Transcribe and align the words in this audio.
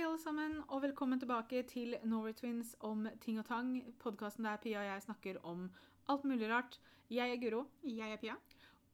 Hei, 0.00 0.06
alle 0.08 0.16
sammen, 0.16 0.52
og 0.72 0.80
velkommen 0.80 1.20
tilbake 1.20 1.58
til 1.68 1.90
Norway 2.08 2.32
Twins 2.32 2.70
om 2.88 3.02
ting 3.20 3.36
og 3.36 3.44
tang. 3.44 3.74
Podkasten 4.00 4.46
der 4.48 4.56
Pia 4.56 4.78
og 4.80 4.86
jeg 4.86 5.02
snakker 5.04 5.40
om 5.44 5.66
alt 6.08 6.24
mulig 6.24 6.48
rart. 6.48 6.78
Jeg 7.12 7.34
er 7.34 7.36
Guro, 7.42 7.66
Jeg 7.84 8.14
er 8.14 8.16
Pia. 8.16 8.36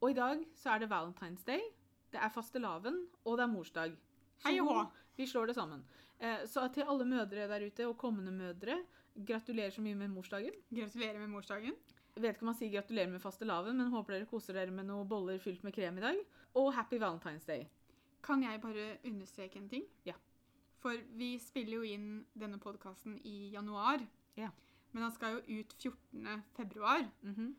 og 0.00 0.10
i 0.10 0.14
dag 0.18 0.42
så 0.58 0.70
er 0.74 0.82
det 0.82 0.88
Valentine's 0.90 1.44
Day. 1.46 1.62
Det 2.10 2.18
er 2.18 2.28
fastelavn, 2.28 3.06
og 3.24 3.38
det 3.38 3.44
er 3.44 3.52
morsdag. 3.52 3.94
Hei 4.44 4.58
og 4.58 4.66
hå. 4.66 4.90
Vi 5.16 5.26
slår 5.26 5.46
det 5.46 5.54
sammen. 5.54 5.84
Eh, 6.18 6.44
Så 6.44 6.66
til 6.74 6.82
alle 6.82 7.04
mødre 7.04 7.46
der 7.54 7.66
ute, 7.66 7.86
og 7.86 7.96
kommende 7.96 8.32
mødre, 8.32 8.82
gratulerer 9.14 9.70
så 9.70 9.80
mye 9.80 9.94
med 9.94 10.08
morsdagen. 10.08 10.58
Gratulerer 10.74 11.18
med 11.18 11.28
morsdagen. 11.28 11.74
Jeg 12.16 12.22
vet 12.22 12.34
ikke 12.34 12.42
om 12.42 12.46
man 12.46 12.54
sier 12.54 12.80
gratulerer 12.80 13.10
med 13.12 13.20
fastelavn, 13.20 13.76
men 13.76 13.92
håper 13.94 14.12
dere 14.12 14.26
koser 14.26 14.54
dere 14.54 14.72
med 14.72 14.86
noen 14.86 15.08
boller 15.08 15.38
fylt 15.38 15.62
med 15.62 15.72
krem 15.72 15.98
i 15.98 16.00
dag. 16.00 16.16
Og 16.56 16.74
happy 16.74 16.98
Valentine's 16.98 17.46
Day. 17.46 17.68
Kan 18.22 18.42
jeg 18.42 18.60
bare 18.60 18.98
understreke 19.04 19.56
en 19.56 19.68
ting? 19.68 19.84
Ja. 20.04 20.14
For 20.86 21.00
vi 21.18 21.32
spiller 21.42 21.80
jo 21.80 21.86
inn 21.96 22.10
denne 22.38 22.60
podkasten 22.62 23.16
i 23.26 23.50
januar. 23.50 24.04
Ja. 24.38 24.52
Men 24.92 25.02
han 25.02 25.14
skal 25.14 25.34
jo 25.34 25.58
ut 25.58 25.72
14. 25.82 26.44
februar. 26.54 27.08
Mhm. 27.26 27.56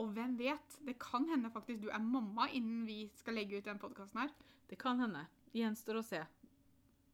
Og 0.00 0.08
hvem 0.12 0.38
vet? 0.38 0.78
Det 0.86 0.96
kan 1.00 1.28
hende 1.28 1.50
faktisk 1.52 1.82
du 1.82 1.88
er 1.88 2.00
mamma 2.00 2.48
innen 2.48 2.86
vi 2.88 3.10
skal 3.16 3.36
legge 3.36 3.58
ut 3.58 3.64
den 3.64 3.78
podkasten 3.78 4.20
her. 4.20 4.32
Det 4.70 4.78
kan 4.78 5.00
hende. 5.00 5.26
Gjenstår 5.52 6.00
å 6.00 6.04
se. 6.04 6.22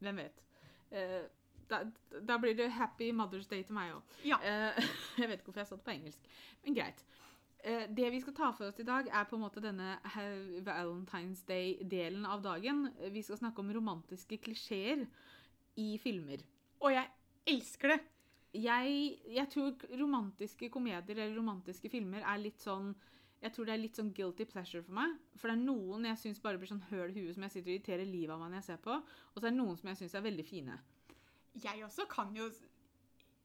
Hvem 0.02 0.23
vet. 0.23 0.42
Eh, 0.91 1.27
da, 1.70 1.82
da 2.23 2.38
blir 2.38 2.54
det 2.59 2.70
happy 2.74 3.10
Mother's 3.10 3.51
Day 3.51 3.66
til 3.66 3.74
meg 3.74 3.96
òg. 3.96 4.16
Ja. 4.27 4.38
jeg 5.18 5.29
vet 5.29 5.40
ikke 5.40 5.51
hvorfor 5.51 5.62
jeg 5.65 5.70
sa 5.73 5.79
det 5.79 5.87
på 5.87 5.95
engelsk, 5.95 6.32
men 6.65 6.79
greit. 6.79 7.04
Eh, 7.62 7.84
det 7.90 8.10
vi 8.10 8.23
skal 8.23 8.34
ta 8.34 8.51
for 8.51 8.70
oss 8.70 8.80
i 8.82 8.87
dag, 8.87 9.06
er 9.06 9.29
på 9.30 9.38
en 9.38 9.45
måte 9.45 9.62
denne 9.62 9.95
Valentine's 10.66 11.45
Day-delen 11.46 12.27
av 12.27 12.43
dagen. 12.43 12.88
Vi 13.15 13.23
skal 13.23 13.38
snakke 13.38 13.62
om 13.62 13.70
romantiske 13.74 14.40
klisjeer 14.43 15.06
i 15.80 15.94
filmer. 16.02 16.42
Og 16.82 16.92
jeg 16.94 17.08
elsker 17.54 17.94
det! 17.94 18.00
Jeg, 18.52 18.96
jeg 19.32 19.48
tror 19.48 19.87
romantiske 19.96 20.68
komedier 20.68 21.16
eller 21.16 21.38
romantiske 21.38 21.88
filmer 21.88 22.20
er 22.20 22.40
litt 22.42 22.60
sånn 22.60 22.90
jeg 23.42 23.51
tror 23.56 23.66
det 23.66 23.73
er 23.74 23.80
litt 23.82 23.96
sånn 23.98 24.12
guilty 24.14 24.45
pleasure 24.46 24.84
for 24.87 24.95
meg. 24.95 25.16
For 25.34 25.51
det 25.51 25.56
er 25.56 25.64
noen 25.64 26.04
jeg 26.06 26.18
syns 26.20 26.42
bare 26.42 26.60
blir 26.62 26.70
sånn 26.70 26.84
høl 26.92 27.10
i 27.10 27.24
huet 27.24 27.34
som 27.34 27.42
jeg 27.48 27.54
sitter 27.56 27.73
og 27.73 27.74
irriterer 27.74 28.06
livet 28.06 28.34
av 28.34 28.38
meg 28.38 28.52
når 28.52 28.60
jeg 28.60 28.68
ser 28.68 28.82
på. 28.84 28.98
Og 29.02 29.40
så 29.40 29.48
er 29.48 29.51
det 29.51 29.59
noen 29.59 29.80
som 29.80 29.90
jeg 29.90 29.98
syns 29.98 30.14
er 30.14 30.24
veldig 30.29 30.45
fine. 30.46 30.76
Jeg 31.64 31.82
også 31.82 32.07
kan 32.12 32.30
jo 32.38 32.46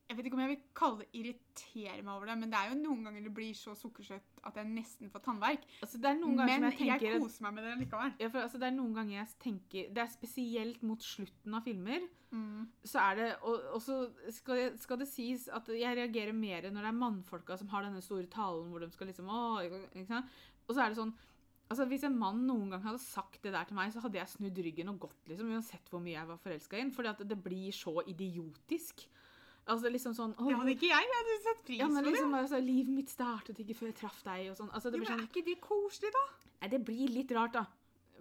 Jeg 0.08 0.16
vet 0.16 0.28
ikke 0.30 0.38
om 0.38 0.42
jeg 0.46 0.52
vil 0.54 0.60
kalle 0.78 1.02
det 1.02 1.08
irritere 1.20 1.96
meg 2.00 2.14
over 2.14 2.30
det, 2.30 2.36
men 2.40 2.52
det 2.52 2.60
er 2.60 2.70
jo 2.72 2.78
noen 2.80 3.02
ganger 3.04 3.26
det 3.26 3.32
blir 3.36 3.58
så 3.60 3.74
sukkersøtt 3.76 4.38
at 4.48 4.60
jeg 4.60 4.70
nesten 4.72 5.12
får 5.12 5.24
tannverk. 5.26 5.66
Altså, 5.84 6.00
det 6.00 6.10
er 6.14 6.20
noen 6.22 6.40
Men 6.40 6.54
som 6.54 6.68
jeg 6.70 6.78
tenker 6.80 7.08
jeg 7.10 7.24
koser 7.26 7.44
meg 7.48 7.58
med 7.58 7.68
det 7.68 7.74
likevel. 7.82 8.14
ja, 8.24 8.30
for, 8.32 8.46
altså, 8.46 8.62
Det 8.62 8.70
er 8.70 8.78
noen 8.78 8.94
ganger 8.96 9.18
jeg 9.18 9.34
tenker 9.44 9.90
Det 9.92 10.04
er 10.04 10.14
spesielt 10.14 10.86
mot 10.88 11.04
slutten 11.04 11.60
av 11.60 11.68
filmer. 11.68 12.08
Mm. 12.32 12.68
Så 12.88 13.04
er 13.04 13.20
det 13.20 13.28
Og, 13.48 13.68
og 13.76 13.84
så 13.84 14.00
skal, 14.36 14.78
skal 14.80 15.00
det 15.04 15.10
sies 15.12 15.48
at 15.52 15.68
jeg 15.76 16.00
reagerer 16.00 16.36
mer 16.36 16.70
når 16.72 16.88
det 16.88 16.92
er 16.92 17.02
mannfolka 17.04 17.60
som 17.60 17.72
har 17.72 17.88
denne 17.88 18.04
store 18.04 18.28
talen 18.32 18.72
hvor 18.72 18.84
de 18.84 18.92
skal 18.92 19.12
liksom 19.12 19.32
å, 19.32 19.42
ikke 19.64 20.08
sant? 20.08 20.40
Og 20.68 20.76
så 20.76 20.84
er 20.84 20.92
det 20.92 21.02
sånn 21.02 21.16
Altså, 21.68 21.84
Hvis 21.92 22.06
en 22.08 22.16
mann 22.16 22.46
noen 22.48 22.72
gang 22.72 22.84
hadde 22.86 23.04
sagt 23.04 23.42
det 23.44 23.52
der 23.52 23.68
til 23.68 23.76
meg, 23.76 23.92
så 23.92 24.00
hadde 24.00 24.22
jeg 24.22 24.32
snudd 24.32 24.60
ryggen 24.64 24.92
og 24.94 25.02
gått, 25.04 25.20
liksom, 25.28 25.50
uansett 25.52 25.90
hvor 25.92 26.00
mye 26.00 26.16
jeg 26.16 26.30
var 26.30 26.40
forelska 26.40 26.78
i 26.78 26.84
ham. 26.86 26.94
Fordi 26.96 27.12
at 27.12 27.24
det 27.28 27.38
blir 27.44 27.76
så 27.76 28.00
idiotisk. 28.08 29.04
Altså 29.68 29.92
liksom 29.92 30.14
sånn 30.16 30.36
Det 30.38 30.56
hadde 30.56 30.74
ikke 30.76 30.90
jeg. 30.90 31.08
Jeg 31.10 31.18
hadde 31.20 31.40
satt 31.44 31.64
pris 31.68 31.82
ja, 31.82 31.88
men 31.92 32.06
på 32.06 32.12
liksom 32.14 32.30
det. 32.30 32.36
bare 32.38 32.52
så, 32.52 32.62
Livet 32.64 32.94
mitt 32.96 33.12
startet 33.12 33.60
ikke 33.64 33.76
før 33.76 33.92
jeg 33.92 33.98
traff 34.00 34.22
deg, 34.24 34.46
og 34.52 34.56
sånn. 34.60 34.72
Altså, 34.72 34.94
blir 34.94 35.04
men 35.04 35.10
sånn 35.12 35.26
er 35.26 35.28
ikke 35.28 35.44
det 35.48 35.58
koselig, 35.64 36.14
da? 36.16 36.24
Nei, 36.62 36.70
det 36.72 36.80
blir 36.88 37.12
litt 37.12 37.34
rart, 37.36 37.58
da. 37.58 37.66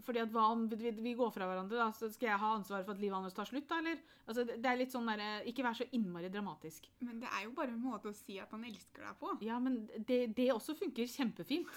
Fordi 0.06 0.20
at 0.22 0.32
hva 0.34 0.48
om 0.52 0.66
vi, 0.68 0.90
vi 0.92 1.14
går 1.18 1.30
fra 1.34 1.46
hverandre, 1.48 1.78
da, 1.80 1.86
så 1.96 2.10
skal 2.12 2.28
jeg 2.28 2.40
ha 2.42 2.50
ansvaret 2.58 2.86
for 2.86 2.94
at 2.96 3.02
livet 3.02 3.16
hans 3.16 3.36
tar 3.36 3.48
slutt, 3.48 3.68
da, 3.70 3.78
eller? 3.80 4.02
Altså, 4.26 4.44
det 4.48 4.58
det 4.64 4.70
er 4.70 4.80
litt 4.82 4.94
sånn 4.94 5.08
der, 5.08 5.24
Ikke 5.50 5.64
vær 5.66 5.78
så 5.78 5.86
innmari 5.96 6.30
dramatisk. 6.32 6.90
Men 7.06 7.22
det 7.22 7.30
er 7.30 7.46
jo 7.46 7.54
bare 7.56 7.72
en 7.74 7.82
måte 7.82 8.10
å 8.10 8.16
si 8.16 8.40
at 8.42 8.52
han 8.54 8.66
elsker 8.66 9.06
deg 9.06 9.22
på. 9.22 9.32
Ja, 9.46 9.58
men 9.62 9.84
det, 9.96 10.20
det 10.36 10.50
også 10.54 10.76
funker 10.78 11.08
kjempefint. 11.10 11.70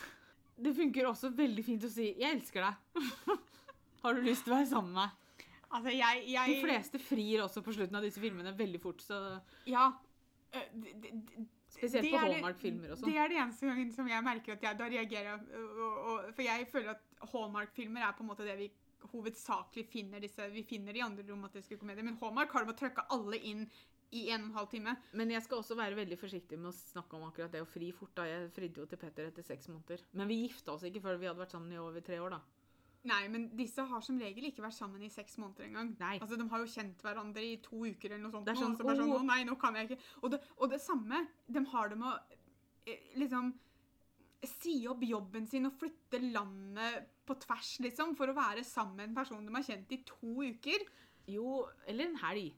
Det 0.60 0.74
funker 0.76 1.08
også 1.08 1.32
veldig 1.32 1.64
fint 1.64 1.86
å 1.88 1.92
si 1.94 2.12
'jeg 2.12 2.36
elsker 2.36 2.66
deg'. 2.66 3.38
Har 4.04 4.16
du 4.16 4.22
lyst 4.24 4.44
til 4.44 4.54
å 4.54 4.58
være 4.58 4.68
sammen 4.68 4.94
med 4.94 5.06
meg? 5.06 5.29
Altså, 5.72 5.92
jeg, 5.94 6.24
jeg 6.34 6.56
De 6.56 6.62
fleste 6.66 7.00
frir 7.00 7.44
også 7.46 7.62
på 7.66 7.74
slutten 7.76 7.96
av 7.96 8.02
disse 8.04 8.20
filmene 8.20 8.56
veldig 8.58 8.82
fort, 8.82 9.02
så 9.06 9.40
Ja. 9.68 9.92
øh, 10.54 10.68
det- 10.82 11.02
det- 11.02 11.26
det- 11.28 11.48
Spesielt 11.70 12.10
på 12.10 12.16
er 12.18 12.26
det- 12.26 12.34
Hallmark-filmer 12.34 12.92
og 12.92 12.98
sånn. 12.98 13.06
Det 13.06 13.18
er 13.18 13.28
det 13.28 13.38
eneste 13.38 13.68
gangen 13.68 13.92
som 13.94 14.08
jeg 14.08 14.24
merker 14.24 14.52
at 14.54 14.62
jeg 14.62 14.78
da 14.78 14.86
reagerer 14.90 15.40
og, 15.54 15.98
og, 16.28 16.34
For 16.36 16.42
jeg 16.42 16.68
føler 16.72 16.90
at 16.90 17.02
Hallmark-filmer 17.32 18.02
er 18.02 18.14
på 18.14 18.22
en 18.22 18.28
måte 18.28 18.46
det 18.46 18.58
vi 18.58 18.72
hovedsakelig 19.14 19.86
finner 19.88 20.20
disse 20.20 20.50
Vi 20.52 20.64
finner 20.64 20.94
de 20.94 21.04
andre 21.04 21.24
romantiske 21.30 21.78
komedier, 21.80 22.04
men 22.04 22.18
Hallmark 22.18 22.52
har 22.52 22.66
de 22.66 22.74
trøkka 22.74 23.06
alle 23.12 23.38
inn 23.38 23.70
i 24.12 24.30
en 24.32 24.42
og 24.42 24.48
en 24.50 24.54
halv 24.56 24.70
time. 24.72 24.98
Men 25.14 25.30
jeg 25.30 25.44
skal 25.44 25.60
også 25.60 25.76
være 25.78 25.96
veldig 25.96 26.18
forsiktig 26.18 26.58
med 26.58 26.72
å 26.72 26.74
snakke 26.74 27.14
om 27.14 27.32
akkurat 27.32 27.52
det 27.52 27.62
å 27.62 27.68
fri 27.68 27.92
fort. 27.92 28.16
da. 28.16 28.24
Jeg 28.24 28.52
fridde 28.52 28.78
jo 28.82 28.86
til 28.88 28.98
Petter 28.98 29.28
etter 29.28 29.44
seks 29.46 29.68
måneder. 29.68 30.02
Men 30.14 30.28
vi 30.28 30.48
gifta 30.48 30.74
oss 30.74 30.82
ikke 30.84 31.00
før 31.04 31.20
vi 31.20 31.28
hadde 31.28 31.38
vært 31.38 31.52
sammen 31.52 31.72
i 31.72 31.78
over 31.78 32.02
tre 32.02 32.18
år, 32.18 32.32
da. 32.32 32.40
Nei, 33.08 33.22
men 33.32 33.46
disse 33.56 33.84
har 33.88 34.02
som 34.04 34.18
regel 34.20 34.50
ikke 34.50 34.64
vært 34.66 34.76
sammen 34.76 35.04
i 35.06 35.12
seks 35.12 35.38
måneder 35.40 35.70
engang. 35.70 35.94
Altså, 36.18 36.36
De 36.36 36.48
har 36.52 36.60
jo 36.60 36.68
kjent 36.68 37.04
hverandre 37.06 37.46
i 37.46 37.56
to 37.64 37.86
uker 37.88 38.12
eller 38.12 38.26
noe 38.26 38.34
sånt. 38.34 38.48
Det 38.50 38.52
er 38.52 38.60
sånn, 38.60 38.76
og 38.76 38.82
så 38.82 38.88
bare 38.90 39.00
sånn, 39.00 39.14
å 39.16 39.22
nei, 39.24 39.40
nå 39.48 39.56
kan 39.62 39.78
jeg 39.80 39.88
ikke. 39.88 40.00
Og 40.20 40.34
det, 40.34 40.42
og 40.58 40.74
det 40.74 40.82
samme, 40.84 41.22
de 41.48 41.64
har 41.72 41.94
det 41.94 42.00
med 42.02 42.10
å 42.12 42.40
eh, 42.92 43.06
liksom 43.22 43.54
si 44.50 44.76
opp 44.92 45.04
jobben 45.04 45.48
sin 45.48 45.68
og 45.68 45.78
flytte 45.80 46.20
landet 46.24 47.08
på 47.28 47.36
tvers, 47.44 47.72
liksom, 47.86 48.16
for 48.20 48.32
å 48.32 48.36
være 48.36 48.66
sammen 48.68 49.00
med 49.00 49.10
en 49.10 49.18
person 49.18 49.48
de 49.48 49.56
har 49.56 49.68
kjent 49.68 49.96
i 49.96 50.02
to 50.08 50.36
uker. 50.50 50.86
Jo, 51.30 51.64
eller 51.88 52.10
en 52.10 52.20
helg. 52.26 52.52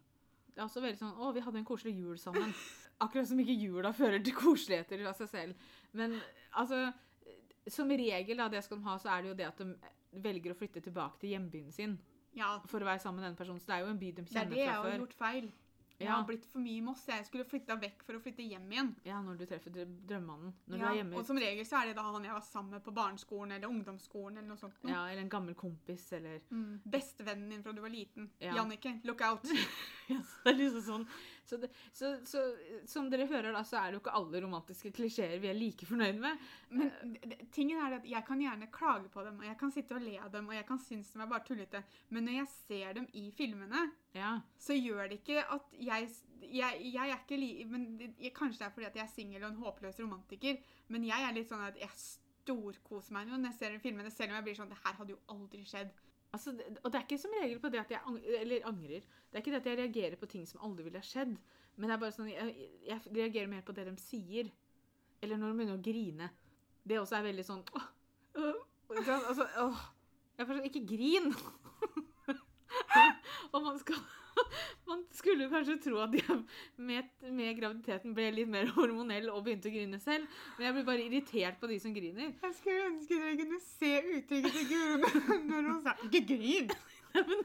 Det 0.51 0.59
er 0.59 0.65
også 0.67 0.83
veldig 0.83 0.99
sånn 0.99 1.15
Å, 1.15 1.31
vi 1.35 1.43
hadde 1.45 1.59
en 1.61 1.67
koselig 1.67 1.95
jul 1.95 2.17
sammen. 2.19 2.51
Akkurat 3.03 3.29
som 3.29 3.39
ikke 3.41 3.55
jula 3.55 3.93
fører 3.95 4.21
til 4.23 4.35
koseligheter 4.35 5.05
av 5.09 5.15
seg 5.17 5.29
selv. 5.31 5.71
Men 5.97 6.17
altså 6.59 6.89
Som 7.71 7.91
regel 7.93 8.41
av 8.41 8.51
det 8.51 8.63
skal 8.65 8.79
de 8.79 8.87
ha, 8.89 8.97
så 8.99 9.11
er 9.13 9.21
det 9.21 9.31
jo 9.31 9.37
det 9.37 9.47
at 9.47 9.61
de 9.61 9.69
velger 10.13 10.51
å 10.53 10.57
flytte 10.57 10.81
tilbake 10.83 11.19
til 11.19 11.29
hjembyen 11.35 11.71
sin 11.71 11.97
Ja, 12.33 12.59
for 12.65 12.79
å 12.79 12.85
være 12.85 12.99
sammen 13.01 13.19
med 13.21 13.27
denne 13.29 13.37
personen. 13.37 13.59
Så 13.59 13.67
det 13.67 13.75
er 13.75 13.79
jo 13.85 13.91
en 13.91 13.99
by 13.99 14.11
de 14.11 14.21
kjenner 14.23 14.31
fra 14.31 14.43
før. 14.45 14.49
det 14.49 14.55
er 14.55 14.55
det 14.55 14.65
jeg 14.65 14.91
har 14.91 14.99
gjort 14.99 15.13
feil. 15.13 15.51
Jeg 16.01 16.07
Ja. 16.09 16.15
har 16.15 16.23
blitt 16.25 16.45
for 16.45 16.57
mye 16.59 16.77
i 16.77 16.81
Moss. 16.81 17.05
Jeg 17.05 17.25
skulle 17.27 17.43
flytta 17.45 17.75
vekk 17.79 18.01
for 18.03 18.13
å 18.13 18.21
flytte 18.23 18.41
hjem 18.41 18.71
igjen. 18.71 18.95
Ja, 19.05 19.21
når 19.21 19.37
du 19.37 19.45
treffer 19.45 19.69
drø- 19.69 20.07
drømmemannen. 20.07 20.53
Når 20.67 20.77
du 20.79 20.83
er 20.85 20.95
hjemme. 20.95 21.15
og 21.15 21.25
som 21.27 21.37
regel 21.37 21.63
så 21.63 21.81
er 21.83 21.85
det 21.87 21.95
da 21.97 22.01
han 22.01 22.23
jeg 22.23 22.31
var 22.33 22.41
sammen 22.41 22.71
med 22.71 22.83
på 22.83 22.91
barneskolen 22.91 23.51
eller 23.51 23.67
ungdomsskolen 23.67 24.37
eller 24.39 24.47
noe 24.47 24.57
sånt. 24.57 24.73
noe. 24.83 24.91
Ja, 24.91 25.05
eller 25.11 25.21
en 25.21 25.29
gammel 25.29 25.53
kompis, 25.53 26.11
eller 26.13 26.39
Mm. 26.49 26.79
Bestevennen 26.89 27.49
din 27.49 27.61
fra 27.61 27.71
du 27.73 27.81
var 27.81 27.89
liten. 27.89 28.31
Ja. 28.39 28.53
Jannicke, 28.55 28.99
look 29.03 29.21
out. 29.21 29.43
Ja, 30.09 30.17
det 30.43 30.53
er 30.55 30.57
liksom 30.57 30.81
sånn. 30.81 31.07
Så, 31.45 31.57
det, 31.57 31.69
så, 31.91 32.11
så 32.25 32.41
som 32.87 33.09
dere 33.11 33.25
hører, 33.27 33.51
da, 33.55 33.63
så 33.67 33.79
er 33.81 33.91
det 33.91 33.97
jo 33.97 34.01
ikke 34.03 34.13
alle 34.15 34.41
romantiske 34.43 34.91
klisjeer 34.95 35.39
vi 35.41 35.49
er 35.51 35.57
like 35.57 35.85
fornøyd 35.89 36.19
med. 36.21 36.45
Men 36.69 36.91
tingen 37.51 37.81
er 37.81 37.97
at 37.97 38.05
jeg 38.07 38.23
kan 38.27 38.39
gjerne 38.43 38.69
klage 38.71 39.09
på 39.11 39.23
dem, 39.25 39.39
og 39.41 39.45
jeg 39.49 39.57
kan 39.59 39.73
sitte 39.75 39.97
og 39.97 40.05
le 40.05 40.15
av 40.21 40.29
dem, 40.31 40.47
og 40.47 40.55
jeg 40.55 40.67
kan 40.69 40.79
synes 40.79 41.11
de 41.11 41.19
er 41.21 41.31
bare 41.33 41.45
tullete. 41.47 41.83
Men 42.09 42.27
når 42.29 42.37
jeg 42.39 42.51
ser 42.67 42.93
dem 42.99 43.07
i 43.13 43.25
filmene, 43.35 43.87
Ja. 44.13 44.39
så 44.59 44.75
gjør 44.75 45.07
det 45.09 45.21
ikke 45.21 45.43
at 45.47 45.73
jeg 45.79 46.09
Jeg, 46.51 46.79
jeg 46.93 47.09
er 47.09 47.19
ikke 47.21 47.37
li... 47.37 47.49
Jeg, 48.19 48.31
kanskje 48.33 48.59
det 48.59 48.65
er 48.65 48.71
fordi 48.73 48.85
at 48.87 48.95
jeg 48.97 49.03
er 49.03 49.11
singel 49.13 49.43
og 49.43 49.51
en 49.51 49.59
håpløs 49.61 49.99
romantiker, 50.01 50.57
men 50.89 51.03
jeg 51.05 51.21
er 51.23 51.35
litt 51.37 51.47
sånn 51.51 51.61
at 51.63 51.77
jeg 51.79 51.89
storkoser 51.95 53.13
meg 53.13 53.29
når 53.29 53.45
jeg 53.51 53.57
ser 53.59 53.75
filmene, 53.83 54.09
selv 54.11 54.31
om 54.33 54.39
jeg 54.39 54.47
blir 54.47 54.57
sånn 54.57 54.71
Det 54.73 54.79
her 54.83 54.97
hadde 54.97 55.13
jo 55.13 55.19
aldri 55.29 55.61
skjedd. 55.69 55.91
Altså, 56.31 56.53
og 56.55 56.91
det 56.91 56.97
er 56.97 57.03
ikke 57.03 57.19
som 57.19 57.33
regel 57.35 57.59
på 57.59 57.69
det 57.71 57.81
at 57.81 57.89
jeg 57.91 57.99
angrer, 58.07 58.61
angrer. 58.67 59.01
Det 59.03 59.35
er 59.35 59.43
ikke 59.43 59.51
det 59.51 59.61
at 59.61 59.67
jeg 59.67 59.79
reagerer 59.81 60.19
på 60.19 60.29
ting 60.31 60.45
som 60.47 60.61
aldri 60.63 60.85
ville 60.85 61.01
ha 61.01 61.05
skjedd. 61.05 61.33
Men 61.75 61.89
det 61.89 61.95
er 61.95 62.03
bare 62.03 62.15
sånn, 62.15 62.29
jeg, 62.31 62.69
jeg 62.87 63.01
reagerer 63.15 63.51
mer 63.51 63.65
på 63.67 63.75
det 63.75 63.87
de 63.89 63.95
sier. 63.99 64.51
Eller 65.21 65.39
når 65.39 65.51
de 65.51 65.59
begynner 65.59 65.79
å 65.79 65.83
grine. 65.83 66.29
Det 66.87 66.99
også 67.01 67.19
er 67.19 67.27
veldig 67.27 67.43
sånn 67.45 67.59
åh, 67.77 67.89
åh, 68.41 68.61
ikke 68.97 69.17
altså, 69.19 69.45
åh, 69.61 69.81
Jeg 70.39 70.47
får 70.47 70.57
sånn 70.57 70.69
Ikke 70.71 70.81
grin! 70.89 71.27
og 73.53 73.59
man 73.61 73.77
skal 73.81 73.99
Man 74.89 75.03
skulle 75.15 75.49
kanskje 75.51 75.77
tro 75.83 76.01
at 76.03 76.15
jeg 76.17 76.37
med, 76.77 77.09
med 77.31 77.57
graviditeten 77.59 78.15
ble 78.17 78.29
litt 78.35 78.51
mer 78.51 78.69
hormonell 78.77 79.29
og 79.33 79.43
begynte 79.45 79.71
å 79.71 79.75
grine 79.75 79.99
selv. 80.03 80.29
Men 80.57 80.67
jeg 80.67 80.77
blir 80.77 80.87
bare 80.91 81.05
irritert 81.07 81.59
på 81.61 81.69
de 81.71 81.79
som 81.83 81.95
griner. 81.95 82.33
Jeg 82.33 82.57
skulle 82.59 82.87
ønske 82.91 83.19
dere 83.19 83.39
kunne 83.41 83.61
se 83.65 83.91
uttrykket 84.17 84.57
til 84.59 84.71
Guro 84.71 85.11
når 85.51 85.69
hun 85.69 85.83
sa 85.85 85.97
'ikke 86.05 86.23
grin'. 86.33 86.73
Men, 87.11 87.43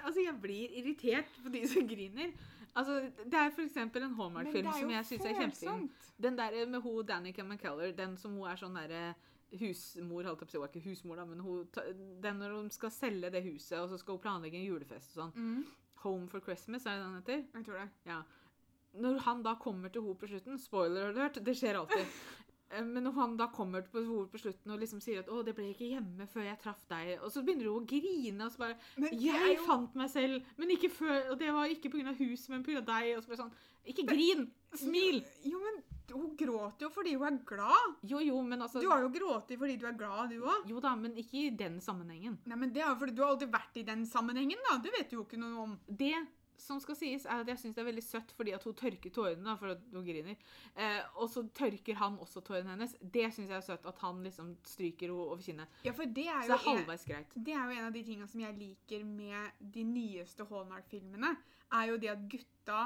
altså, 0.00 0.20
jeg 0.24 0.38
blir 0.40 0.78
irritert 0.80 1.34
på 1.44 1.52
de 1.52 1.66
som 1.68 1.88
griner. 1.88 2.32
Altså, 2.74 3.02
det 3.24 3.36
er 3.36 3.50
eksempel 3.60 4.06
en 4.06 4.14
Hallmark-film 4.16 4.70
som 4.72 4.90
jeg 4.90 5.08
syns 5.10 5.26
er 5.28 5.36
kjempefin. 5.36 5.90
Den 6.22 6.38
der 6.38 6.66
med 6.66 6.80
hun 6.80 7.04
Danica 7.06 7.44
McKellar, 7.44 7.92
den 7.92 8.16
som 8.16 8.32
hun 8.32 8.48
er 8.48 8.56
sånn 8.56 8.78
derre 8.78 9.12
husmor, 9.60 10.24
holdt 10.24 10.48
si, 10.48 10.56
hun 10.56 10.64
er 10.64 10.72
ikke 10.72 10.88
husmor, 10.88 11.20
da, 11.20 11.26
men 11.28 11.40
hun, 11.44 11.66
den 12.22 12.40
når 12.40 12.56
hun 12.56 12.70
skal 12.72 12.92
selge 12.94 13.30
det 13.34 13.42
huset, 13.44 13.78
og 13.82 13.90
så 13.90 13.98
skal 14.00 14.16
hun 14.16 14.22
planlegge 14.24 14.56
en 14.56 14.64
julefest 14.64 15.12
og 15.12 15.18
sånn. 15.18 15.34
Mm, 15.36 15.64
Home 16.02 16.28
for 16.28 16.40
Christmas, 16.40 16.86
er 16.86 16.96
det 16.98 17.04
den 17.04 17.14
heter? 17.20 17.44
jeg 17.54 17.64
tror 17.66 17.78
det. 17.80 17.88
Ja. 18.06 18.20
Når 19.02 19.18
han 19.24 19.42
da 19.42 19.54
kommer 19.54 19.88
til 19.88 20.02
henne 20.02 20.18
på 20.20 20.28
slutten, 20.28 20.58
spoiler 20.58 21.08
alert, 21.12 21.38
det 21.44 21.56
skjer 21.56 21.78
alltid. 21.80 22.06
Eh, 22.72 22.80
Men 22.88 23.04
når 23.04 23.12
han 23.12 23.36
da 23.36 23.46
kommer 23.52 23.82
på 23.84 24.00
henne 24.00 24.28
på 24.32 24.38
slutten 24.40 24.70
og 24.72 24.78
liksom 24.80 25.00
sier 25.04 25.18
at 25.20 25.26
'Å, 25.28 25.42
det 25.44 25.52
ble 25.54 25.66
ikke 25.74 25.90
hjemme 25.92 26.24
før 26.26 26.46
jeg 26.46 26.58
traff 26.62 26.86
deg', 26.88 27.18
og 27.20 27.28
så 27.30 27.42
begynner 27.44 27.68
hun 27.68 27.82
å 27.84 27.86
grine 27.90 28.46
og 28.46 28.50
så 28.54 28.58
bare 28.62 28.76
'Jeg 28.96 29.58
jo- 29.58 29.66
fant 29.66 29.94
meg 29.94 30.08
selv, 30.08 30.42
men 30.56 30.70
ikke 30.70 30.88
før 30.88 31.30
Og 31.32 31.38
det 31.38 31.52
var 31.52 31.66
ikke 31.68 31.90
pga. 31.92 32.14
huset, 32.16 32.48
men 32.48 32.62
pga. 32.64 32.80
deg', 32.80 33.16
og 33.18 33.22
så 33.22 33.28
bare 33.28 33.42
sånn 33.44 33.52
Ikke 33.84 34.06
grin! 34.08 34.50
Smil! 34.72 35.20
Jo, 35.44 35.58
men 35.60 35.82
hun 36.10 36.36
gråter 36.36 36.86
jo 36.86 36.90
fordi 36.90 37.14
hun 37.14 37.28
er 37.28 37.38
glad. 37.46 37.94
Jo, 38.02 38.18
jo, 38.20 38.42
men 38.42 38.62
altså 38.62 38.80
Du 38.82 38.88
har 38.90 39.00
jo 39.04 39.08
grått 39.14 39.54
fordi 39.58 39.76
du 39.80 39.86
er 39.86 39.96
glad, 39.96 40.30
du 40.34 40.42
òg. 40.42 40.68
Jo 40.68 40.80
da, 40.80 40.94
men 40.98 41.14
ikke 41.16 41.46
i 41.46 41.50
den 41.50 41.80
sammenhengen. 41.80 42.38
Nei, 42.46 42.56
men 42.56 42.72
det 42.74 42.82
er 42.82 42.90
jo 42.90 42.98
fordi 43.00 43.14
du 43.16 43.22
har 43.22 43.34
aldri 43.36 43.48
vært 43.52 43.76
i 43.80 43.86
den 43.88 44.06
sammenhengen, 44.06 44.58
da. 44.70 44.78
Det 44.82 44.92
vet 44.98 45.10
du 45.10 45.16
jo 45.20 45.26
ikke 45.26 45.40
noe 45.40 45.66
om. 45.68 45.78
Det 45.86 46.14
som 46.62 46.78
skal 46.80 46.94
sies, 46.94 47.24
er 47.26 47.40
at 47.42 47.48
jeg 47.50 47.58
syns 47.58 47.74
det 47.74 47.82
er 47.82 47.88
veldig 47.88 48.04
søtt 48.06 48.32
fordi 48.36 48.52
at 48.54 48.62
hun 48.62 48.74
tørker 48.78 49.10
tårene, 49.10 49.42
da, 49.42 49.56
for 49.58 49.72
at 49.74 49.80
hun 49.92 50.04
griner. 50.06 50.36
Eh, 50.76 51.00
og 51.18 51.30
så 51.32 51.42
tørker 51.58 51.98
han 51.98 52.18
også 52.22 52.42
tårene 52.46 52.74
hennes. 52.76 52.94
Det 53.00 53.24
syns 53.34 53.50
jeg 53.50 53.56
er 53.58 53.64
søtt, 53.66 53.86
at 53.88 53.98
han 54.04 54.20
liksom 54.22 54.52
stryker 54.68 55.08
henne 55.08 55.24
over 55.26 55.42
kinnet. 55.42 55.80
Ja, 55.86 55.94
for 55.96 56.06
det 56.06 56.28
er 56.28 56.44
jo 56.44 56.52
Så 56.52 56.52
det 56.52 56.58
er 56.60 56.68
halvveis 56.68 57.06
greit. 57.08 57.34
det 57.34 57.56
er 57.56 57.64
jo 57.64 57.78
en 57.80 57.88
av 57.88 57.96
de 57.96 58.04
tingene 58.06 58.28
som 58.30 58.44
jeg 58.44 58.58
liker 58.60 59.04
med 59.08 59.64
de 59.74 59.84
nyeste 59.88 60.46
Hallmark-filmene, 60.50 61.32
er 61.72 61.88
jo 61.90 61.96
det 61.98 62.12
at 62.12 62.28
gutta 62.30 62.80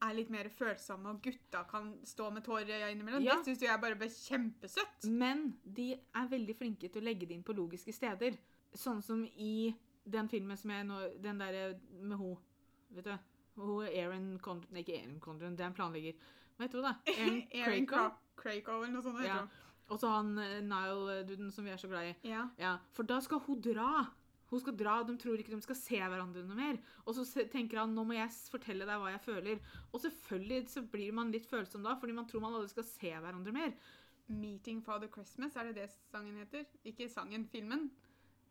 er 0.00 0.14
litt 0.16 0.30
mer 0.32 0.48
følsomme, 0.54 1.12
og 1.12 1.20
gutta 1.24 1.64
kan 1.68 1.92
stå 2.08 2.30
med 2.32 2.44
tårer 2.46 2.70
i 2.70 2.76
øynene 2.78 2.92
innimellom. 2.94 3.24
Ja. 3.24 3.36
Det 3.38 3.50
syns 3.50 3.64
jeg 3.66 3.82
bare 3.82 3.98
ble 4.00 4.08
kjempesøtt. 4.12 5.08
Men 5.12 5.50
de 5.64 5.92
er 5.94 6.30
veldig 6.30 6.56
flinke 6.56 6.88
til 6.88 7.02
å 7.02 7.06
legge 7.10 7.28
det 7.28 7.36
inn 7.36 7.46
på 7.46 7.56
logiske 7.56 7.92
steder. 7.94 8.38
Sånn 8.76 9.02
som 9.04 9.24
i 9.36 9.72
den 10.10 10.30
filmen 10.30 10.56
som 10.56 10.70
jeg 10.70 10.86
nå 10.86 10.96
Den 11.22 11.40
derre 11.42 11.72
med 12.00 12.16
ho 12.16 12.36
Vet 12.94 13.08
du? 13.08 13.16
Hun 13.60 13.88
Erin 13.88 14.38
Condren 14.42 14.70
Nei, 14.72 14.84
ikke 14.84 14.94
Erin 14.96 15.18
Condren, 15.22 15.56
det 15.58 15.64
er 15.64 15.72
en 15.72 15.74
planlegger. 15.76 16.14
Hva 16.56 16.64
heter 16.64 16.80
hun, 16.80 16.86
da? 16.86 16.94
Erin 17.12 17.42
Erin 17.50 17.88
Crayco? 17.90 18.06
Crayco 18.40 18.78
eller 18.78 18.94
noe 18.94 19.04
sånt. 19.04 19.20
Ja. 19.26 19.42
Og 19.90 19.98
så 20.00 20.10
han 20.14 20.32
eh, 20.38 20.60
Nile-duden 20.64 21.50
som 21.52 21.66
vi 21.66 21.74
er 21.74 21.80
så 21.82 21.90
glad 21.90 22.08
i. 22.12 22.14
Ja. 22.30 22.46
Ja, 22.60 22.76
For 22.96 23.06
da 23.06 23.18
skal 23.24 23.42
hun 23.46 23.60
dra. 23.64 24.06
Hun 24.50 24.60
skal 24.62 24.76
dra, 24.76 24.96
De 25.06 25.16
tror 25.18 25.38
ikke 25.38 25.54
de 25.54 25.62
skal 25.62 25.78
se 25.78 26.00
hverandre 26.00 26.42
noe 26.46 26.58
mer. 26.58 26.78
Og 27.06 27.14
så 27.14 27.46
tenker 27.52 27.78
han 27.82 27.94
nå 27.94 28.04
må 28.06 28.16
jeg 28.16 28.34
fortelle 28.50 28.88
deg 28.88 29.00
hva 29.00 29.12
jeg 29.14 29.24
føler. 29.24 29.62
Og 29.92 30.02
selvfølgelig 30.02 30.60
så 30.72 30.82
blir 30.90 31.14
man 31.16 31.30
litt 31.30 31.46
følsom 31.50 31.86
da, 31.86 31.96
fordi 32.00 32.16
man 32.16 32.26
tror 32.30 32.44
man 32.44 32.58
aldri 32.58 32.72
skal 32.74 32.88
se 32.88 33.14
hverandre 33.14 33.54
mer. 33.54 33.74
'Meeting 34.30 34.82
Father 34.82 35.08
Christmas', 35.10 35.56
er 35.58 35.70
det 35.70 35.74
det 35.74 35.90
sangen 35.90 36.36
heter? 36.38 36.64
Ikke 36.86 37.08
sangen, 37.10 37.48
filmen. 37.50 37.90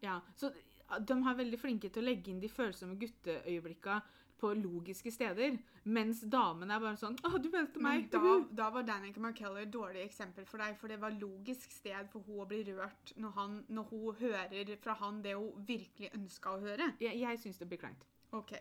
Ja, 0.04 0.20
Så 0.36 0.52
de 0.52 1.14
er 1.14 1.36
veldig 1.38 1.60
flinke 1.60 1.90
til 1.90 2.04
å 2.04 2.10
legge 2.10 2.32
inn 2.32 2.42
de 2.42 2.50
følsomme 2.50 2.98
gutteøyeblikka 3.00 4.00
på 4.40 4.52
logiske 4.58 5.12
steder. 5.14 5.58
Mens 5.90 6.22
damene 6.22 6.76
er 6.76 6.84
bare 6.84 7.00
sånn 7.00 7.18
'Å, 7.20 7.42
du 7.42 7.50
Men 7.52 7.70
meg!' 7.84 8.10
da, 8.12 8.20
da 8.52 8.70
var 8.70 8.84
Danica 8.84 9.20
McKellar 9.20 9.62
et 9.62 9.72
dårlig 9.74 10.04
eksempel 10.06 10.46
for 10.46 10.58
deg, 10.58 10.78
for 10.78 10.88
det 10.88 11.00
var 11.02 11.12
logisk 11.12 11.72
sted 11.72 12.10
for 12.12 12.22
hun 12.28 12.44
å 12.44 12.50
bli 12.50 12.64
rørt 12.72 13.14
når, 13.16 13.32
han, 13.40 13.64
når 13.70 13.90
hun 13.90 14.16
hører 14.22 14.76
fra 14.78 14.94
han 15.00 15.22
det 15.22 15.36
hun 15.36 15.66
virkelig 15.66 16.14
ønska 16.14 16.56
å 16.56 16.62
høre. 16.62 16.94
Jeg, 17.00 17.20
jeg 17.20 17.40
syns 17.40 17.58
det 17.58 17.70
blir 17.70 17.80
kleint. 17.80 18.06
Ok. 18.32 18.54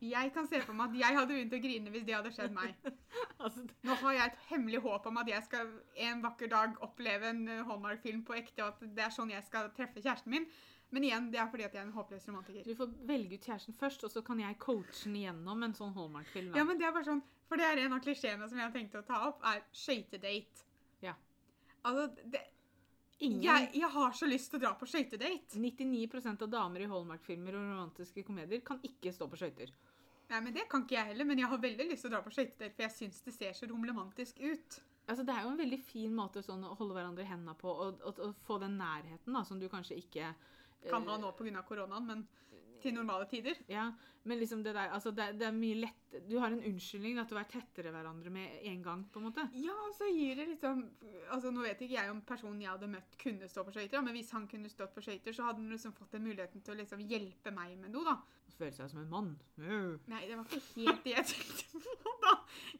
Jeg 0.00 0.30
kan 0.34 0.46
se 0.46 0.60
for 0.60 0.76
meg 0.76 0.90
at 0.92 0.98
jeg 1.00 1.16
hadde 1.16 1.32
begynt 1.32 1.54
å 1.56 1.60
grine 1.62 1.92
hvis 1.92 2.04
det 2.04 2.14
hadde 2.16 2.32
skjedd 2.34 2.54
meg. 2.56 2.74
Altså, 3.36 3.62
Nå 3.84 3.94
har 4.00 4.14
jeg 4.16 4.30
et 4.30 4.38
hemmelig 4.48 4.78
håp 4.80 5.06
om 5.06 5.18
at 5.20 5.28
jeg 5.28 5.44
skal 5.44 5.68
en 6.06 6.22
vakker 6.24 6.48
dag 6.50 6.78
oppleve 6.84 7.28
en 7.30 7.42
eh, 7.52 7.60
Hallmark-film 7.68 8.22
på 8.24 8.34
ekte, 8.38 8.64
og 8.64 8.72
at 8.72 8.94
det 8.96 9.04
er 9.04 9.12
sånn 9.12 9.30
jeg 9.30 9.44
skal 9.44 9.68
treffe 9.76 10.00
kjæresten 10.00 10.32
min. 10.32 10.46
Men 10.94 11.04
igjen, 11.04 11.30
det 11.32 11.40
er 11.42 11.48
fordi 11.50 11.64
at 11.66 11.74
jeg 11.74 11.82
er 11.82 11.88
en 11.88 11.94
håpløs 11.96 12.28
romantiker. 12.28 12.66
du 12.66 12.78
får 12.78 12.90
velge 13.08 13.38
ut 13.38 13.46
kjæresten 13.48 13.74
først, 13.74 14.04
og 14.06 14.12
så 14.12 14.22
kan 14.26 14.40
jeg 14.40 14.58
coache 14.62 15.00
den 15.04 15.16
igjennom 15.20 15.64
en 15.66 15.74
sånn 15.74 15.94
Hallmark-film. 15.96 16.52
Ja, 16.54 16.64
men 16.64 16.78
det 16.78 16.86
er 16.86 16.94
bare 16.94 17.08
sånn, 17.08 17.22
for 17.48 17.58
det 17.58 17.66
er 17.66 17.82
en 17.82 17.96
av 17.96 18.04
klisjeene 18.04 18.46
som 18.48 18.60
jeg 18.60 18.68
har 18.68 18.74
tenkt 18.74 18.94
å 18.94 19.02
ta 19.06 19.18
opp, 19.26 19.42
er 19.50 19.64
skøytedate. 19.74 20.68
Ja. 21.02 21.16
Altså, 21.82 22.06
det, 22.30 22.44
Ingen 23.24 23.42
jeg, 23.42 23.68
jeg 23.80 23.88
har 23.94 24.12
så 24.12 24.26
lyst 24.28 24.50
til 24.52 24.60
å 24.60 24.62
dra 24.66 24.72
på 24.76 24.86
skøytedate. 24.90 25.56
99% 25.56 26.42
av 26.44 26.50
damer 26.52 26.84
i 26.84 26.88
Hallmark-filmer 26.90 27.56
og 27.56 27.70
romantiske 27.70 28.24
komedier 28.26 28.60
kan 28.64 28.82
ikke 28.84 29.12
stå 29.16 29.28
på 29.32 29.38
skøyter. 29.40 29.72
Nei, 30.30 30.40
men 30.42 30.52
Det 30.52 30.66
kan 30.70 30.84
ikke 30.84 30.98
jeg 30.98 31.12
heller, 31.12 31.28
men 31.28 31.40
jeg 31.40 31.48
har 31.48 31.62
veldig 31.62 31.86
lyst 31.88 32.04
til 32.04 32.10
å 32.10 32.16
dra 32.16 32.20
på 32.24 32.34
skøytedate, 32.34 32.74
for 32.74 32.84
jeg 32.84 32.94
syns 32.96 33.22
det 33.24 33.34
ser 33.34 33.56
så 33.56 33.68
romantisk 33.70 34.42
ut. 34.42 34.78
Altså, 35.06 35.22
det 35.22 35.32
er 35.32 35.46
jo 35.46 35.52
en 35.54 35.60
veldig 35.60 35.78
fin 35.86 36.14
måte 36.14 36.42
sånn, 36.42 36.64
å 36.66 36.74
holde 36.76 36.96
hverandre 36.96 37.24
i 37.24 37.30
hendene 37.30 37.54
på, 37.58 37.70
og, 37.70 38.02
og, 38.04 38.20
og 38.26 38.38
få 38.46 38.58
den 38.62 38.76
nærheten 38.80 39.38
da, 39.38 39.44
som 39.46 39.60
du 39.62 39.68
kanskje 39.70 40.00
ikke 40.02 40.32
eh, 40.82 40.90
Kan 40.90 41.08
ha 41.08 41.18
nå 41.20 41.32
pga. 41.38 41.62
koronaen, 41.66 42.06
men 42.06 42.26
til 42.82 42.94
normale 42.94 43.26
tider. 43.30 43.58
Ja, 43.70 43.88
men 44.26 44.38
liksom 44.38 44.62
det 44.62 44.74
der, 44.74 44.90
altså 44.94 45.10
det, 45.14 45.28
det 45.40 45.46
er 45.48 45.54
mye 45.54 45.78
lett 45.84 46.16
Du 46.28 46.38
har 46.40 46.50
en 46.50 46.62
unnskyldning 46.64 47.18
til 47.22 47.36
å 47.36 47.38
være 47.38 47.50
tettere 47.52 47.92
hverandre 47.94 48.30
med 48.32 48.62
en 48.70 48.80
gang, 48.84 49.04
på 49.12 49.20
en 49.20 49.28
måte. 49.28 49.46
Ja, 49.58 49.74
og 49.86 49.94
så 49.96 50.08
gir 50.10 50.38
det 50.38 50.48
liksom 50.52 50.82
altså 51.32 51.52
Nå 51.54 51.64
vet 51.66 51.82
ikke 51.82 51.98
jeg 51.98 52.12
om 52.12 52.22
personen 52.26 52.62
jeg 52.62 52.72
hadde 52.72 52.90
møtt, 52.90 53.18
kunne 53.20 53.50
stå 53.50 53.64
på 53.66 53.74
skøyter, 53.76 54.02
men 54.06 54.16
hvis 54.16 54.32
han 54.36 54.48
kunne 54.50 54.70
stått 54.72 54.94
på 54.94 55.04
skøyter, 55.04 55.36
så 55.36 55.48
hadde 55.48 55.62
han 55.62 55.74
liksom 55.74 55.94
fått 55.96 56.16
den 56.16 56.26
muligheten 56.26 56.64
til 56.64 56.74
å 56.74 56.80
liksom 56.80 57.04
hjelpe 57.10 57.52
meg 57.54 57.76
med 57.80 57.94
noe, 57.94 58.06
da. 58.06 58.16
Føle 58.56 58.72
seg 58.72 58.88
som 58.88 59.02
en 59.02 59.10
mann. 59.12 59.32
Uh. 59.60 59.98
Nei, 60.08 60.22
det 60.24 60.38
var 60.38 60.46
ikke 60.48 60.62
helt 60.78 61.02
det 61.04 61.12
jeg 61.12 61.28
tenkte 61.34 61.96
på, 62.04 62.14
da. 62.22 62.34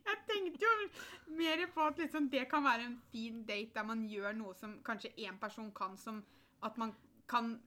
Jeg 0.06 0.22
tenkte 0.30 0.64
jo 0.64 1.34
mer 1.36 1.64
på 1.74 1.88
at 1.90 2.00
liksom 2.00 2.30
det 2.32 2.46
kan 2.48 2.64
være 2.64 2.86
en 2.86 2.96
fin 3.10 3.42
date 3.48 3.74
der 3.76 3.86
man 3.86 4.06
gjør 4.08 4.38
noe 4.38 4.54
som 4.56 4.78
kanskje 4.86 5.12
én 5.26 5.36
person 5.42 5.68
kan, 5.76 5.98
som 6.00 6.22
at 6.64 6.78
man 6.80 6.94
kan 7.28 7.58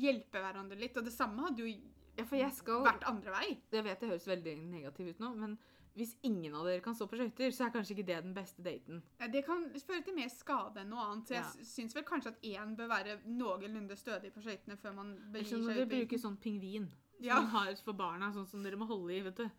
hjelpe 0.00 0.40
hverandre 0.42 0.78
litt. 0.78 0.96
Og 0.96 1.04
det 1.04 1.12
samme 1.12 1.42
hadde 1.48 1.62
jo 1.64 1.76
Ja, 2.16 2.48
skal 2.50 2.82
vært 2.86 3.02
andre 3.04 3.30
vei. 3.30 3.58
Jeg 3.70 3.84
vet 3.84 4.00
det 4.00 4.08
høres 4.08 4.26
veldig 4.26 4.54
negativt 4.70 5.10
ut 5.10 5.18
nå, 5.20 5.34
men 5.36 5.58
hvis 5.96 6.14
ingen 6.24 6.54
av 6.54 6.64
dere 6.64 6.80
kan 6.84 6.94
stå 6.94 7.06
på 7.08 7.16
skøyter, 7.16 7.52
så 7.52 7.66
er 7.66 7.70
kanskje 7.74 7.92
ikke 7.96 8.06
det 8.06 8.16
den 8.24 8.34
beste 8.36 8.62
daten. 8.64 9.02
Ja, 9.20 9.28
Det 9.28 9.44
kan 9.44 9.66
føre 9.80 10.02
til 10.04 10.14
mer 10.14 10.28
skade 10.28 10.80
enn 10.80 10.88
noe 10.90 11.00
annet. 11.04 11.26
Så 11.28 11.34
jeg 11.34 11.44
Ja. 11.44 11.64
syns 11.64 11.94
vel 11.94 12.04
kanskje 12.04 12.28
at 12.32 12.40
én 12.42 12.74
bør 12.76 12.88
være 12.88 13.18
noenlunde 13.26 13.96
stødig 13.96 14.32
på 14.32 14.40
skøytene 14.42 14.76
før 14.78 14.94
man 14.94 15.16
begir 15.32 15.44
seg 15.48 15.60
ut. 15.60 15.74
Dere 15.74 15.86
bruker 15.86 16.18
sånn 16.18 16.36
pingvin. 16.38 16.88
Som 17.16 17.24
Ja. 17.24 17.34
man 17.40 17.46
har 17.46 17.74
for 17.76 17.92
barna, 17.94 18.32
sånn 18.32 18.46
som 18.48 18.62
dere 18.62 18.76
må 18.76 18.86
holde 18.86 19.12
i, 19.12 19.20
vet 19.20 19.36
du. 19.36 19.50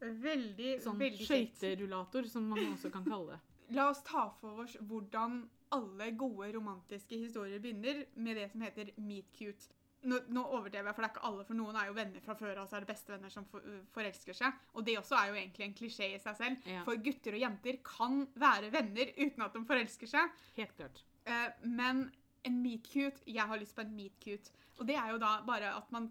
Veldig, 0.00 0.80
Sånn 0.80 0.98
veldig 0.98 1.26
Sånn 1.26 1.48
skøyterullator, 1.48 2.26
som 2.30 2.48
man 2.48 2.58
også 2.58 2.90
kan 2.92 3.04
kalle 3.04 3.32
det. 3.32 3.40
La 3.76 3.88
oss 3.90 4.00
ta 4.06 4.28
for 4.40 4.64
oss 4.64 4.76
hvordan 4.88 5.42
alle 5.76 6.12
gode 6.16 6.52
romantiske 6.54 7.18
historier 7.20 7.60
begynner 7.60 8.06
med 8.16 8.38
det 8.40 8.46
som 8.52 8.62
heter 8.64 8.94
meet 9.04 9.28
cute. 9.36 9.74
Nå, 10.08 10.20
nå 10.30 10.44
overdrev 10.54 10.86
jeg, 10.86 10.94
for 10.94 11.02
det 11.02 11.08
er 11.08 11.12
ikke 11.16 11.26
alle, 11.26 11.44
for 11.44 11.58
noen 11.58 11.76
er 11.76 11.88
jo 11.88 11.96
venner 11.96 12.22
fra 12.22 12.36
før 12.38 12.60
av, 12.62 12.68
så 12.70 12.78
er 12.78 12.84
det 12.84 12.92
bestevenner 12.92 13.32
som 13.34 13.44
for, 13.50 13.64
forelsker 13.92 14.36
seg. 14.36 14.60
Og 14.78 14.86
det 14.86 14.94
også 15.00 15.18
er 15.18 15.32
jo 15.32 15.38
egentlig 15.40 15.66
en 15.66 15.74
klisjé 15.80 16.12
i 16.14 16.20
seg 16.22 16.38
selv. 16.38 16.70
Ja. 16.70 16.84
For 16.86 17.02
gutter 17.02 17.34
og 17.34 17.42
jenter 17.42 17.80
kan 17.84 18.22
være 18.38 18.70
venner 18.72 19.10
uten 19.18 19.44
at 19.44 19.58
de 19.58 19.64
forelsker 19.68 20.12
seg. 20.14 20.38
Helt 20.60 20.76
klart. 20.78 21.02
Eh, 21.26 21.48
men 21.66 22.06
en 22.48 22.62
meet 22.62 22.88
cute 22.88 23.24
Jeg 23.28 23.46
har 23.50 23.60
lyst 23.60 23.76
på 23.76 23.84
en 23.84 23.94
meet 23.96 24.16
cute. 24.22 24.54
Og 24.78 24.86
det 24.86 24.94
er 24.94 25.10
jo 25.10 25.18
da 25.18 25.32
bare 25.46 25.72
at 25.74 25.90
man 25.94 26.08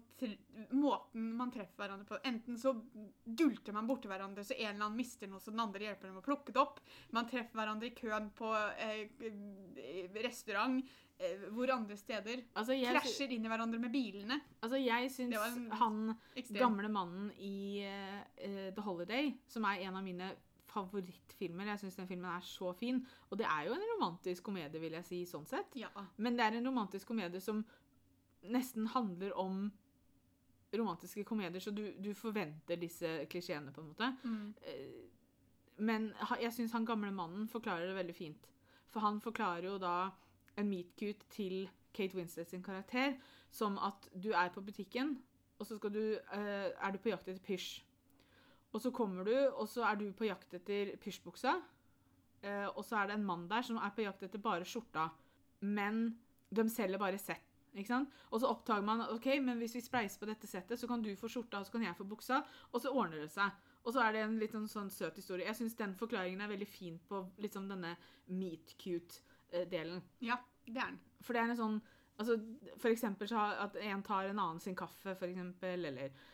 Måten 0.76 1.30
man 1.38 1.52
treffer 1.52 1.84
hverandre 1.84 2.08
på 2.08 2.20
Enten 2.28 2.58
så 2.60 2.74
dulter 3.24 3.76
man 3.76 3.88
borti 3.88 4.10
hverandre 4.10 4.44
så 4.44 4.56
en 4.56 4.74
eller 4.74 4.88
annen 4.88 4.98
mister 4.98 5.30
noe, 5.30 5.40
så 5.40 5.54
den 5.54 5.64
andre 5.64 5.86
hjelper 5.86 6.10
dem 6.10 6.20
å 6.20 6.24
plukke 6.24 6.54
det 6.54 6.62
opp. 6.62 6.80
Man 7.16 7.28
treffer 7.30 7.60
hverandre 7.60 7.90
i 7.90 7.96
køen 7.96 8.32
på 8.36 8.52
eh, 8.54 9.28
restaurant. 10.24 10.82
Eh, 11.18 11.48
hvor 11.50 11.70
andre 11.74 11.96
steder. 11.98 12.44
Altså, 12.54 12.76
jeg, 12.78 12.94
Krasjer 12.94 13.32
inn 13.34 13.46
i 13.46 13.50
hverandre 13.50 13.80
med 13.82 13.90
bilene. 13.90 14.36
altså, 14.62 14.78
jeg 14.78 15.08
syns 15.10 15.56
han 15.80 16.12
ekstrem. 16.36 16.60
gamle 16.60 16.90
mannen 16.94 17.32
i 17.42 17.82
eh, 17.82 18.20
eh, 18.36 18.68
The 18.74 18.84
Holiday, 18.86 19.32
som 19.50 19.66
er 19.66 19.82
en 19.88 19.98
av 19.98 20.04
mine 20.06 20.30
favorittfilmer. 20.68 21.72
Jeg 21.72 21.82
syns 21.82 21.98
den 21.98 22.08
filmen 22.10 22.30
er 22.30 22.44
så 22.44 22.72
fin. 22.76 23.00
Og 23.30 23.38
det 23.40 23.46
er 23.48 23.66
jo 23.66 23.74
en 23.76 23.86
romantisk 23.94 24.44
komedie, 24.48 24.80
vil 24.80 24.96
jeg 24.98 25.06
si, 25.08 25.20
sånn 25.26 25.46
sett. 25.48 25.76
Ja. 25.78 25.90
Men 26.16 26.38
det 26.38 26.46
er 26.46 26.58
en 26.58 26.68
romantisk 26.70 27.08
komedie 27.10 27.40
som 27.44 27.64
nesten 28.48 28.86
handler 28.94 29.34
om 29.38 29.68
romantiske 30.74 31.24
komedier, 31.24 31.60
så 31.64 31.72
du, 31.72 31.94
du 31.96 32.10
forventer 32.14 32.76
disse 32.76 33.24
klisjeene, 33.32 33.72
på 33.72 33.80
en 33.80 33.88
måte. 33.88 34.10
Mm. 34.24 34.54
Eh, 34.68 35.06
Men 35.78 36.08
jeg 36.42 36.52
syns 36.52 36.72
han 36.74 36.84
gamle 36.84 37.12
mannen 37.14 37.48
forklarer 37.48 37.86
det 37.86 37.96
veldig 37.96 38.14
fint. 38.16 38.48
For 38.90 39.00
han 39.00 39.20
forklarer 39.22 39.68
jo 39.68 39.76
da 39.78 40.10
en 40.58 40.68
meet-cute 40.68 41.28
til 41.30 41.68
Kate 41.94 42.16
Winslet 42.18 42.50
sin 42.50 42.62
karakter 42.62 43.14
som 43.50 43.78
at 43.78 44.08
du 44.12 44.32
er 44.32 44.50
på 44.52 44.60
butikken, 44.60 45.16
og 45.58 45.66
så 45.66 45.78
skal 45.78 45.92
du, 45.94 46.02
eh, 46.18 46.68
er 46.74 46.92
du 46.92 46.98
på 46.98 47.08
jakt 47.12 47.28
etter 47.28 47.42
pysj. 47.42 47.84
Og 48.74 48.82
så 48.84 48.92
kommer 48.94 49.24
du, 49.24 49.34
og 49.34 49.68
så 49.70 49.84
er 49.88 49.98
du 50.00 50.08
på 50.12 50.28
jakt 50.28 50.54
etter 50.58 50.94
pysjbuksa. 51.00 51.54
Eh, 52.42 52.66
og 52.68 52.84
så 52.86 53.00
er 53.00 53.08
det 53.08 53.18
en 53.18 53.26
mann 53.26 53.46
der 53.50 53.64
som 53.66 53.78
er 53.80 53.94
på 53.94 54.04
jakt 54.04 54.22
etter 54.26 54.42
bare 54.42 54.66
skjorta. 54.68 55.08
Men 55.64 56.10
de 56.54 56.66
selger 56.70 57.00
bare 57.00 57.20
sett. 57.20 57.44
Ikke 57.76 57.90
sant? 57.90 58.12
Og 58.32 58.40
så 58.42 58.50
oppdager 58.50 58.84
man 58.84 59.04
ok, 59.12 59.26
men 59.44 59.60
hvis 59.60 59.76
vi 59.76 59.84
spleiser 59.84 60.20
på 60.20 60.28
dette 60.28 60.48
settet, 60.50 60.80
så 60.80 60.88
kan 60.88 61.02
du 61.04 61.10
få 61.16 61.28
skjorta, 61.30 61.60
og 61.60 61.68
så 61.68 61.74
kan 61.76 61.84
jeg 61.84 61.98
få 61.98 62.06
buksa. 62.08 62.40
Og 62.72 62.82
så 62.82 62.92
ordner 62.92 63.24
det 63.24 63.32
seg. 63.32 63.52
Og 63.84 63.94
så 63.94 64.02
er 64.04 64.14
det 64.14 64.22
en 64.24 64.38
litt 64.40 64.54
sånn, 64.54 64.68
sånn 64.70 64.90
søt 64.92 65.18
historie. 65.20 65.46
Jeg 65.46 65.58
syns 65.60 65.76
den 65.78 65.94
forklaringen 65.98 66.42
er 66.44 66.50
veldig 66.50 66.68
fin 66.68 66.98
på 67.08 67.22
liksom 67.40 67.68
denne 67.70 67.94
meet-cute-delen. 68.26 70.02
ja, 70.20 70.40
det 70.66 70.76
er 70.76 70.90
den. 70.90 70.98
For 71.24 71.34
det 71.34 71.42
er 71.42 71.52
en 71.52 71.58
sånn 71.58 71.78
altså, 72.20 72.36
For 72.76 72.90
eksempel 72.90 73.30
så 73.30 73.44
at 73.64 73.78
en 73.80 74.02
tar 74.06 74.28
en 74.28 74.42
annen 74.42 74.60
sin 74.60 74.76
kaffe, 74.76 75.14
for 75.14 75.28
eksempel, 75.28 75.86
eller 75.88 76.10
eh, 76.10 76.26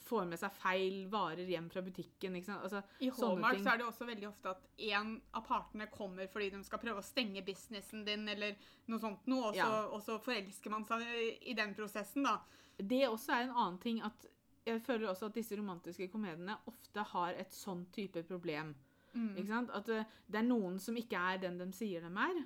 får 0.00 0.24
med 0.30 0.40
seg 0.40 0.54
feil 0.56 1.02
varer 1.12 1.48
hjem 1.48 1.68
fra 1.70 1.82
butikken. 1.84 2.38
Altså, 2.54 2.82
I 3.04 3.10
Hallmark 3.12 3.60
så 3.60 3.74
er 3.74 3.80
det 3.80 3.86
også 3.86 4.08
veldig 4.08 4.28
ofte 4.30 4.54
at 4.54 4.66
en 4.90 5.12
av 5.36 5.44
partene 5.46 5.86
kommer 5.92 6.30
fordi 6.32 6.50
de 6.54 6.62
skal 6.64 6.80
prøve 6.82 7.02
å 7.02 7.06
stenge 7.06 7.44
businessen 7.46 8.04
din, 8.06 8.26
eller 8.28 8.56
noe 8.88 9.02
sånt 9.02 9.28
noe, 9.30 9.50
og 9.50 9.54
så, 9.54 9.68
Ja. 9.68 9.86
og 9.88 10.02
så 10.02 10.18
forelsker 10.22 10.72
man 10.72 10.86
seg 10.88 11.04
i 11.42 11.54
den 11.54 11.74
prosessen, 11.74 12.24
da. 12.24 12.40
Det 12.78 13.06
også 13.08 13.34
er 13.36 13.42
en 13.42 13.56
annen 13.56 13.78
ting 13.78 14.00
at 14.02 14.26
jeg 14.66 14.80
føler 14.84 15.08
også 15.08 15.26
at 15.26 15.34
disse 15.34 15.56
romantiske 15.56 16.08
komediene 16.12 16.56
ofte 16.68 17.04
har 17.12 17.36
et 17.40 17.52
sånn 17.52 17.86
type 17.92 18.22
problem. 18.28 18.74
Mm. 19.14 19.68
At 19.74 19.88
eh, 19.88 20.04
det 20.30 20.38
er 20.38 20.46
noen 20.46 20.78
som 20.78 20.96
ikke 20.96 21.18
er 21.18 21.38
den 21.42 21.58
de 21.58 21.70
sier 21.72 22.00
de 22.00 22.06
er. 22.06 22.42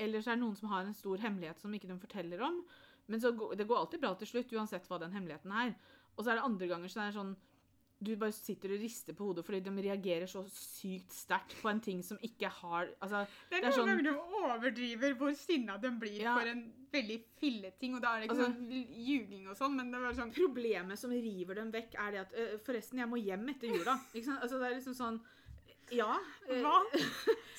Eller 0.00 0.22
så 0.22 0.32
er 0.32 0.38
det 0.38 0.44
noen 0.44 0.56
som 0.56 0.70
har 0.72 0.86
en 0.86 0.94
stor 0.96 1.18
hemmelighet 1.18 1.60
som 1.60 1.74
ikke 1.74 1.90
de 1.90 1.98
forteller 2.00 2.40
om. 2.40 2.62
Men 3.10 3.20
så 3.20 3.32
det 3.58 3.66
går 3.68 3.76
alltid 3.84 4.00
bra 4.00 4.14
til 4.20 4.28
slutt, 4.30 4.52
uansett 4.56 4.86
hva 4.88 5.00
den 5.02 5.12
hemmeligheten 5.12 5.52
er. 5.52 5.74
Og 6.16 6.24
så 6.24 6.30
er 6.32 6.38
det 6.40 6.46
andre 6.46 6.68
ganger 6.70 6.88
så 6.92 7.00
det 7.02 7.08
er 7.10 7.18
sånn 7.20 7.36
du 8.00 8.14
bare 8.16 8.32
sitter 8.32 8.72
og 8.72 8.80
rister 8.80 9.12
på 9.12 9.26
hodet 9.28 9.42
fordi 9.44 9.58
de 9.60 9.72
reagerer 9.84 10.24
så 10.30 10.40
sykt 10.48 11.12
sterkt 11.12 11.52
på 11.60 11.68
en 11.68 11.82
ting 11.84 11.98
som 12.02 12.16
ikke 12.24 12.48
har 12.48 12.86
altså, 13.04 13.26
Det 13.50 13.58
er 13.58 13.60
Det 13.60 13.60
er 13.60 13.66
noen 13.66 13.76
sånn- 13.76 13.90
ganger 13.90 14.06
du 14.06 14.38
overdriver 14.40 15.16
hvor 15.20 15.34
sinna 15.36 15.76
de 15.76 15.90
blir 16.00 16.16
Ja. 16.22 16.32
for 16.38 16.48
en 16.48 16.62
veldig 16.90 17.18
filleting, 17.42 17.94
og 17.96 18.00
da 18.00 18.14
er 18.16 18.20
det 18.20 18.30
ikke 18.30 18.38
Altså- 18.38 18.54
sånn 18.56 19.04
ljuging 19.04 19.48
og 19.50 19.56
sånn, 19.60 19.76
men 19.76 19.90
det 19.92 20.00
var 20.00 20.12
sånn 20.16 20.32
Problemet 20.32 20.96
som 20.98 21.10
river 21.10 21.54
dem 21.60 21.70
vekk, 21.72 21.94
er 22.00 22.10
det 22.12 22.20
at 22.20 22.32
«Øh, 22.32 22.58
Forresten, 22.64 22.98
jeg 23.04 23.08
må 23.08 23.20
hjem 23.22 23.48
etter 23.50 23.68
jula. 23.68 24.00
Ikke 24.14 24.24
sant? 24.24 24.40
Altså, 24.42 24.58
det 24.58 24.70
er 24.72 24.74
liksom 24.80 24.94
sånn 24.96 25.20
Ja. 25.92 26.16
Øh, 26.48 26.62
Hva? 26.62 26.80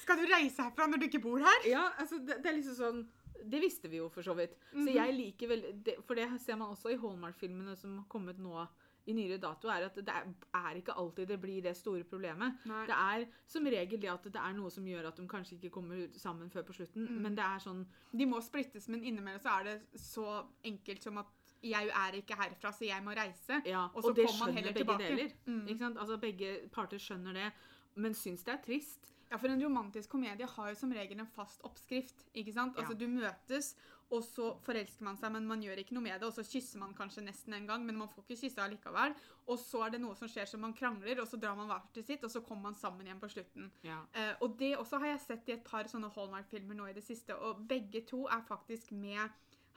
Skal 0.02 0.18
du 0.18 0.26
reise 0.26 0.58
herfra 0.64 0.88
når 0.88 0.98
du 1.02 1.06
ikke 1.08 1.22
bor 1.22 1.38
her? 1.38 1.70
Ja, 1.70 1.92
altså, 2.00 2.18
det, 2.26 2.42
det 2.42 2.46
er 2.50 2.58
liksom 2.58 2.76
sånn 2.82 3.08
Det 3.50 3.62
visste 3.62 3.90
vi 3.90 3.98
jo 3.98 4.10
for 4.10 4.22
så 4.22 4.34
vidt. 4.36 4.56
Så 4.74 4.78
Mhm. 4.86 4.94
jeg 4.94 5.14
liker 5.16 5.48
veldig 5.48 5.84
det, 5.84 5.96
For 6.06 6.16
det 6.16 6.40
ser 6.42 6.56
man 6.56 6.70
også 6.76 6.92
i 6.94 6.98
Hallmark-filmene 6.98 7.76
som 7.78 7.98
har 7.98 8.06
kommet 8.10 8.38
nå 8.40 8.68
i 9.08 9.14
nyere 9.14 9.40
dato, 9.42 9.68
er 9.68 9.86
at 9.86 9.96
det 9.96 10.08
er, 10.10 10.76
ikke 10.76 10.94
alltid 10.96 11.28
det 11.28 11.42
blir 11.42 11.62
det 11.64 11.76
store 11.76 12.04
problemet. 12.04 12.54
Nei. 12.66 12.86
Det 12.86 12.94
er 12.96 13.26
som 13.48 13.64
regel 13.66 14.00
det 14.00 14.10
at 14.12 14.24
det 14.24 14.36
er 14.36 14.54
noe 14.54 14.70
som 14.70 14.86
gjør 14.86 15.08
at 15.08 15.16
de 15.16 15.28
kanskje 15.28 15.58
ikke 15.60 15.72
kommer 15.72 16.08
sammen 16.14 16.50
før 16.52 16.62
på 16.64 16.74
slutten, 16.74 17.08
Mm. 17.10 17.22
men 17.22 17.36
det 17.36 17.44
er 17.44 17.58
sånn 17.60 17.86
De 18.16 18.26
må 18.26 18.40
splittes, 18.44 18.88
men 18.90 19.02
innimellom 19.04 19.42
så 19.42 19.60
er 19.60 19.64
det 19.64 19.82
så 19.96 20.46
enkelt 20.64 21.02
som 21.02 21.18
at 21.18 21.26
jeg 21.64 21.88
er 21.90 22.12
ikke 22.22 22.36
herfra, 22.36 22.72
så 22.72 22.86
jeg 22.86 23.04
må 23.04 23.16
reise. 23.16 23.62
Ja, 23.66 23.88
Og 23.96 24.04
så 24.04 24.14
kommer 24.14 24.46
man 24.46 24.54
heller 24.56 24.74
tilbake. 24.74 24.98
deler. 25.00 25.32
Mm. 25.48 25.98
Altså 25.98 26.20
Begge 26.20 26.70
parter 26.72 26.98
skjønner 26.98 27.34
det, 27.34 27.52
men 27.96 28.14
syns 28.14 28.44
det 28.44 28.54
er 28.54 28.62
trist. 28.64 29.14
Ja, 29.32 29.38
for 29.40 29.48
en 29.48 29.62
romantisk 29.64 30.12
komedie 30.12 30.46
har 30.46 30.70
jo 30.70 30.76
som 30.76 30.92
regel 30.92 31.20
en 31.24 31.28
fast 31.32 31.62
oppskrift. 31.64 32.26
ikke 32.36 32.54
sant? 32.54 32.78
Altså, 32.78 32.92
Ja. 32.92 33.00
Du 33.00 33.08
møtes, 33.08 33.76
og 34.12 34.24
så 34.28 34.60
forelsker 34.60 35.06
man 35.08 35.16
seg, 35.18 35.32
men 35.32 35.48
man 35.48 35.62
gjør 35.64 35.80
ikke 35.80 35.94
noe 35.96 36.04
med 36.04 36.20
det. 36.20 36.28
Og 36.28 36.34
så 36.36 36.44
kysser 36.44 36.80
man 36.80 36.94
kanskje 36.94 37.24
nesten 37.24 37.54
en 37.56 37.66
gang, 37.68 37.86
men 37.86 37.96
man 37.96 38.10
får 38.10 38.26
ikke 38.26 38.42
kysse 38.42 38.60
allikevel. 38.60 39.16
Og 39.48 39.58
så 39.58 39.86
er 39.86 39.90
det 39.92 40.02
noe 40.02 40.16
som 40.20 40.28
skjer 40.28 40.46
som 40.52 40.60
man 40.60 40.74
krangler, 40.74 41.22
og 41.22 41.28
så 41.32 41.40
drar 41.40 41.56
man 41.56 41.68
hver 41.72 41.88
til 41.94 42.04
sitt, 42.04 42.24
og 42.24 42.30
så 42.32 42.42
kommer 42.44 42.64
man 42.64 42.76
sammen 42.76 43.08
igjen 43.08 43.22
på 43.22 43.30
slutten. 43.32 43.72
Ja. 43.88 44.02
Eh, 44.14 44.34
og 44.42 44.58
det 44.60 44.76
også 44.78 45.00
har 45.00 45.14
jeg 45.14 45.22
sett 45.22 45.48
i 45.48 45.54
et 45.54 45.64
par 45.64 45.88
sånne 45.88 46.12
Hallmark-filmer 46.12 46.76
nå 46.76 46.90
i 46.90 46.94
det 46.94 47.04
siste, 47.08 47.32
og 47.40 47.64
begge 47.72 48.04
to 48.06 48.26
er 48.28 48.44
faktisk 48.48 48.92
med 48.92 49.30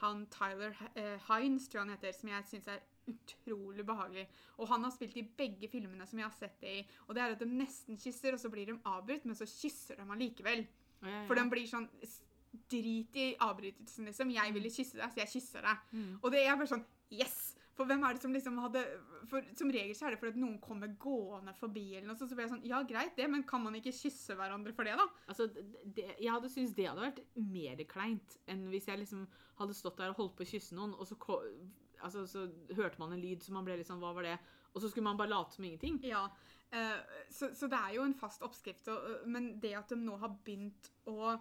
han 0.04 0.26
Tyler 0.32 0.76
eh, 0.94 1.16
Hines, 1.28 1.68
tror 1.68 1.80
jeg 1.80 1.86
han 1.86 1.94
heter, 1.96 2.16
som 2.16 2.30
jeg 2.30 2.48
syns 2.50 2.68
er 2.72 2.84
utrolig 3.10 3.84
behagelig. 3.86 4.24
Og 4.58 4.68
han 4.70 4.84
har 4.86 4.92
spilt 4.94 5.16
i 5.20 5.26
begge 5.38 5.68
filmene 5.72 6.06
som 6.08 6.20
jeg 6.20 6.28
har 6.28 6.36
sett 6.36 6.60
det 6.62 6.76
i. 6.78 6.84
Og 7.08 7.16
det 7.16 7.24
er 7.24 7.34
at 7.34 7.42
de 7.42 7.48
nesten 7.50 8.00
kysser, 8.00 8.36
og 8.36 8.40
så 8.40 8.50
blir 8.52 8.70
de 8.70 8.78
avbrutt, 8.88 9.26
men 9.28 9.38
så 9.38 9.48
kysser 9.48 10.00
de 10.00 10.06
allikevel. 10.16 10.64
Ja, 11.02 11.10
ja, 11.10 11.24
For 11.28 11.40
de 11.40 11.48
blir 11.52 11.68
sånn 11.68 11.90
Drit 12.70 13.16
i 13.18 13.32
avbrytelsen, 13.42 14.06
liksom. 14.06 14.30
Jeg 14.30 14.52
ville 14.54 14.70
kysse 14.70 14.94
deg, 14.94 15.10
så 15.10 15.20
jeg 15.24 15.30
kysser 15.32 15.64
deg. 15.66 15.88
Mm. 15.90 16.12
Og 16.20 16.28
det 16.30 16.44
er 16.44 16.54
bare 16.54 16.70
sånn 16.70 16.84
Yes! 17.10 17.56
For 17.74 17.90
hvem 17.90 18.04
er 18.06 18.14
det 18.14 18.22
som 18.22 18.34
liksom 18.34 18.58
hadde 18.62 18.82
for 19.30 19.46
Som 19.58 19.70
regel 19.74 19.96
så 19.98 20.06
er 20.06 20.14
det 20.14 20.20
fordi 20.20 20.38
noen 20.42 20.60
kommer 20.62 20.92
gående 21.00 21.54
forbi, 21.58 21.84
eller 21.96 22.06
noe 22.10 22.18
sånt. 22.18 22.30
Så 22.30 22.38
blir 22.38 22.46
jeg 22.46 22.52
sånn 22.54 22.66
Ja, 22.68 22.82
greit 22.86 23.16
det, 23.18 23.26
men 23.30 23.46
kan 23.48 23.64
man 23.64 23.74
ikke 23.78 23.94
kysse 23.94 24.36
hverandre 24.38 24.74
for 24.76 24.86
det, 24.86 24.96
da? 25.00 25.06
Altså, 25.32 25.48
det, 25.50 26.06
jeg 26.20 26.30
hadde 26.30 26.50
syntes 26.52 26.76
det 26.76 26.86
hadde 26.90 27.06
vært 27.06 27.22
mer 27.34 27.82
kleint 27.90 28.36
enn 28.50 28.66
hvis 28.72 28.86
jeg 28.90 29.00
liksom 29.02 29.24
hadde 29.58 29.76
stått 29.78 29.98
der 29.98 30.12
og 30.14 30.20
holdt 30.20 30.36
på 30.38 30.46
å 30.46 30.50
kysse 30.52 30.76
noen, 30.78 30.94
og 30.98 31.08
så, 31.08 31.18
altså, 32.00 32.26
så 32.30 32.46
hørte 32.76 33.00
man 33.02 33.14
en 33.14 33.22
lyd, 33.22 33.42
så 33.42 33.54
man 33.54 33.66
ble 33.66 33.78
litt 33.80 33.90
sånn 33.90 34.02
Hva 34.02 34.12
var 34.16 34.26
det? 34.26 34.36
Og 34.74 34.82
så 34.82 34.90
skulle 34.90 35.06
man 35.06 35.18
bare 35.18 35.30
late 35.30 35.54
som 35.54 35.66
ingenting. 35.66 36.00
Ja. 36.02 36.24
uh, 36.74 37.18
så, 37.30 37.52
så 37.54 37.68
det 37.70 37.78
er 37.78 37.96
jo 37.98 38.06
en 38.06 38.16
fast 38.18 38.42
oppskrift. 38.42 38.88
Og, 38.90 39.26
men 39.30 39.52
det 39.62 39.74
at 39.78 39.92
de 39.94 39.98
nå 40.02 40.16
har 40.18 40.34
begynt 40.44 40.90
å 41.10 41.36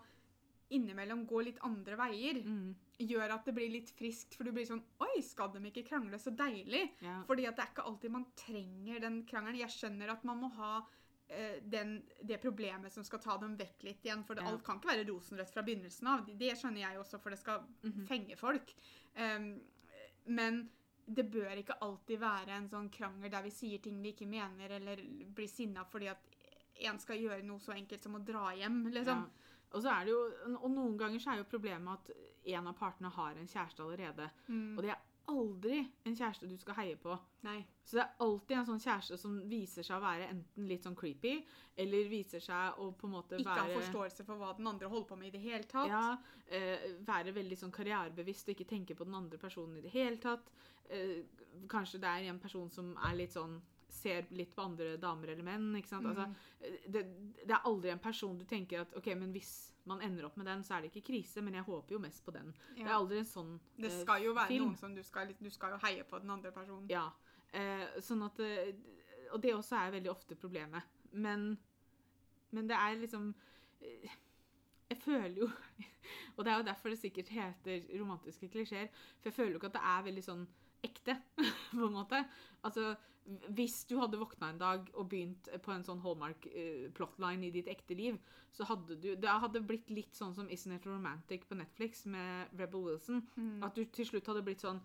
innimellom 0.74 1.26
gå 1.30 1.42
litt 1.46 1.62
andre 1.66 1.98
veier, 2.00 2.42
Mm. 2.46 2.74
Gjør 3.00 3.32
at 3.34 3.46
det 3.46 3.54
blir 3.56 3.70
litt 3.72 3.90
friskt. 3.98 4.36
For 4.38 4.44
du 4.44 4.52
blir 4.52 4.66
sånn 4.66 4.84
Oi, 5.02 5.22
skal 5.26 5.52
de 5.54 5.60
ikke 5.70 5.86
krangle? 5.88 6.20
Så 6.20 6.32
deilig. 6.36 6.92
Ja. 7.02 7.22
Fordi 7.28 7.48
at 7.50 7.56
det 7.58 7.64
er 7.66 7.72
ikke 7.74 7.86
alltid 7.90 8.12
man 8.12 8.26
trenger 8.36 9.00
den 9.02 9.24
krangelen. 9.26 9.60
Jeg 9.60 9.70
skjønner 9.70 10.10
at 10.14 10.24
man 10.24 10.38
må 10.44 10.50
ha 10.58 10.86
eh, 11.30 11.60
den, 11.64 12.04
det 12.22 12.38
problemet 12.44 12.92
som 12.94 13.04
skal 13.04 13.20
ta 13.20 13.38
dem 13.42 13.56
vekk 13.58 13.84
litt 13.88 14.04
igjen. 14.06 14.24
For 14.28 14.36
det, 14.36 14.44
Ja. 14.44 14.52
alt 14.52 14.64
kan 14.64 14.78
ikke 14.80 14.92
være 14.94 15.08
rosenrødt 15.10 15.54
fra 15.54 15.64
begynnelsen 15.64 16.08
av. 16.08 16.26
Det 16.38 16.52
skjønner 16.60 16.82
jeg 16.84 17.00
også, 17.00 17.20
for 17.20 17.30
det 17.32 17.40
skal 17.40 17.64
Mhm. 17.84 18.06
fenge 18.08 18.38
folk. 18.38 18.74
Um, 19.18 19.62
men 20.28 20.70
det 21.06 21.26
bør 21.32 21.58
ikke 21.58 21.80
alltid 21.82 22.20
være 22.20 22.50
en 22.56 22.70
sånn 22.70 22.90
krangel 22.92 23.30
der 23.32 23.42
vi 23.44 23.50
sier 23.52 23.82
ting 23.82 24.02
vi 24.02 24.14
ikke 24.14 24.28
mener, 24.28 24.70
eller 24.72 24.96
blir 25.36 25.48
sinna 25.50 25.84
fordi 25.84 26.08
at 26.08 26.18
en 26.88 26.98
skal 27.00 27.18
gjøre 27.20 27.44
noe 27.44 27.60
så 27.60 27.74
enkelt 27.76 28.02
som 28.04 28.16
å 28.16 28.24
dra 28.24 28.52
hjem, 28.56 28.86
liksom. 28.92 29.26
Ja. 29.26 29.30
Og, 29.74 29.82
så 29.82 29.90
er 29.90 30.06
det 30.06 30.14
jo, 30.14 30.20
og 30.60 30.70
noen 30.72 30.98
ganger 31.00 31.22
så 31.22 31.34
er 31.34 31.42
jo 31.42 31.50
problemet 31.50 31.98
at 31.98 32.54
en 32.54 32.70
av 32.70 32.78
partene 32.78 33.10
har 33.14 33.40
en 33.40 33.50
kjæreste 33.50 33.84
allerede. 33.84 34.30
Mm. 34.48 34.78
Og 34.78 34.84
det 34.86 34.94
er 34.94 35.02
aldri 35.32 35.78
en 36.04 36.16
kjæreste 36.18 36.48
du 36.50 36.56
skal 36.60 36.78
heie 36.82 36.98
på. 37.00 37.16
Nei. 37.46 37.62
Så 37.84 37.98
det 37.98 38.04
er 38.04 38.24
alltid 38.26 38.58
en 38.58 38.68
sånn 38.68 38.82
kjæreste 38.84 39.18
som 39.20 39.38
viser 39.50 39.86
seg 39.86 39.98
å 39.98 40.04
være 40.04 40.28
enten 40.32 40.68
litt 40.68 40.86
sånn 40.86 40.98
creepy, 41.00 41.34
eller 41.80 42.12
viser 42.12 42.44
seg 42.44 42.80
å 42.80 42.90
på 42.98 43.08
en 43.08 43.16
måte 43.16 43.40
Ikke 43.40 43.56
ha 43.58 43.68
forståelse 43.72 44.26
for 44.28 44.40
hva 44.40 44.54
den 44.58 44.70
andre 44.70 44.92
holder 44.92 45.10
på 45.10 45.20
med 45.20 45.32
i 45.32 45.36
det 45.38 45.44
hele 45.44 45.70
tatt. 45.70 45.92
Ja, 45.92 46.06
eh, 46.48 46.90
være 47.08 47.36
veldig 47.36 47.60
sånn 47.60 47.76
karrierebevisst 47.76 48.50
og 48.50 48.56
ikke 48.56 48.70
tenke 48.76 48.98
på 49.00 49.08
den 49.08 49.18
andre 49.20 49.40
personen 49.42 49.80
i 49.80 49.86
det 49.86 49.94
hele 49.96 50.20
tatt. 50.24 50.52
Eh, 50.90 51.24
kanskje 51.72 52.02
det 52.04 52.10
er 52.12 52.32
en 52.32 52.44
person 52.44 52.70
som 52.72 52.94
er 53.08 53.16
litt 53.18 53.36
sånn 53.36 53.62
ser 53.94 54.26
litt 54.36 54.56
på 54.56 54.64
andre 54.66 54.96
damer 55.02 55.34
eller 55.34 55.46
menn. 55.48 55.70
ikke 55.80 55.92
sant? 55.92 56.08
Altså, 56.10 56.26
Mm. 56.28 56.36
Altså, 56.64 56.92
det, 56.96 57.04
det 57.44 57.54
er 57.54 57.66
aldri 57.70 57.90
en 57.92 58.00
person 58.00 58.38
du 58.40 58.46
tenker 58.48 58.82
at 58.82 58.94
ok, 58.98 59.08
men 59.20 59.32
hvis 59.36 59.54
man 59.86 60.02
ender 60.02 60.26
opp 60.26 60.38
med 60.40 60.48
den, 60.48 60.64
så 60.64 60.76
er 60.78 60.82
det 60.82 60.92
ikke 60.94 61.08
krise, 61.12 61.42
men 61.44 61.58
jeg 61.58 61.66
håper 61.68 61.96
jo 61.98 62.00
mest 62.00 62.24
på 62.26 62.32
den. 62.32 62.54
Det 62.78 62.86
er 62.86 62.94
aldri 62.96 63.20
en 63.20 63.28
sånn 63.28 63.54
film. 63.76 63.84
Det 63.84 63.92
eh, 63.92 64.02
skal 64.06 64.24
jo 64.24 64.34
være 64.38 64.48
film. 64.54 64.70
noen 64.70 64.80
som 64.80 64.96
du 64.96 65.04
skal, 65.04 65.34
du 65.40 65.50
skal 65.52 65.76
jo 65.76 65.80
heie 65.84 66.06
på 66.08 66.20
den 66.24 66.32
andre 66.32 66.52
personen. 66.56 66.88
Ja. 66.92 67.10
Eh, 67.52 68.00
sånn 68.02 68.24
at 68.26 68.40
eh, 68.42 68.74
Og 69.34 69.42
det 69.42 69.52
også 69.54 69.76
er 69.78 69.92
veldig 69.98 70.10
ofte 70.12 70.36
problemet. 70.40 70.88
Men, 71.12 71.58
men 72.52 72.68
det 72.70 72.74
er 72.78 72.96
liksom 72.98 73.28
eh, 73.82 74.16
Jeg 74.90 74.98
føler 75.04 75.38
jo 75.44 75.50
Og 76.36 76.44
det 76.46 76.52
er 76.52 76.58
jo 76.58 76.66
derfor 76.72 76.90
det 76.90 77.00
sikkert 77.02 77.30
heter 77.30 77.86
romantiske 78.00 78.50
klisjeer. 78.50 78.90
For 79.20 79.30
jeg 79.30 79.38
føler 79.38 79.52
jo 79.54 79.62
ikke 79.62 79.70
at 79.74 79.78
det 79.78 79.86
er 79.92 80.08
veldig 80.08 80.24
sånn 80.26 80.48
ekte, 80.84 81.16
på 81.72 81.86
en 81.86 81.94
måte. 81.96 82.24
Altså, 82.64 82.96
hvis 83.56 83.86
du 83.88 83.96
hadde 84.02 84.20
våkna 84.20 84.50
en 84.52 84.60
dag 84.60 84.90
og 84.94 85.08
begynt 85.12 85.48
på 85.64 85.72
en 85.72 85.86
sånn 85.86 86.02
Hallmark-plotline 86.04 87.48
i 87.48 87.52
ditt 87.56 87.70
ekte 87.72 87.96
liv, 87.96 88.18
så 88.52 88.68
hadde 88.68 88.98
du 89.00 89.14
Det 89.16 89.30
hadde 89.30 89.62
blitt 89.64 89.90
litt 89.90 90.18
sånn 90.18 90.34
som 90.36 90.50
Isn't 90.52 90.76
It 90.76 90.86
Romantic 90.90 91.46
på 91.48 91.56
Netflix 91.56 92.06
med 92.06 92.52
Rebel 92.60 92.84
Wilson. 92.84 93.24
Mm. 93.38 93.64
At 93.64 93.76
du 93.76 93.86
til 93.86 94.10
slutt 94.10 94.28
hadde 94.28 94.44
blitt 94.46 94.66
sånn 94.66 94.82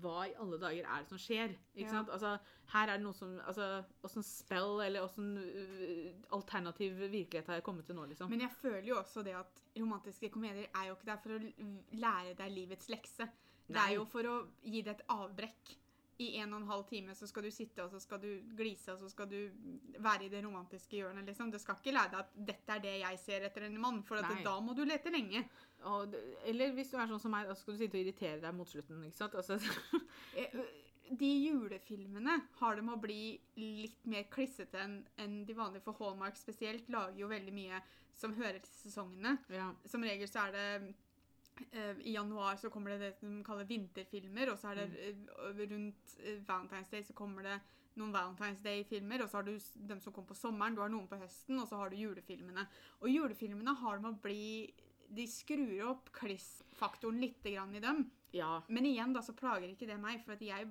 Hva 0.00 0.22
i 0.24 0.32
alle 0.40 0.56
dager 0.56 0.86
er 0.88 1.02
det 1.02 1.10
som 1.10 1.20
skjer? 1.20 1.52
Ikke 1.76 1.84
Ja. 1.84 1.90
sant? 1.98 2.08
Altså, 2.08 2.38
her 2.72 2.88
er 2.88 2.96
det 2.96 3.04
noe 3.04 3.12
som 3.12 3.34
altså, 3.44 3.84
Åssen 4.02 4.24
spell 4.24 4.80
eller 4.80 5.04
åssen 5.04 5.36
uh, 5.36 6.32
alternativ 6.32 6.96
virkelighet 6.96 7.46
har 7.46 7.60
jeg 7.60 7.66
kommet 7.66 7.84
til 7.86 7.96
nå, 7.96 8.06
liksom? 8.08 8.30
Men 8.30 8.40
jeg 8.40 8.56
føler 8.56 8.88
jo 8.88 8.96
også 8.96 9.22
det 9.22 9.36
at 9.36 9.62
romantiske 9.76 10.30
komedier 10.32 10.70
er 10.72 10.88
jo 10.88 10.96
ikke 10.96 11.10
der 11.10 11.20
for 11.20 11.36
å 11.36 11.40
lære 11.92 12.34
deg 12.40 12.56
livets 12.56 12.88
lekse. 12.88 13.28
Det 13.68 13.76
er 13.80 13.94
jo 13.98 14.04
for 14.08 14.24
å 14.24 14.34
gi 14.64 14.80
deg 14.82 14.96
et 14.96 15.06
avbrekk. 15.12 15.76
I 16.18 16.36
en 16.42 16.52
og 16.52 16.60
en 16.60 16.66
halv 16.68 16.84
time 16.88 17.14
så 17.14 17.26
skal 17.26 17.42
du 17.42 17.50
sitte 17.50 17.82
og 17.82 17.90
så 17.90 17.98
skal 17.98 18.20
du 18.20 18.28
glise 18.56 18.92
og 18.92 18.98
så 19.00 19.08
skal 19.08 19.26
du 19.30 19.50
være 19.98 20.26
i 20.26 20.28
det 20.28 20.44
romantiske 20.44 20.96
hjørnet. 20.96 21.24
liksom. 21.26 21.50
Det 21.50 21.60
skal 21.60 21.74
ikke 21.80 21.94
lære 21.96 22.10
deg 22.10 22.18
at 22.20 22.34
'dette 22.36 22.72
er 22.76 22.78
det 22.84 22.94
jeg 23.00 23.18
ser 23.18 23.40
etter 23.48 23.62
en 23.66 23.78
mann', 23.80 24.02
for 24.04 24.16
da 24.44 24.60
må 24.60 24.74
du 24.76 24.84
lete 24.84 25.10
lenge. 25.10 25.44
Og, 25.84 26.14
eller 26.44 26.72
hvis 26.72 26.90
du 26.90 26.96
er 26.96 27.06
sånn 27.08 27.20
som 27.20 27.30
meg, 27.30 27.48
da 27.48 27.54
skal 27.54 27.74
du 27.74 27.78
sitte 27.78 27.96
og 27.98 28.04
irritere 28.04 28.40
deg 28.40 28.54
mot 28.54 28.68
slutten. 28.68 29.02
ikke 29.04 29.16
sant? 29.16 29.34
Altså, 29.34 29.58
Eh, 30.36 30.58
De 31.18 31.26
julefilmene 31.26 32.42
har 32.60 32.76
det 32.76 32.84
med 32.84 32.94
å 32.94 33.00
bli 33.02 33.38
litt 33.56 34.06
mer 34.06 34.22
klissete 34.32 34.78
enn 34.80 34.94
en 35.18 35.44
de 35.44 35.52
vanlige, 35.54 35.82
for 35.82 35.92
Hallmark 35.98 36.36
spesielt 36.36 36.88
lager 36.88 37.18
jo 37.18 37.28
veldig 37.28 37.52
mye 37.52 37.80
som 38.14 38.32
hører 38.32 38.60
til 38.62 38.72
sesongene. 38.90 39.38
ja. 39.50 39.74
Som 39.84 40.02
regel 40.02 40.28
så 40.28 40.46
er 40.46 40.52
det 40.52 40.94
I 42.04 42.12
januar 42.14 42.56
så 42.56 42.70
kommer 42.70 42.94
det 42.94 42.98
det 42.98 43.12
de 43.20 43.44
kaller 43.44 43.68
vinterfilmer, 43.68 44.52
og 44.52 44.58
så 44.58 44.72
er 44.72 44.82
det 44.82 44.86
eh, 45.08 45.62
rundt 45.62 46.16
eh, 46.20 46.40
Valentine's 46.48 46.90
Day 46.90 47.04
så 47.06 47.16
kommer 47.16 47.46
det 47.46 47.58
noen 47.98 48.14
Valentine's 48.14 48.62
Day-filmer, 48.64 49.22
og 49.22 49.28
så 49.28 49.40
har 49.40 49.48
du 49.48 49.52
dem 49.88 50.00
som 50.00 50.14
kommer 50.14 50.32
på 50.32 50.38
sommeren, 50.38 50.76
du 50.76 50.80
har 50.80 50.92
noen 50.92 51.08
på 51.10 51.18
høsten, 51.20 51.58
og 51.60 51.68
så 51.68 51.80
har 51.80 51.92
du 51.92 51.98
julefilmene. 52.00 52.64
Og 53.02 53.12
julefilmene 53.12 53.74
har 53.82 53.98
det 53.98 54.06
med 54.06 54.16
å 54.16 54.22
bli 54.24 54.46
De 55.12 55.26
skrur 55.28 55.90
opp 55.90 56.06
kliss-faktoren 56.16 57.18
litt 57.20 57.44
i 57.44 57.52
dem. 57.84 58.06
ja. 58.32 58.62
Men 58.68 58.86
igjen 58.88 59.12
da 59.12 59.20
så 59.20 59.34
plager 59.36 59.68
ikke 59.68 59.90
det 59.90 59.98
meg, 60.00 60.22
for 60.24 60.32
at 60.32 60.40
jeg 60.40 60.70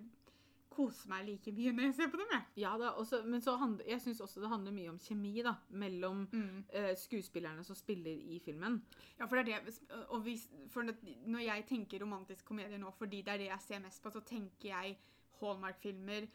kose 0.71 1.09
meg 1.11 1.25
like 1.27 1.51
mye 1.51 1.71
når 1.75 1.83
jeg 1.89 1.95
ser 1.97 2.07
på 2.13 2.17
dem. 2.21 2.29
jeg. 2.31 2.43
Ja 2.63 2.71
da, 2.79 2.89
også, 2.95 3.21
men 3.27 3.41
så 3.43 3.57
handler, 3.59 3.85
jeg 3.91 4.01
syns 4.01 4.21
også 4.23 4.39
det 4.41 4.49
handler 4.49 4.71
mye 4.71 4.89
om 4.93 4.99
kjemi 5.03 5.41
da, 5.43 5.55
mellom 5.69 6.25
Mm. 6.31 6.63
uh, 6.73 6.93
skuespillerne 6.95 7.63
som 7.67 7.75
spiller 7.75 8.11
i 8.11 8.39
filmen. 8.39 8.81
Ja, 9.19 9.25
for 9.27 9.35
det 9.43 9.53
er 9.53 9.65
det 9.65 9.75
og 10.09 10.25
for 10.71 10.83
Når 11.27 11.39
jeg 11.45 11.65
tenker 11.67 11.99
romantisk 12.01 12.45
komedie 12.45 12.77
nå, 12.79 12.91
fordi 12.97 13.21
det 13.21 13.33
er 13.33 13.37
det 13.37 13.47
jeg 13.51 13.61
ser 13.67 13.79
mest 13.79 14.01
på, 14.03 14.09
så 14.11 14.21
tenker 14.25 14.69
jeg 14.69 14.97
Hallmark-filmer, 15.41 16.27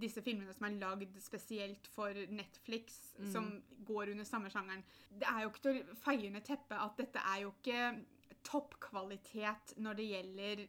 disse 0.00 0.22
filmene 0.22 0.52
som 0.54 0.64
er 0.66 0.78
lagd 0.80 1.18
spesielt 1.20 1.86
for 1.92 2.14
Netflix, 2.30 3.14
Mm. 3.18 3.32
som 3.32 3.62
går 3.84 4.10
under 4.10 4.24
samme 4.24 4.48
sjangeren. 4.50 4.82
Det 5.10 5.26
er 5.28 5.42
jo 5.42 5.48
ikke 5.50 5.62
til 5.62 5.82
å 5.82 5.96
feie 5.96 6.26
under 6.26 6.40
teppet 6.40 6.78
at 6.80 6.96
dette 6.96 7.18
er 7.18 7.42
jo 7.42 7.52
ikke 7.52 8.04
toppkvalitet 8.44 9.74
når 9.78 9.94
det 9.98 10.08
gjelder 10.12 10.66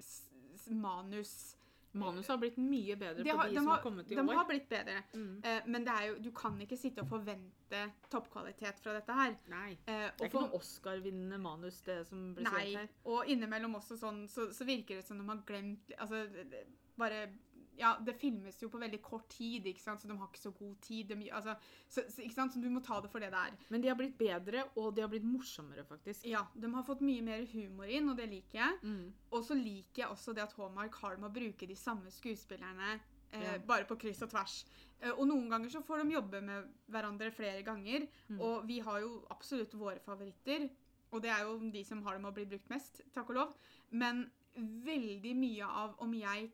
s- 0.00 0.28
manus. 0.68 1.56
Manuset 1.94 2.28
har 2.28 2.38
blitt 2.38 2.56
mye 2.56 2.96
bedre 2.96 3.22
på 3.24 3.36
har- 3.36 3.48
de 3.48 3.54
de 3.54 3.56
som 3.60 3.66
har- 3.66 3.76
har 3.76 3.82
kommet 3.82 4.10
i 4.10 4.14
De 4.14 4.20
år. 4.22 4.34
har 4.34 4.44
blitt 4.48 4.68
bedre, 4.68 5.02
Mm. 5.14 5.36
Uh, 5.44 5.60
men 5.66 5.84
det 5.84 5.92
jo, 6.08 6.14
du 6.22 6.30
kan 6.30 6.58
ikke 6.60 6.78
sitte 6.78 7.00
og 7.02 7.08
forvente 7.08 7.92
toppkvalitet 8.10 8.78
fra 8.80 8.92
dette 8.94 9.12
her. 9.12 9.36
Nei. 9.48 9.72
Eh, 9.86 10.10
Det 10.18 10.20
er 10.20 10.28
ikke 10.28 10.40
noe 10.40 10.58
Oscar-vinnende 10.58 11.38
manus, 11.40 11.80
det 11.82 12.06
som 12.06 12.34
blir 12.34 12.44
Nei, 12.44 12.64
sendt 12.64 12.76
her. 12.78 12.88
og 13.04 13.24
innimellom 13.26 13.74
også 13.74 13.98
sånn, 13.98 14.26
så, 14.28 14.48
så 14.52 14.64
virker 14.64 14.96
det 14.96 15.04
som 15.04 15.18
de 15.18 15.24
har 15.24 15.42
glemt 15.46 15.78
Altså, 15.98 16.26
bare 16.98 17.28
Ja, 17.82 17.92
det 17.98 18.14
filmes 18.20 18.60
jo 18.62 18.68
på 18.70 18.78
veldig 18.78 19.00
kort 19.02 19.26
tid, 19.32 19.66
ikke 19.66 19.82
sant, 19.82 20.02
så 20.02 20.08
de 20.10 20.14
har 20.18 20.28
ikke 20.30 20.42
så 20.42 20.52
god 20.54 20.74
tid. 20.84 21.10
De, 21.10 21.30
altså, 21.34 21.56
så, 21.90 22.04
ikke 22.22 22.36
sant, 22.36 22.54
så 22.54 22.62
du 22.62 22.68
må 22.70 22.82
ta 22.84 23.00
det 23.02 23.10
for 23.10 23.22
det 23.24 23.32
det 23.34 23.40
er. 23.40 23.56
Men 23.74 23.82
de 23.82 23.90
har 23.90 23.98
blitt 23.98 24.14
bedre, 24.20 24.64
og 24.78 24.92
de 24.94 25.02
har 25.02 25.10
blitt 25.10 25.26
morsommere, 25.26 25.82
faktisk. 25.88 26.26
Ja, 26.30 26.44
de 26.54 26.70
har 26.74 26.86
fått 26.86 27.02
mye 27.02 27.24
mer 27.26 27.42
humor 27.52 27.90
inn, 27.90 28.10
og 28.12 28.20
det 28.20 28.28
liker 28.30 28.60
jeg. 28.60 28.78
Mm. 28.86 29.08
Og 29.32 29.42
så 29.48 29.56
liker 29.58 30.04
jeg 30.04 30.12
også 30.14 30.36
det 30.36 30.44
at 30.46 30.54
Hallmark 30.58 31.00
har 31.02 31.18
med 31.18 31.30
å 31.30 31.34
bruke 31.34 31.68
de 31.68 31.78
samme 31.78 32.12
skuespillerne 32.14 32.92
eh, 33.32 33.42
Ja. 33.42 33.58
bare 33.66 33.88
på 33.88 33.98
kryss 33.98 34.22
og 34.22 34.30
tvers. 34.30 34.60
Eh, 35.00 35.10
og 35.10 35.26
noen 35.26 35.48
ganger 35.50 35.72
så 35.72 35.82
får 35.82 36.04
de 36.04 36.14
jobbe 36.14 36.42
med 36.44 36.70
hverandre 36.92 37.32
flere 37.34 37.64
ganger. 37.66 38.06
Mm. 38.28 38.38
Og 38.40 38.68
vi 38.68 38.78
har 38.84 39.00
jo 39.02 39.24
absolutt 39.34 39.74
våre 39.74 39.98
favoritter, 40.04 40.68
og 41.12 41.22
det 41.24 41.32
er 41.34 41.42
jo 41.44 41.58
de 41.72 41.82
som 41.84 42.02
har 42.06 42.16
dem 42.16 42.30
å 42.30 42.32
bli 42.36 42.46
brukt 42.48 42.70
mest, 42.72 43.02
takk 43.12 43.28
og 43.32 43.36
lov. 43.40 43.56
Men 43.90 44.26
veldig 44.56 45.32
mye 45.36 45.68
av 45.68 45.96
om 46.04 46.12
jeg 46.16 46.50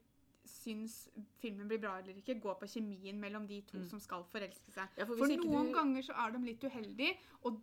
syns 0.49 1.09
filmen 1.40 1.69
blir 1.69 1.81
bra 1.83 1.97
eller 2.00 2.17
ikke, 2.21 2.38
går 2.40 2.59
på 2.61 2.69
kjemien 2.75 3.19
mellom 3.21 3.47
de 3.47 3.61
to 3.69 3.78
Mm. 3.78 3.88
som 3.88 4.00
skal 4.00 4.25
forelske 4.25 4.73
seg. 4.73 4.88
Ja, 4.97 5.05
for 5.05 5.17
For 5.17 5.26
noen 5.28 5.69
du- 5.69 5.75
ganger 5.75 6.02
så 6.02 6.14
er 6.17 6.31
de 6.33 6.45
litt 6.45 6.61
uheldige, 6.64 7.17
og 7.45 7.61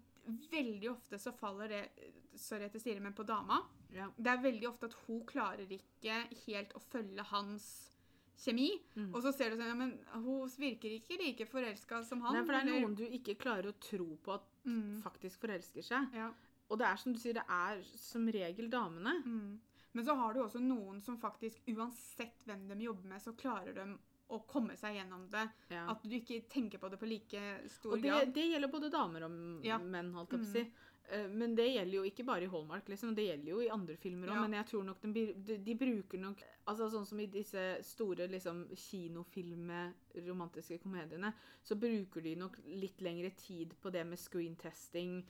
veldig 0.52 0.90
ofte 0.92 1.20
så 1.20 1.32
faller 1.34 1.68
det 1.68 1.90
Sorry 2.36 2.66
at 2.66 2.74
jeg 2.74 2.82
sier 2.82 2.94
det, 2.96 3.02
men 3.04 3.14
på 3.14 3.24
dama. 3.26 3.62
Ja. 3.94 4.10
Det 4.18 4.28
er 4.28 4.42
veldig 4.44 4.68
ofte 4.68 4.84
at 4.90 4.94
hun 5.08 5.22
klarer 5.26 5.66
ikke 5.72 6.28
helt 6.46 6.74
å 6.76 6.82
følge 6.82 7.24
hans 7.24 7.92
kjemi. 8.38 8.82
Mm. 8.98 9.14
Og 9.16 9.22
så 9.24 9.32
ser 9.34 9.52
du 9.52 9.56
sånn, 9.56 9.68
ja, 9.70 9.74
men 9.74 9.94
hun 10.12 10.50
virker 10.50 10.90
ikke 11.00 11.18
like 11.18 11.46
forelska 11.48 12.04
som 12.04 12.20
han. 12.20 12.34
Nei, 12.34 12.42
for 12.44 12.52
det 12.52 12.64
er 12.64 12.68
eller- 12.68 12.82
noen 12.82 12.96
du 12.96 13.06
ikke 13.08 13.38
klarer 13.40 13.68
å 13.72 13.80
tro 13.80 14.18
på 14.22 14.34
at 14.34 14.44
mm. 14.66 15.02
faktisk 15.02 15.40
forelsker 15.40 15.82
seg. 15.82 16.14
Ja. 16.14 16.34
Og 16.70 16.78
det 16.80 16.88
er 16.88 16.96
som 16.98 17.14
du 17.14 17.20
sier, 17.20 17.34
det 17.36 17.46
er 17.48 17.82
som 17.84 18.28
regel 18.28 18.70
damene. 18.70 19.24
Mm. 19.24 19.60
Men 19.96 20.06
så 20.06 20.14
har 20.20 20.34
du 20.36 20.42
også 20.44 20.60
noen 20.60 21.00
som 21.02 21.18
faktisk, 21.22 21.62
uansett 21.72 22.44
hvem 22.46 22.68
de 22.68 22.82
jobber 22.84 23.08
med, 23.14 23.22
så 23.24 23.32
klarer 23.40 23.74
de 23.78 23.86
å 24.36 24.40
komme 24.50 24.74
seg 24.76 24.96
gjennom 24.98 25.28
det. 25.32 25.44
Ja. 25.70 25.86
At 25.94 26.02
du 26.04 26.16
ikke 26.18 26.42
tenker 26.50 26.82
på 26.82 26.90
det 26.92 26.98
på 27.00 27.08
like 27.08 27.44
stor 27.70 27.94
Og 27.96 28.02
det, 28.02 28.10
grad. 28.10 28.34
det 28.34 28.48
gjelder 28.50 28.72
både 28.74 28.90
damer 28.92 29.24
og 29.28 29.64
Ja. 29.64 29.78
menn, 29.78 30.12
holdt 30.18 30.32
jeg 30.34 30.40
på 30.40 30.46
å 30.46 30.50
Mm. 30.50 30.52
si. 30.54 30.72
Eh, 31.12 31.28
Men 31.30 31.54
det 31.56 31.68
gjelder 31.70 31.94
jo 31.94 32.04
ikke 32.10 32.26
bare 32.26 32.44
i 32.44 32.48
Hallmark, 32.50 32.88
liksom. 32.90 33.14
Det 33.16 33.28
gjelder 33.28 33.52
jo 33.52 33.60
i 33.62 33.70
andre 33.70 33.96
filmer 33.96 34.28
òg. 34.28 34.34
Ja. 34.36 34.42
Men 34.48 34.52
jeg 34.54 34.66
tror 34.72 34.84
nok 34.84 35.02
de, 35.14 35.34
de, 35.34 35.58
de 35.58 35.76
bruker 35.76 36.18
nok 36.20 36.42
Altså 36.68 36.90
sånn 36.90 37.06
som 37.06 37.20
i 37.20 37.28
disse 37.28 37.78
store 37.84 38.28
liksom 38.28 38.68
kinofilme, 38.76 39.94
romantiske 40.26 40.80
komediene, 40.82 41.32
så 41.64 41.76
bruker 41.78 42.24
de 42.26 42.36
nok 42.36 42.58
litt 42.66 43.02
lengre 43.06 43.30
tid 43.38 43.76
på 43.84 43.92
det 43.94 44.04
med 44.10 44.18
screentesting. 44.18 45.24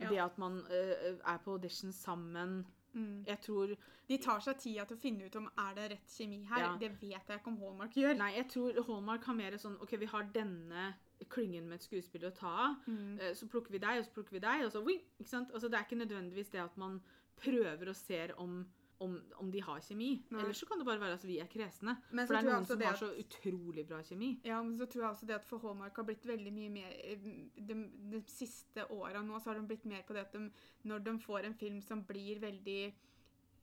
Ja. 0.00 0.08
Det 0.08 0.18
at 0.18 0.38
man 0.38 0.60
uh, 0.64 1.18
er 1.24 1.38
på 1.44 1.52
audition 1.52 1.92
sammen. 1.92 2.66
Mm. 2.94 3.24
Jeg 3.26 3.40
tror 3.40 3.76
De 4.10 4.16
tar 4.18 4.40
seg 4.42 4.56
tida 4.58 4.84
til 4.84 4.96
å 4.96 5.00
finne 5.00 5.26
ut 5.28 5.36
om 5.38 5.44
er 5.62 5.74
det 5.76 5.84
rett 5.92 6.14
kjemi 6.16 6.40
her. 6.48 6.58
Ja. 6.64 6.70
Det 6.80 6.88
vet 7.00 7.28
jeg 7.28 7.38
ikke 7.38 7.46
om 7.52 7.58
Hallmark 7.62 7.94
gjør. 7.94 8.16
Nei, 8.18 8.32
jeg 8.34 8.48
tror 8.50 8.80
Hallmark 8.88 9.24
har 9.24 9.34
mer 9.38 9.56
sånn 9.62 9.76
OK, 9.84 9.92
vi 10.02 10.08
har 10.10 10.26
denne 10.34 10.88
klyngen 11.30 11.68
med 11.68 11.78
et 11.78 11.86
skuespiller 11.86 12.32
å 12.32 12.34
ta 12.34 12.50
av. 12.64 12.76
Mm. 12.90 13.20
Eh, 13.20 13.34
Så 13.38 13.46
plukker 13.46 13.70
vi 13.70 13.78
deg, 13.78 14.00
og 14.00 14.04
så 14.08 14.10
plukker 14.16 14.32
vi 14.32 14.42
deg, 14.42 14.64
og 14.66 14.72
så 14.74 14.82
ikke 14.82 15.28
sant? 15.30 15.52
Altså, 15.54 15.68
det 15.70 15.78
er 15.78 15.86
ikke 15.86 16.00
nødvendigvis 16.02 16.50
det 16.50 16.60
at 16.64 16.76
man 16.76 17.00
prøver 17.40 17.88
og 17.92 17.96
ser 17.96 18.34
om, 18.40 18.64
om, 19.00 19.14
om 19.40 19.50
de 19.50 19.60
har 19.64 19.80
kjemi. 19.80 20.10
Nei. 20.30 20.40
Eller 20.42 20.52
så 20.52 20.66
kan 20.68 20.78
det 20.78 20.84
bare 20.86 21.00
være 21.00 21.14
at 21.16 21.24
vi 21.24 21.38
er 21.40 21.46
kresne. 21.48 21.94
Men 22.12 22.26
For 22.26 22.34
det 22.36 22.40
er 22.44 22.50
noen 22.50 22.66
som 22.68 22.80
har 22.84 22.92
at- 22.92 22.98
så 23.00 23.08
utrolig 23.22 23.86
bra 23.88 24.02
kjemi. 24.04 24.28
Ja, 24.44 24.62
men 24.62 24.76
så 24.78 24.86
tror 24.86 25.02
jeg 25.06 25.10
også 25.14 25.26
det 25.26 25.34
at 25.38 25.46
for 25.48 25.58
Hallmark 25.58 25.96
har 25.96 26.04
blitt 26.04 26.26
veldig 26.28 26.52
mye 26.52 26.70
mer 26.70 26.92
eh, 27.04 27.16
De, 27.56 27.74
de 28.10 28.20
siste 28.28 28.84
åra 28.90 29.22
nå 29.24 29.38
så 29.40 29.50
har 29.52 29.60
de 29.60 29.66
blitt 29.66 29.86
mer 29.86 30.02
på 30.02 30.12
det 30.14 30.20
at 30.26 30.32
de, 30.36 30.50
når 30.84 30.98
de 31.04 31.18
får 31.18 31.44
en 31.48 31.54
film 31.54 31.80
som 31.80 32.02
blir 32.04 32.40
veldig 32.40 32.92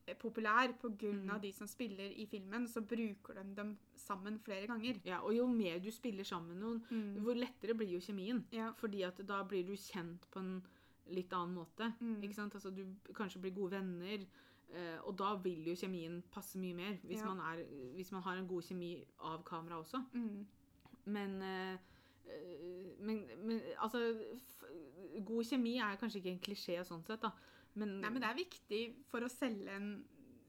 eh, 0.08 0.14
populær 0.18 0.72
pga. 0.80 1.12
Mm. 1.12 1.30
av 1.30 1.40
de 1.40 1.52
som 1.52 1.66
spiller 1.68 2.10
i 2.18 2.26
filmen, 2.26 2.66
så 2.66 2.80
bruker 2.80 3.34
de 3.42 3.54
dem 3.54 3.76
sammen 3.94 4.38
flere 4.40 4.66
ganger. 4.66 4.98
Ja, 5.04 5.20
og 5.20 5.34
jo 5.36 5.46
mer 5.46 5.78
du 5.78 5.90
spiller 5.92 6.24
sammen 6.24 6.48
med 6.56 6.62
noen, 6.64 6.82
Mm. 6.90 7.22
hvor 7.22 7.34
lettere 7.36 7.74
blir 7.76 7.90
jo 7.92 8.00
kjemien. 8.00 8.42
Ja. 8.50 8.72
Fordi 8.72 9.02
at 9.06 9.18
da 9.26 9.42
blir 9.44 9.64
du 9.66 9.74
kjent 9.76 10.26
på 10.32 10.40
en 10.40 10.62
litt 11.10 11.30
annen 11.32 11.54
måte. 11.54 11.92
Mm. 12.00 12.22
Ikke 12.22 12.34
sant? 12.34 12.54
Altså, 12.54 12.70
du 12.74 12.84
kanskje 13.14 13.40
blir 13.40 13.54
gode 13.54 13.70
venner. 13.78 14.26
Eh, 14.74 14.98
og 15.04 15.18
da 15.18 15.34
vil 15.42 15.68
jo 15.70 15.74
kjemien 15.78 16.22
passe 16.32 16.58
mye 16.58 16.74
mer, 16.74 16.98
hvis, 17.04 17.20
Ja. 17.20 17.34
man 17.34 17.40
er, 17.40 17.64
hvis 17.94 18.12
man 18.12 18.22
har 18.22 18.36
en 18.36 18.48
god 18.48 18.62
kjemi 18.62 19.04
av 19.20 19.44
kamera 19.44 19.78
også. 19.82 20.02
Mm. 20.12 20.46
Men, 21.04 21.42
eh, 21.42 21.78
eh, 22.26 22.96
men, 23.00 23.22
men 23.44 23.60
altså 23.78 24.02
God 25.24 25.44
kjemi 25.44 25.78
er 25.78 25.96
kanskje 25.96 26.20
ikke 26.20 26.34
en 26.34 26.44
klisjé 26.44 26.84
sånn 26.84 27.04
sett, 27.06 27.22
da. 27.22 27.30
Men, 27.74 28.00
Nei, 28.00 28.10
men 28.10 28.22
det 28.22 28.28
er 28.28 28.34
viktig 28.34 28.82
for 29.10 29.20
å 29.20 29.30
selge 29.30 29.70
en 29.70 30.04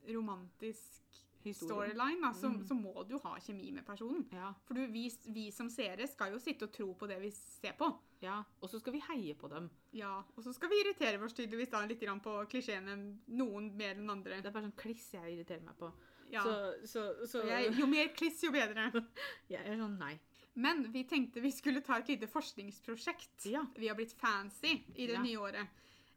romantisk. 0.08 1.26
Storyline, 1.54 2.21
da, 2.21 2.32
så, 2.34 2.49
Mm. 2.49 2.63
så 2.67 2.73
må 2.75 3.08
du 3.08 3.17
ha 3.23 3.36
kjemi 3.39 3.71
med 3.73 3.86
personen. 3.86 4.25
ja, 4.32 4.54
For 4.67 4.73
du, 4.75 4.86
vi, 4.88 5.10
vi 5.28 5.52
som 5.52 5.69
seere 5.69 6.08
skal 6.08 6.32
jo 6.34 6.39
sitte 6.39 6.65
og 6.65 6.71
tro 6.73 6.93
på 6.93 7.08
det 7.08 7.19
vi 7.21 7.32
ser 7.32 7.73
på. 7.80 7.88
ja. 8.21 8.43
Og 8.62 8.69
så 8.69 8.80
skal 8.80 8.93
vi 8.93 8.99
heie 8.99 9.34
på 9.36 9.47
dem. 9.49 9.69
Ja, 9.93 10.23
Og 10.38 10.43
så 10.43 10.54
skal 10.54 10.69
vi 10.69 10.75
irritere 10.84 11.23
oss 11.23 11.34
tydeligvis 11.34 11.69
da 11.71 11.86
litt 11.86 11.99
grann 12.02 12.19
på 12.19 12.45
klisjeene, 12.49 13.17
noen 13.28 13.71
mer 13.78 13.95
enn 13.95 14.10
andre. 14.10 14.41
Det 14.41 14.47
er 14.47 14.52
bare 14.52 14.67
sånn 14.69 14.78
kliss 14.78 15.12
jeg 15.13 15.34
irriterer 15.38 15.63
meg 15.63 15.78
på. 15.78 15.91
Ja. 16.32 16.43
Så, 16.86 17.25
så, 17.25 17.41
jeg, 17.47 17.73
jo 17.80 17.88
mer 17.88 18.08
kliss, 18.13 18.43
jo 18.43 18.52
bedre. 18.52 18.91
jeg 19.49 19.63
er 19.65 19.78
sånn 19.78 19.97
nei. 19.97 20.19
Men 20.56 20.91
vi 20.91 21.04
tenkte 21.06 21.41
vi 21.41 21.52
skulle 21.52 21.82
ta 21.82 21.97
et 21.99 22.08
lite 22.10 22.28
forskningsprosjekt. 22.28 23.45
Ja. 23.49 23.63
Vi 23.78 23.88
har 23.88 23.95
blitt 23.95 24.12
fancy 24.13 24.84
i 24.95 25.08
det 25.08 25.13
Ja. 25.15 25.21
nye 25.23 25.38
året. 25.38 25.67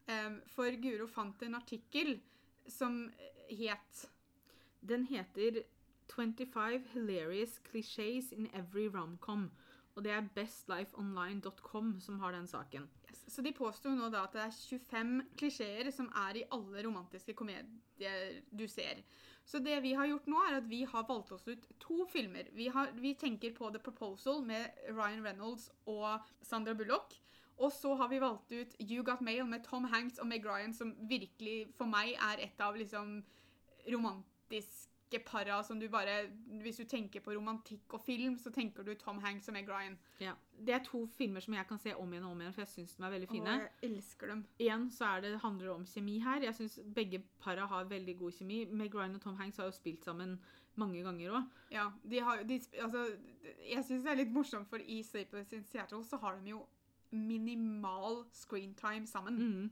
Um, 0.09 0.41
for 0.51 0.69
Guro 0.83 1.07
fant 1.07 1.41
en 1.43 1.55
artikkel 1.55 2.21
som 2.67 3.09
het 3.49 4.07
Den 4.89 5.07
heter 5.07 5.63
25 6.13 6.85
hilarious 6.93 7.61
clichés 7.65 8.33
in 8.33 8.49
every 8.55 8.89
romcom. 8.89 9.51
Og 9.95 10.05
det 10.05 10.13
er 10.13 10.29
bestlifeonline.com 10.35 12.01
som 12.01 12.21
har 12.21 12.33
den 12.33 12.47
saken. 12.47 12.89
yes. 13.11 13.25
Så 13.29 13.43
de 13.43 13.53
påsto 13.53 13.91
nå 13.93 14.09
da 14.09 14.25
at 14.25 14.33
det 14.33 14.41
er 14.41 14.55
25 14.57 15.23
klisjeer 15.37 15.91
som 15.93 16.09
er 16.29 16.41
i 16.41 16.47
alle 16.51 16.87
romantiske 16.87 17.35
komedier 17.37 18.41
du 18.51 18.67
ser. 18.69 19.03
Så 19.45 19.59
det 19.59 19.83
vi 19.83 19.93
har 19.93 20.07
gjort 20.07 20.27
nå, 20.31 20.39
er 20.49 20.57
at 20.61 20.69
vi 20.71 20.85
har 20.85 21.05
valgt 21.09 21.33
oss 21.33 21.47
ut 21.49 21.67
to 21.81 22.07
filmer. 22.13 22.49
Vi, 22.57 22.69
har, 22.69 22.93
vi 22.95 23.15
tenker 23.15 23.53
på 23.55 23.71
The 23.71 23.79
Proposal 23.79 24.43
med 24.47 24.71
Ryan 24.89 25.25
Reynolds 25.27 25.71
og 25.87 26.21
Sandra 26.41 26.75
Bullock. 26.75 27.19
Og 27.59 27.73
så 27.73 27.95
har 27.95 28.09
vi 28.09 28.21
valgt 28.21 28.53
ut 28.53 28.77
You 28.81 29.05
Got 29.05 29.21
Mail 29.21 29.45
med 29.47 29.65
Tom 29.65 29.85
Hanks 29.85 30.19
og 30.19 30.27
Meg 30.27 30.47
Ryan, 30.47 30.73
som 30.75 30.95
virkelig 31.09 31.67
for 31.77 31.91
meg 31.91 32.15
er 32.17 32.47
et 32.47 32.61
av 32.65 32.79
liksom 32.79 33.21
romantiske 35.13 35.19
para 35.25 35.63
som 35.63 35.81
du 35.81 35.89
bare 35.89 36.31
Hvis 36.63 36.77
du 36.77 36.85
tenker 36.85 37.21
på 37.21 37.33
romantikk 37.33 37.95
og 37.95 38.01
film, 38.01 38.39
så 38.39 38.51
tenker 38.51 38.83
du 38.83 38.95
Tom 38.95 39.19
Hanks 39.19 39.49
og 39.49 39.55
Meg 39.55 39.69
Ryan. 39.69 39.99
Ja. 40.21 40.33
Det 40.59 40.75
er 40.75 40.85
to 40.85 41.07
filmer 41.07 41.41
som 41.41 41.55
jeg 41.55 41.67
kan 41.67 41.79
se 41.79 41.95
om 41.95 42.13
igjen 42.13 42.25
og 42.25 42.33
om 42.33 42.41
igjen, 42.41 42.53
for 42.53 42.63
jeg 42.63 42.69
syns 42.69 42.95
de 42.95 43.05
er 43.05 43.11
veldig 43.11 43.29
fine. 43.29 43.45
fine. 43.45 43.69
jeg 43.83 43.91
elsker 43.91 44.27
dem. 44.27 44.45
Igjen 44.59 44.91
så 44.91 45.05
er 45.05 45.21
det, 45.21 45.41
handler 45.41 45.67
det 45.67 45.75
om 45.75 45.87
kjemi 45.87 46.19
her. 46.19 46.43
Jeg 46.43 46.55
syns 46.55 46.79
begge 46.95 47.23
para 47.41 47.67
har 47.67 47.85
veldig 47.85 48.19
god 48.19 48.33
kjemi. 48.33 48.65
Meg 48.67 48.95
Ryan 48.95 49.15
og 49.15 49.21
Tom 49.21 49.37
Hanks 49.37 49.57
har 49.57 49.65
jo 49.65 49.71
spilt 49.71 50.05
sammen 50.05 50.39
mange 50.77 51.03
ganger 51.03 51.31
òg. 51.31 51.43
Ja, 51.71 51.91
de 52.11 52.21
har, 52.21 52.43
de, 52.43 52.61
altså, 52.81 53.07
jeg 53.71 53.85
syns 53.85 54.05
det 54.05 54.11
er 54.11 54.17
litt 54.17 54.33
morsomt, 54.33 54.69
for 54.69 54.79
i 54.79 55.03
Sleepless 55.03 55.53
in 55.53 55.65
Seattle 55.65 56.05
så 56.05 56.17
har 56.17 56.41
de 56.41 56.51
jo 56.51 56.67
minimal 57.11 58.25
screentime 58.33 59.07
sammen. 59.07 59.37
Mm. 59.37 59.71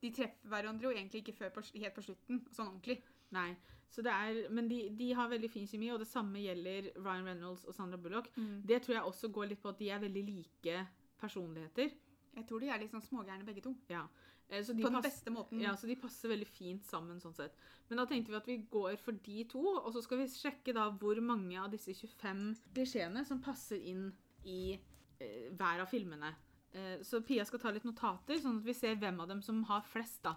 De 0.00 0.10
treffer 0.14 0.48
hverandre 0.48 0.88
jo 0.88 0.96
egentlig 0.96 1.18
ikke 1.18 1.36
før 1.36 1.48
på, 1.48 1.62
helt 1.74 1.94
på 1.94 2.02
slutten, 2.02 2.46
sånn 2.52 2.70
ordentlig. 2.70 3.02
Nei. 3.34 3.50
Så 3.90 4.02
det 4.04 4.12
er, 4.12 4.42
men 4.52 4.68
de, 4.68 4.82
de 4.98 5.12
har 5.16 5.30
veldig 5.32 5.48
fin 5.50 5.66
kjemi, 5.66 5.88
og 5.94 5.98
det 6.02 6.06
samme 6.10 6.42
gjelder 6.42 6.90
Ryan 7.00 7.24
Reynolds 7.24 7.64
og 7.64 7.74
Sandra 7.74 7.96
Bullock. 7.98 8.28
Det 8.68 8.82
tror 8.84 8.94
jeg 8.98 9.02
også 9.08 9.30
går 9.32 9.48
litt 9.54 9.62
på 9.62 9.70
at 9.72 9.78
de 9.80 9.88
er 9.90 10.02
veldig 10.02 10.24
like 10.28 10.74
personligheter. 11.22 11.94
Jeg 12.36 12.46
tror 12.46 12.60
de 12.62 12.68
er 12.70 12.82
litt 12.82 12.92
sånn 12.92 13.02
smågærne 13.02 13.46
begge 13.48 13.62
to. 13.64 13.72
Eh, 13.88 14.62
Så 14.62 14.72
de, 14.76 14.82
På 14.84 14.88
den 14.92 15.02
beste 15.02 15.30
måten. 15.32 15.60
ja, 15.60 15.74
så 15.76 15.86
de 15.88 15.96
passer 15.96 16.28
veldig 16.30 16.46
fint 16.48 16.84
sammen 16.88 17.18
sånn 17.20 17.34
sett. 17.36 17.56
Men 17.88 17.98
da 17.98 18.06
tenkte 18.06 18.30
vi 18.32 18.36
at 18.38 18.46
vi 18.48 18.58
går 18.70 18.96
for 19.00 19.12
de 19.12 19.44
to, 19.44 19.60
og 19.84 19.92
så 19.92 20.02
skal 20.04 20.18
vi 20.22 20.28
sjekke 20.32 20.72
da 20.76 20.90
hvor 20.90 21.20
mange 21.20 21.56
av 21.60 21.70
disse 21.72 21.92
25 21.96 22.56
klisjeene 22.74 23.24
som 23.26 23.40
passer 23.40 23.80
inn 23.80 24.12
i 24.44 24.78
eh, 25.20 25.48
hver 25.56 25.80
av 25.84 25.88
filmene. 25.90 26.34
Eh, 26.72 26.98
så 27.02 27.20
Pia 27.24 27.44
skal 27.48 27.58
ta 27.60 27.70
litt 27.72 27.84
notater, 27.88 28.36
sånn 28.40 28.60
at 28.60 28.64
vi 28.68 28.74
ser 28.76 28.96
hvem 29.00 29.20
av 29.20 29.28
dem 29.28 29.42
som 29.42 29.62
har 29.64 29.82
flest, 29.88 30.22
da. 30.22 30.36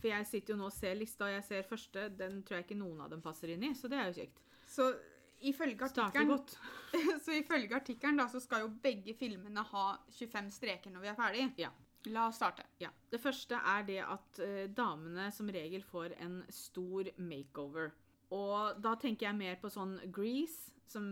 For 0.00 0.08
jeg 0.08 0.26
sitter 0.26 0.54
jo 0.54 0.60
nå 0.62 0.68
og 0.70 0.74
ser 0.74 0.96
lista, 0.96 1.26
og 1.28 1.34
jeg 1.34 1.46
ser 1.46 1.68
første. 1.68 2.08
Den 2.16 2.40
tror 2.46 2.60
jeg 2.60 2.68
ikke 2.68 2.80
noen 2.80 3.02
av 3.04 3.12
dem 3.12 3.22
passer 3.24 3.52
inn 3.52 3.66
i, 3.68 3.74
så 3.76 3.90
det 3.92 4.00
er 4.00 4.10
jo 4.10 4.22
kjekt. 4.22 4.42
Så 4.70 4.90
ifølge 5.40 5.84
artikkelen 5.84 6.40
så, 7.24 7.32
ifølge 7.36 7.76
artikkelen 7.76 8.20
da, 8.20 8.28
så 8.28 8.40
skal 8.42 8.64
jo 8.64 8.74
begge 8.82 9.14
filmene 9.16 9.64
ha 9.72 9.86
25 10.16 10.50
streker 10.56 10.92
når 10.94 11.04
vi 11.04 11.12
er 11.12 11.18
ferdig. 11.18 11.46
Ja. 11.60 11.72
La 12.08 12.28
oss 12.30 12.38
starte. 12.40 12.64
Ja. 12.80 12.88
Det 13.12 13.20
første 13.20 13.58
er 13.60 13.84
det 13.84 13.98
at 14.00 14.40
uh, 14.40 14.62
damene 14.72 15.28
som 15.36 15.50
regel 15.52 15.84
får 15.84 16.16
en 16.24 16.40
stor 16.54 17.10
makeover. 17.20 17.92
Og 18.32 18.80
da 18.80 18.94
tenker 19.00 19.28
jeg 19.28 19.36
mer 19.36 19.58
på 19.60 19.68
sånn 19.72 19.98
Grease, 20.14 20.72
som 20.88 21.10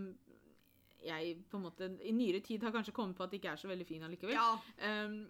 jeg 1.05 1.37
på 1.51 1.59
en 1.59 1.67
måte 1.67 1.91
i 2.07 2.13
nyere 2.15 2.41
tid 2.45 2.65
har 2.65 2.73
kanskje 2.75 2.95
kommet 2.97 3.19
på 3.19 3.27
at 3.27 3.35
ikke 3.37 3.53
er 3.53 3.61
så 3.61 3.69
veldig 3.71 3.87
fin 3.87 4.07
allikevel. 4.07 4.35
Ja. 4.35 4.57
Um, 5.05 5.21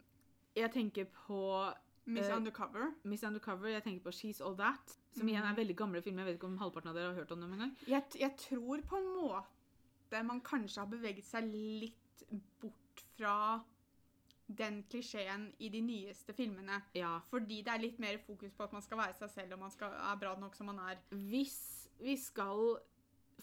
jeg 0.57 0.71
tenker 0.75 1.09
på 1.27 1.43
Miss 2.09 2.27
Eh, 2.29 2.37
Undercover. 2.37 2.93
Miss 3.05 3.23
Undercover, 3.29 3.69
jeg 3.75 3.83
tenker 3.85 4.03
på 4.07 4.13
She's 4.17 4.41
All 4.45 4.57
That, 4.57 4.95
som 5.13 5.29
igjen 5.29 5.45
er 5.45 5.55
veldig 5.59 5.77
gamle 5.77 6.01
filmer. 6.03 6.25
Jeg 6.25 6.33
vet 6.33 6.39
ikke 6.41 6.49
om 6.49 6.59
halvparten 6.63 6.89
av 6.89 6.95
dere 6.97 7.11
har 7.13 7.19
hørt 7.21 7.33
om 7.35 7.41
dem 7.45 7.53
engang. 7.53 7.75
Jeg, 7.87 8.03
jeg 8.21 8.37
tror 8.41 8.81
på 8.89 8.97
en 8.97 9.11
måte 9.17 10.23
man 10.25 10.41
kanskje 10.41 10.81
har 10.81 10.89
beveget 10.89 11.25
seg 11.29 11.45
litt 11.53 12.23
bort 12.63 13.03
fra 13.19 13.35
den 14.49 14.79
klisjeen 14.89 15.51
i 15.61 15.69
de 15.69 15.83
nyeste 15.85 16.33
filmene. 16.33 16.79
Ja. 16.97 17.19
Fordi 17.29 17.59
det 17.67 17.69
er 17.75 17.83
litt 17.83 17.99
mer 18.01 18.17
fokus 18.25 18.55
på 18.57 18.65
at 18.65 18.73
man 18.73 18.83
skal 18.83 19.03
være 19.03 19.19
seg 19.19 19.31
selv 19.35 19.53
og 19.59 19.61
man 19.67 19.71
skal, 19.75 19.93
er 19.93 20.17
bra 20.23 20.33
nok 20.41 20.57
som 20.57 20.71
man 20.73 20.79
er. 20.89 20.97
Hvis 21.13 21.59
vi 22.01 22.17
skal 22.17 22.79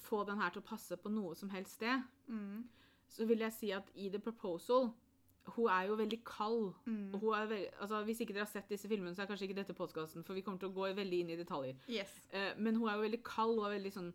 få 0.01 0.23
den 0.25 0.41
her 0.41 0.49
til 0.55 0.63
å 0.63 0.65
passe 0.65 0.97
på 0.97 1.11
noe 1.13 1.35
som 1.37 1.49
helst 1.53 1.77
sted, 1.77 2.01
Mm. 2.27 2.63
så 3.07 3.25
vil 3.29 3.37
jeg 3.45 3.53
si 3.53 3.69
at 3.71 3.91
i 3.93 4.09
The 4.09 4.19
Proposal 4.19 4.89
hun 5.53 5.69
er 5.69 5.87
jo 5.89 5.95
veldig 5.99 6.19
kald. 6.25 6.73
Mm. 6.85 7.13
Og 7.13 7.19
hun 7.19 7.33
er 7.37 7.45
veld, 7.45 7.65
altså, 7.79 8.03
hvis 8.03 8.19
ikke 8.19 8.33
dere 8.33 8.45
har 8.45 8.51
sett 8.51 8.69
disse 8.69 8.89
filmene, 8.89 9.15
så 9.15 9.23
er 9.23 9.29
kanskje 9.29 9.47
ikke 9.49 9.59
dette 9.61 9.77
podkasten, 9.77 10.25
for 10.25 10.37
vi 10.37 10.41
kommer 10.45 10.59
til 10.59 10.71
å 10.71 10.75
gå 10.75 10.89
veldig 10.97 11.19
inn 11.21 11.33
i 11.33 11.39
detaljer. 11.39 11.77
Yes. 11.91 12.13
Eh, 12.31 12.53
men 12.57 12.79
hun 12.79 12.89
er 12.89 12.97
jo 12.97 13.05
veldig 13.05 13.21
kald 13.27 13.59
og 13.59 13.67
er 13.69 13.77
veldig 13.77 13.93
sånn 13.99 14.13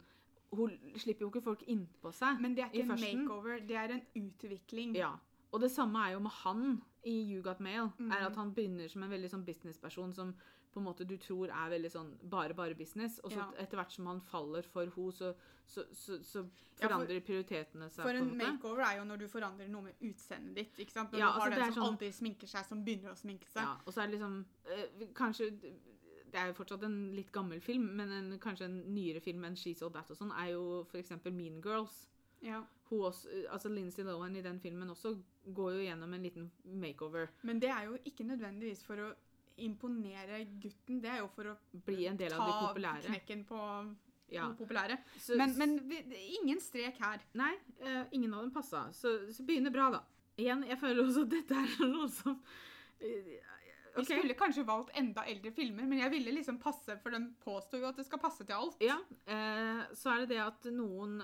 Hun 0.50 0.72
slipper 0.98 1.22
jo 1.22 1.28
ikke 1.30 1.44
folk 1.44 1.60
innpå 1.70 2.10
seg. 2.10 2.40
Men 2.42 2.56
det 2.56 2.64
er 2.64 2.72
ikke 2.72 2.82
en 2.82 2.88
førsten. 2.90 3.20
makeover, 3.22 3.60
det 3.68 3.76
er 3.78 3.92
en 3.94 4.00
utvikling. 4.18 4.96
Ja. 4.98 5.12
Og 5.54 5.60
det 5.62 5.70
samme 5.70 6.00
er 6.02 6.16
jo 6.16 6.22
med 6.24 6.34
han 6.40 6.64
i 7.06 7.12
You 7.32 7.42
Got 7.42 7.60
Mail. 7.60 7.92
Mm. 7.98 8.10
er 8.10 8.26
at 8.26 8.34
Han 8.36 8.50
begynner 8.54 8.88
som 8.90 9.04
en 9.06 9.12
veldig 9.12 9.30
sånn 9.30 9.44
businessperson 9.46 10.14
som 10.14 10.34
på 10.72 10.80
en 10.80 10.84
måte 10.86 11.06
du 11.06 11.16
tror 11.18 11.48
er 11.50 11.70
veldig 11.72 11.90
sånn 11.90 12.10
bare, 12.30 12.54
bare 12.54 12.74
business. 12.78 13.18
Og 13.24 13.32
så 13.32 13.38
Ja. 13.38 13.50
etter 13.58 13.76
hvert 13.80 13.92
som 13.92 14.06
han 14.06 14.20
faller 14.20 14.62
for 14.62 14.86
henne, 14.86 15.12
så, 15.12 15.34
så, 15.66 15.84
så, 15.92 16.18
så 16.22 16.38
Ja, 16.80 16.88
for- 16.88 16.88
forandrer 16.88 17.20
prioritetene 17.20 17.90
seg. 17.90 18.02
For 18.04 18.10
en 18.10 18.30
en 18.30 18.36
makeover 18.38 18.80
er 18.86 18.98
jo 18.98 19.04
når 19.04 19.18
du 19.18 19.26
forandrer 19.28 19.68
noe 19.68 19.82
med 19.82 19.94
utseendet 20.00 20.54
ditt. 20.54 20.78
ikke 20.86 20.92
sant? 20.92 21.12
Når 21.12 21.18
Ja, 21.18 21.26
du 21.26 21.40
har 21.40 21.50
altså, 21.50 21.60
den 21.64 21.72
som 21.72 21.82
sånn- 21.82 21.92
aldri 21.92 22.12
sminker 22.12 22.46
seg, 22.48 22.64
som 22.66 22.84
begynner 22.84 23.10
å 23.12 23.16
sminke 23.18 23.48
seg. 23.48 23.62
Ja, 23.62 23.76
og 23.86 23.92
så 23.92 24.02
er 24.02 24.06
det 24.06 24.18
liksom 24.18 24.44
øh, 24.66 25.12
Kanskje 25.14 25.50
Det 26.30 26.38
er 26.38 26.46
jo 26.46 26.52
fortsatt 26.54 26.84
en 26.84 27.12
litt 27.12 27.32
gammel 27.32 27.60
film, 27.60 27.96
men 27.96 28.08
en, 28.12 28.38
kanskje 28.38 28.66
en 28.66 28.94
nyere 28.94 29.20
film 29.20 29.42
enn 29.44 29.56
She's 29.56 29.82
All 29.82 29.90
That 29.90 30.10
og 30.12 30.16
sånn, 30.16 30.30
er 30.38 30.52
jo 30.52 30.86
f.eks. 30.88 31.10
Mean 31.32 31.60
Girls. 31.60 32.06
Ja. 32.40 32.62
Hun 32.88 33.00
også, 33.10 33.28
altså 33.50 33.68
Lindsay 33.68 34.04
Lohan 34.04 34.36
i 34.36 34.40
den 34.40 34.60
filmen 34.60 34.88
også 34.88 35.16
går 35.52 35.72
jo 35.74 35.80
gjennom 35.88 36.14
en 36.14 36.22
liten 36.22 36.50
makeover. 36.64 37.28
Men 37.42 37.58
det 37.58 37.68
er 37.70 37.84
jo 37.86 37.98
ikke 38.06 38.24
nødvendigvis 38.24 38.84
for 38.84 38.94
å 38.96 39.14
imponere 39.66 40.44
gutten, 40.62 41.00
det 41.02 41.10
er 41.10 41.18
jo 41.22 41.28
for 41.34 41.50
å 41.52 41.56
Bli 41.86 42.06
en 42.10 42.16
del 42.20 42.32
av 42.36 42.46
de 42.46 42.54
populære. 42.68 43.06
knekken 43.08 43.44
på 43.48 43.60
Ja. 44.30 44.48
populære. 44.58 44.98
Så, 45.18 45.36
Men, 45.36 45.56
men 45.58 45.76
vi, 45.88 46.00
ingen 46.40 46.60
strek 46.62 46.98
her. 47.02 47.20
Nei, 47.34 47.52
uh, 47.82 48.04
ingen 48.12 48.32
av 48.34 48.42
dem 48.44 48.52
passa. 48.54 48.84
Så, 48.94 49.16
så 49.34 49.42
begynner 49.46 49.72
bra, 49.74 49.88
da. 49.90 50.02
Igjen, 50.38 50.62
jeg 50.68 50.78
føler 50.78 51.02
også 51.04 51.24
at 51.26 51.32
dette 51.34 51.54
er 51.58 51.86
noe 51.94 52.06
som 52.08 52.36
eh, 53.00 53.40
Vi 53.96 54.04
skulle 54.06 54.36
kanskje 54.38 54.62
valgt 54.64 54.94
enda 54.96 55.24
eldre 55.28 55.50
filmer, 55.52 55.84
men 55.90 55.98
jeg 55.98 56.12
ville 56.14 56.32
liksom 56.36 56.60
passe, 56.62 56.94
for 57.02 57.10
den 57.10 57.32
påstår 57.42 57.82
jo 57.82 57.88
at 57.90 57.96
det 57.98 58.06
skal 58.06 58.22
passe 58.22 58.46
til 58.46 58.54
alt. 58.56 58.78
Ja, 58.86 59.00
eh, 59.26 59.82
så 59.98 60.14
er 60.14 60.22
det 60.24 60.36
det 60.36 60.42
at 60.44 60.70
noen 60.72 61.18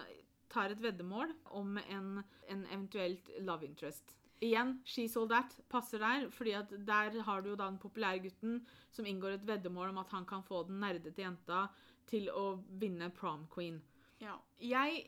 tar 0.53 0.75
et 0.75 0.83
veddemål 0.83 1.33
om 1.59 1.79
en, 1.79 2.11
en 2.51 2.67
eventuelt 2.67 3.31
love 3.47 3.65
interest. 3.67 4.17
Igjen, 4.45 4.81
She 4.85 5.07
Sold 5.09 5.31
That 5.33 5.55
passer 5.69 5.99
der, 5.99 6.29
fordi 6.31 6.53
at 6.59 6.73
der 6.87 7.23
har 7.25 7.41
du 7.41 7.51
jo 7.51 7.57
da 7.57 7.71
den 7.71 7.79
populære 7.79 8.21
gutten 8.27 8.61
som 8.93 9.07
inngår 9.07 9.39
et 9.39 9.47
veddemål 9.49 9.89
om 9.95 9.99
at 9.99 10.13
han 10.13 10.27
kan 10.27 10.43
få 10.45 10.63
den 10.69 10.81
nerdete 10.81 11.23
jenta 11.23 11.67
til 12.07 12.29
å 12.31 12.59
vinne 12.81 13.09
prom 13.11 13.47
queen. 13.53 13.81
Ja. 14.21 14.37
Jeg 14.61 15.07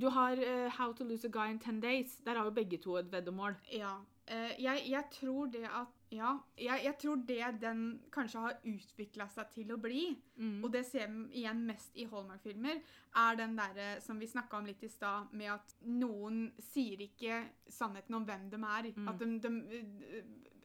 Du 0.00 0.08
har 0.08 0.32
uh, 0.40 0.70
How 0.72 0.92
to 0.92 1.04
Lose 1.04 1.26
a 1.26 1.30
Guy 1.30 1.50
in 1.50 1.58
10 1.58 1.80
Days. 1.80 2.16
Der 2.24 2.34
har 2.34 2.44
jo 2.44 2.50
begge 2.50 2.78
to 2.78 2.96
et 2.96 3.12
veddemål. 3.12 3.54
Ja. 3.72 3.98
Uh, 4.30 4.52
jeg, 4.58 4.84
jeg 4.88 5.04
tror 5.12 5.46
det 5.52 5.64
at 5.68 6.01
Ja. 6.12 6.34
Jeg, 6.58 6.84
jeg 6.84 6.96
tror 7.00 7.20
det 7.26 7.60
den 7.62 7.82
kanskje 8.12 8.42
har 8.44 8.58
utvikla 8.68 9.26
seg 9.32 9.50
til 9.54 9.72
å 9.72 9.78
bli, 9.80 10.04
Mm. 10.36 10.64
og 10.64 10.72
det 10.72 10.84
ser 10.86 11.06
vi 11.12 11.42
igjen 11.42 11.64
mest 11.66 11.96
i 11.96 12.04
Hallmark-filmer, 12.08 12.80
er 13.16 13.36
den 13.36 13.56
derre 13.56 14.00
som 14.00 14.18
vi 14.18 14.26
snakka 14.26 14.58
om 14.58 14.66
litt 14.66 14.82
i 14.82 14.88
stad, 14.88 15.32
med 15.32 15.52
at 15.52 15.74
noen 15.84 16.52
sier 16.58 17.00
ikke 17.04 17.42
sannheten 17.68 18.14
om 18.16 18.24
hvem 18.24 18.48
de 18.50 18.56
er. 18.56 18.88
Mm. 18.96 19.08
At 19.08 19.18
de, 19.18 19.38
de, 19.38 20.24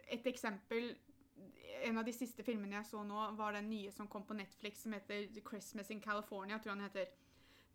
Et 0.10 0.25
eksempel 0.25 0.95
En 1.83 1.97
av 1.97 2.05
de 2.05 2.13
siste 2.15 2.41
filmene 2.43 2.73
jeg 2.79 2.86
så 2.89 3.03
nå, 3.05 3.36
var 3.38 3.53
den 3.53 3.67
nye 3.69 3.91
som 3.91 4.07
kom 4.07 4.23
på 4.25 4.33
Netflix, 4.33 4.81
som 4.81 4.93
heter 4.93 5.27
Christmas 5.45 5.91
in 5.91 5.99
California, 6.01 6.57
tror 6.57 6.71
jeg 6.71 6.77
den 6.77 6.88
heter. 6.88 7.12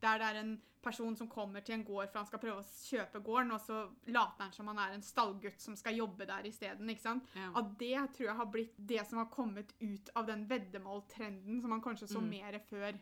Der 0.03 0.19
det 0.19 0.27
er 0.29 0.41
en 0.41 0.61
person 0.83 1.15
som 1.17 1.29
kommer 1.31 1.63
til 1.63 1.77
en 1.77 1.85
gård 1.87 2.09
for 2.11 2.19
han 2.19 2.27
skal 2.27 2.41
prøve 2.43 2.59
å 2.59 2.67
kjøpe 2.67 3.21
gården, 3.23 3.53
og 3.55 3.61
så 3.63 3.77
later 4.11 4.43
han 4.49 4.53
som 4.53 4.67
han 4.67 4.81
er 4.83 4.97
en 4.97 5.05
stallgutt 5.07 5.61
som 5.63 5.77
skal 5.79 5.95
jobbe 5.95 6.27
der 6.27 6.49
isteden. 6.49 6.91
Ja. 7.37 7.53
At 7.55 7.79
det 7.79 7.95
tror 8.17 8.27
jeg 8.27 8.37
har 8.37 8.47
blitt 8.51 8.75
det 8.77 9.05
som 9.09 9.19
har 9.19 9.31
kommet 9.31 9.73
ut 9.81 10.11
av 10.19 10.27
den 10.27 10.47
veddemåltrenden 10.51 11.61
som 11.63 11.71
man 11.71 11.83
kanskje 11.83 12.09
så 12.09 12.21
Mm. 12.21 12.29
mer 12.31 12.59
før. 12.59 12.99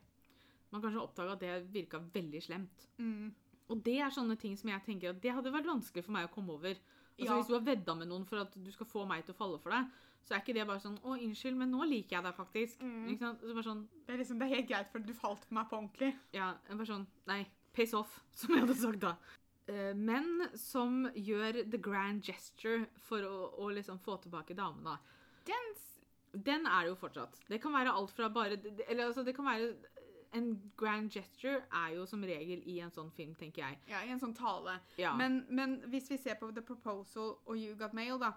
Man 0.71 0.83
kanskje 0.83 1.03
oppdaga 1.03 1.33
at 1.33 1.41
det 1.41 1.73
virka 1.73 1.99
veldig 1.99 2.43
slemt. 2.43 2.89
Mm. 2.99 3.33
Og 3.71 3.83
det 3.83 3.99
er 4.01 4.11
sånne 4.11 4.37
ting 4.39 4.57
som 4.57 4.69
jeg 4.71 4.85
tenker 4.85 5.11
at 5.11 5.21
det 5.23 5.33
hadde 5.33 5.53
vært 5.53 5.67
vanskelig 5.67 6.05
for 6.05 6.13
meg 6.13 6.29
å 6.29 6.35
komme 6.35 6.53
over. 6.53 6.77
Altså 7.21 7.33
Ja. 7.33 7.37
Hvis 7.41 7.47
du 7.51 7.55
har 7.55 7.67
vedda 7.67 7.95
med 7.97 8.09
noen 8.09 8.25
for 8.27 8.41
at 8.41 8.55
du 8.57 8.71
skal 8.73 8.87
få 8.87 9.07
meg 9.07 9.25
til 9.25 9.35
å 9.35 9.39
falle 9.39 9.59
for 9.61 9.71
deg, 9.71 9.87
så 10.25 10.35
er 10.35 10.41
ikke 10.43 10.55
det 10.55 10.67
bare 10.67 10.81
sånn 10.81 10.99
'Å, 11.01 11.17
unnskyld, 11.21 11.57
men 11.57 11.71
nå 11.73 11.85
liker 11.89 12.17
jeg 12.17 12.25
deg 12.25 12.35
faktisk'. 12.37 12.81
Mm. 12.81 13.19
Sånn, 13.19 13.89
Det, 14.07 14.15
er 14.15 14.19
liksom, 14.19 14.39
det 14.39 14.47
er 14.47 14.57
helt 14.57 14.69
greit, 14.69 14.89
for 14.93 14.99
du 14.99 15.13
falt 15.15 15.45
for 15.45 15.55
meg 15.55 15.69
på 15.69 15.77
ordentlig. 15.79 16.17
ja, 16.33 16.55
En 16.69 16.79
sånn 16.87 17.07
Nei, 17.27 17.47
piss 17.73 17.95
off, 17.95 18.21
som 18.33 18.55
jeg 18.55 18.67
hadde 18.67 18.75
sagt 18.77 19.01
da. 19.01 19.17
Eh, 19.69 19.93
menn 19.95 20.49
som 20.57 21.05
gjør 21.15 21.71
the 21.71 21.79
grand 21.79 22.23
gesture 22.23 22.87
for 22.97 23.23
å, 23.23 23.55
å 23.59 23.71
liksom 23.73 23.99
få 24.01 24.21
tilbake 24.21 24.55
damene. 24.57 24.99
Den 25.47 25.75
Den 26.33 26.65
er 26.67 26.85
det 26.85 26.91
jo 26.93 26.95
fortsatt. 26.95 27.35
Det 27.49 27.61
kan 27.61 27.73
være 27.73 27.91
alt 27.93 28.11
fra 28.13 28.29
bare 28.29 28.53
Eller 28.89 29.07
altså, 29.09 29.25
det 29.25 29.35
kan 29.35 29.45
være 29.45 29.75
En 30.33 30.73
grand 30.77 31.11
gesture 31.11 31.63
er 31.73 31.95
jo 31.97 32.05
som 32.07 32.23
regel 32.23 32.63
i 32.71 32.79
en 32.81 32.91
sånn 32.95 33.11
film, 33.11 33.35
tenker 33.35 33.65
jeg. 33.65 33.79
Ja, 33.91 34.05
i 34.07 34.11
en 34.15 34.21
sånn 34.21 34.35
tale. 34.35 34.77
Ja. 34.97 35.17
Men, 35.19 35.41
men 35.49 35.81
hvis 35.91 36.11
vi 36.11 36.17
ser 36.23 36.35
på 36.39 36.53
The 36.55 36.63
Proposal 36.63 37.33
og 37.47 37.57
You 37.59 37.75
Got 37.75 37.93
Mail, 37.99 38.19
da. 38.23 38.33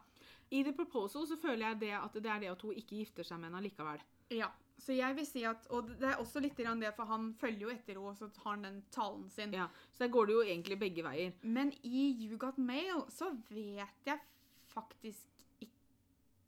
I 0.52 0.64
The 0.64 0.74
Proposal 0.74 1.28
så 1.28 1.38
føler 1.38 1.68
jeg 1.68 1.80
det 1.80 1.92
at 1.98 2.14
det 2.14 2.26
er 2.26 2.40
det 2.40 2.50
at 2.52 2.62
hun 2.62 2.74
ikke 2.74 2.98
gifter 3.04 3.24
seg 3.24 3.40
med 3.40 3.52
henne 3.52 3.62
likevel. 3.68 4.02
Ja. 4.34 4.50
Så 4.82 4.96
jeg 4.98 5.16
vil 5.16 5.26
si 5.30 5.44
at 5.46 5.68
Og 5.70 5.88
det 6.00 6.10
er 6.10 6.18
også 6.18 6.42
litt 6.42 6.58
det, 6.58 6.94
for 6.96 7.06
han 7.06 7.34
følger 7.40 7.62
jo 7.68 7.70
etter 7.70 7.94
henne, 7.94 8.10
og 8.10 8.18
så 8.18 8.30
har 8.44 8.52
han 8.56 8.64
den 8.64 8.82
talen 8.92 9.30
sin. 9.30 9.54
Ja, 9.54 9.68
Så 9.92 10.00
der 10.06 10.12
går 10.12 10.26
det 10.26 10.34
jo 10.34 10.42
egentlig 10.42 10.80
begge 10.80 11.04
veier. 11.06 11.32
Men 11.44 11.72
i 11.84 12.28
You 12.28 12.38
Got 12.38 12.58
Mail 12.58 13.06
så 13.10 13.30
vet 13.50 14.06
jeg 14.06 14.20
faktisk 14.74 15.28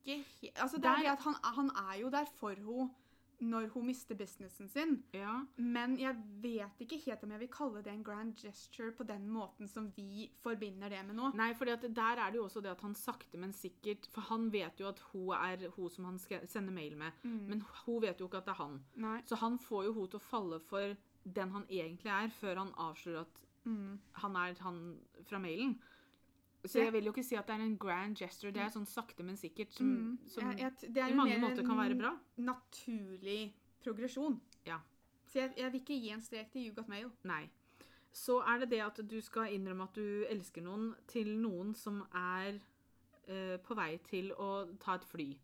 ikke 0.06 0.52
Altså, 0.62 0.78
det 0.78 0.86
er 0.86 0.96
Der- 0.96 1.02
det 1.02 1.12
at 1.12 1.20
han, 1.20 1.36
han 1.44 1.70
er 1.70 2.00
jo 2.02 2.10
der 2.10 2.26
for 2.26 2.50
henne 2.50 2.90
når 3.42 3.68
hun 3.74 3.86
mister 3.88 4.16
businessen 4.16 4.68
sin. 4.70 5.04
Ja. 5.14 5.46
Men 5.58 5.98
jeg 6.00 6.16
vet 6.42 6.80
ikke 6.80 7.00
helt 7.06 7.24
om 7.24 7.32
jeg 7.32 7.40
vil 7.40 7.52
kalle 7.52 7.82
det 7.84 7.92
en 7.94 8.04
grand 8.04 8.36
gesture 8.38 8.92
på 8.96 9.04
den 9.08 9.28
måten 9.30 9.68
som 9.68 9.92
vi 9.96 10.30
forbinder 10.44 10.90
det 10.90 11.02
med 11.06 11.16
nå. 11.16 11.32
Nei, 11.36 11.54
for 11.54 11.66
der 11.66 12.18
er 12.22 12.32
det 12.32 12.38
jo 12.40 12.46
også 12.48 12.62
det 12.64 12.72
at 12.72 12.82
han 12.82 12.96
sakte, 12.96 13.38
men 13.38 13.54
sikkert 13.54 14.08
For 14.14 14.22
han 14.22 14.50
vet 14.54 14.80
jo 14.80 14.88
at 14.88 15.00
hun 15.12 15.34
er 15.36 15.70
hun 15.76 15.90
som 15.90 16.06
han 16.06 16.20
skal 16.20 16.48
sende 16.48 16.72
mail 16.72 16.96
med, 16.98 17.12
Mm. 17.24 17.48
men 17.50 17.62
hun 17.86 18.02
vet 18.02 18.20
jo 18.20 18.28
ikke 18.28 18.38
at 18.38 18.46
det 18.46 18.52
er 18.56 18.64
han. 18.64 18.80
Nei. 18.96 19.22
Så 19.26 19.36
han 19.36 19.58
får 19.60 19.86
jo 19.86 19.94
hun 19.94 20.08
til 20.08 20.20
å 20.20 20.22
falle 20.30 20.60
for 20.60 20.96
den 21.26 21.52
han 21.52 21.66
egentlig 21.70 22.12
er, 22.12 22.30
før 22.30 22.56
han 22.58 22.74
avslører 22.78 23.22
at 23.22 23.42
Mm. 23.66 24.00
han 24.14 24.36
er 24.36 24.54
han 24.62 25.00
fra 25.26 25.40
mailen. 25.40 25.80
Så 26.68 26.80
jeg 26.84 26.94
vil 26.94 27.04
jo 27.06 27.12
ikke 27.12 27.24
si 27.26 27.36
at 27.36 27.48
det 27.48 27.56
er 27.56 27.64
en 27.66 27.78
grand 27.78 28.16
gesture. 28.16 28.52
Det 28.52 28.62
er 28.62 28.70
sånn 28.70 28.86
sakte, 28.88 29.24
men 29.24 29.36
sikkert 29.38 29.74
som, 29.74 29.86
Mm. 29.88 30.30
som 30.30 30.44
Jeg- 30.52 30.60
jeg- 30.60 30.94
det 30.94 30.98
er 31.04 31.08
i 31.08 31.14
mange 31.16 31.38
måter 31.40 31.66
kan 31.66 31.78
være 31.78 31.98
bra. 32.00 32.18
naturlig 32.38 33.54
progresjon. 33.84 34.40
Ja. 34.66 34.78
Så 35.28 35.40
jeg, 35.40 35.54
jeg 35.58 35.72
vil 35.72 35.82
ikke 35.82 36.00
gi 36.02 36.10
en 36.10 36.22
strek 36.22 36.52
til 36.52 36.68
You 36.68 36.74
Got 36.76 36.88
Mail. 36.88 37.12
Nei. 37.24 37.50
Så 38.14 38.40
er 38.48 38.60
det 38.60 38.70
det 38.70 38.80
at 38.82 39.00
du 39.10 39.22
skal 39.22 39.52
innrømme 39.54 39.84
at 39.84 39.94
du 39.94 40.26
elsker 40.30 40.62
noen 40.64 40.94
til 41.08 41.26
noen 41.38 41.74
som 41.76 42.04
er 42.14 42.60
eh, 43.28 43.58
på 43.58 43.76
vei 43.76 43.98
til 44.06 44.32
å 44.38 44.78
ta 44.80 44.94
et 44.96 45.04
fly. 45.04 45.36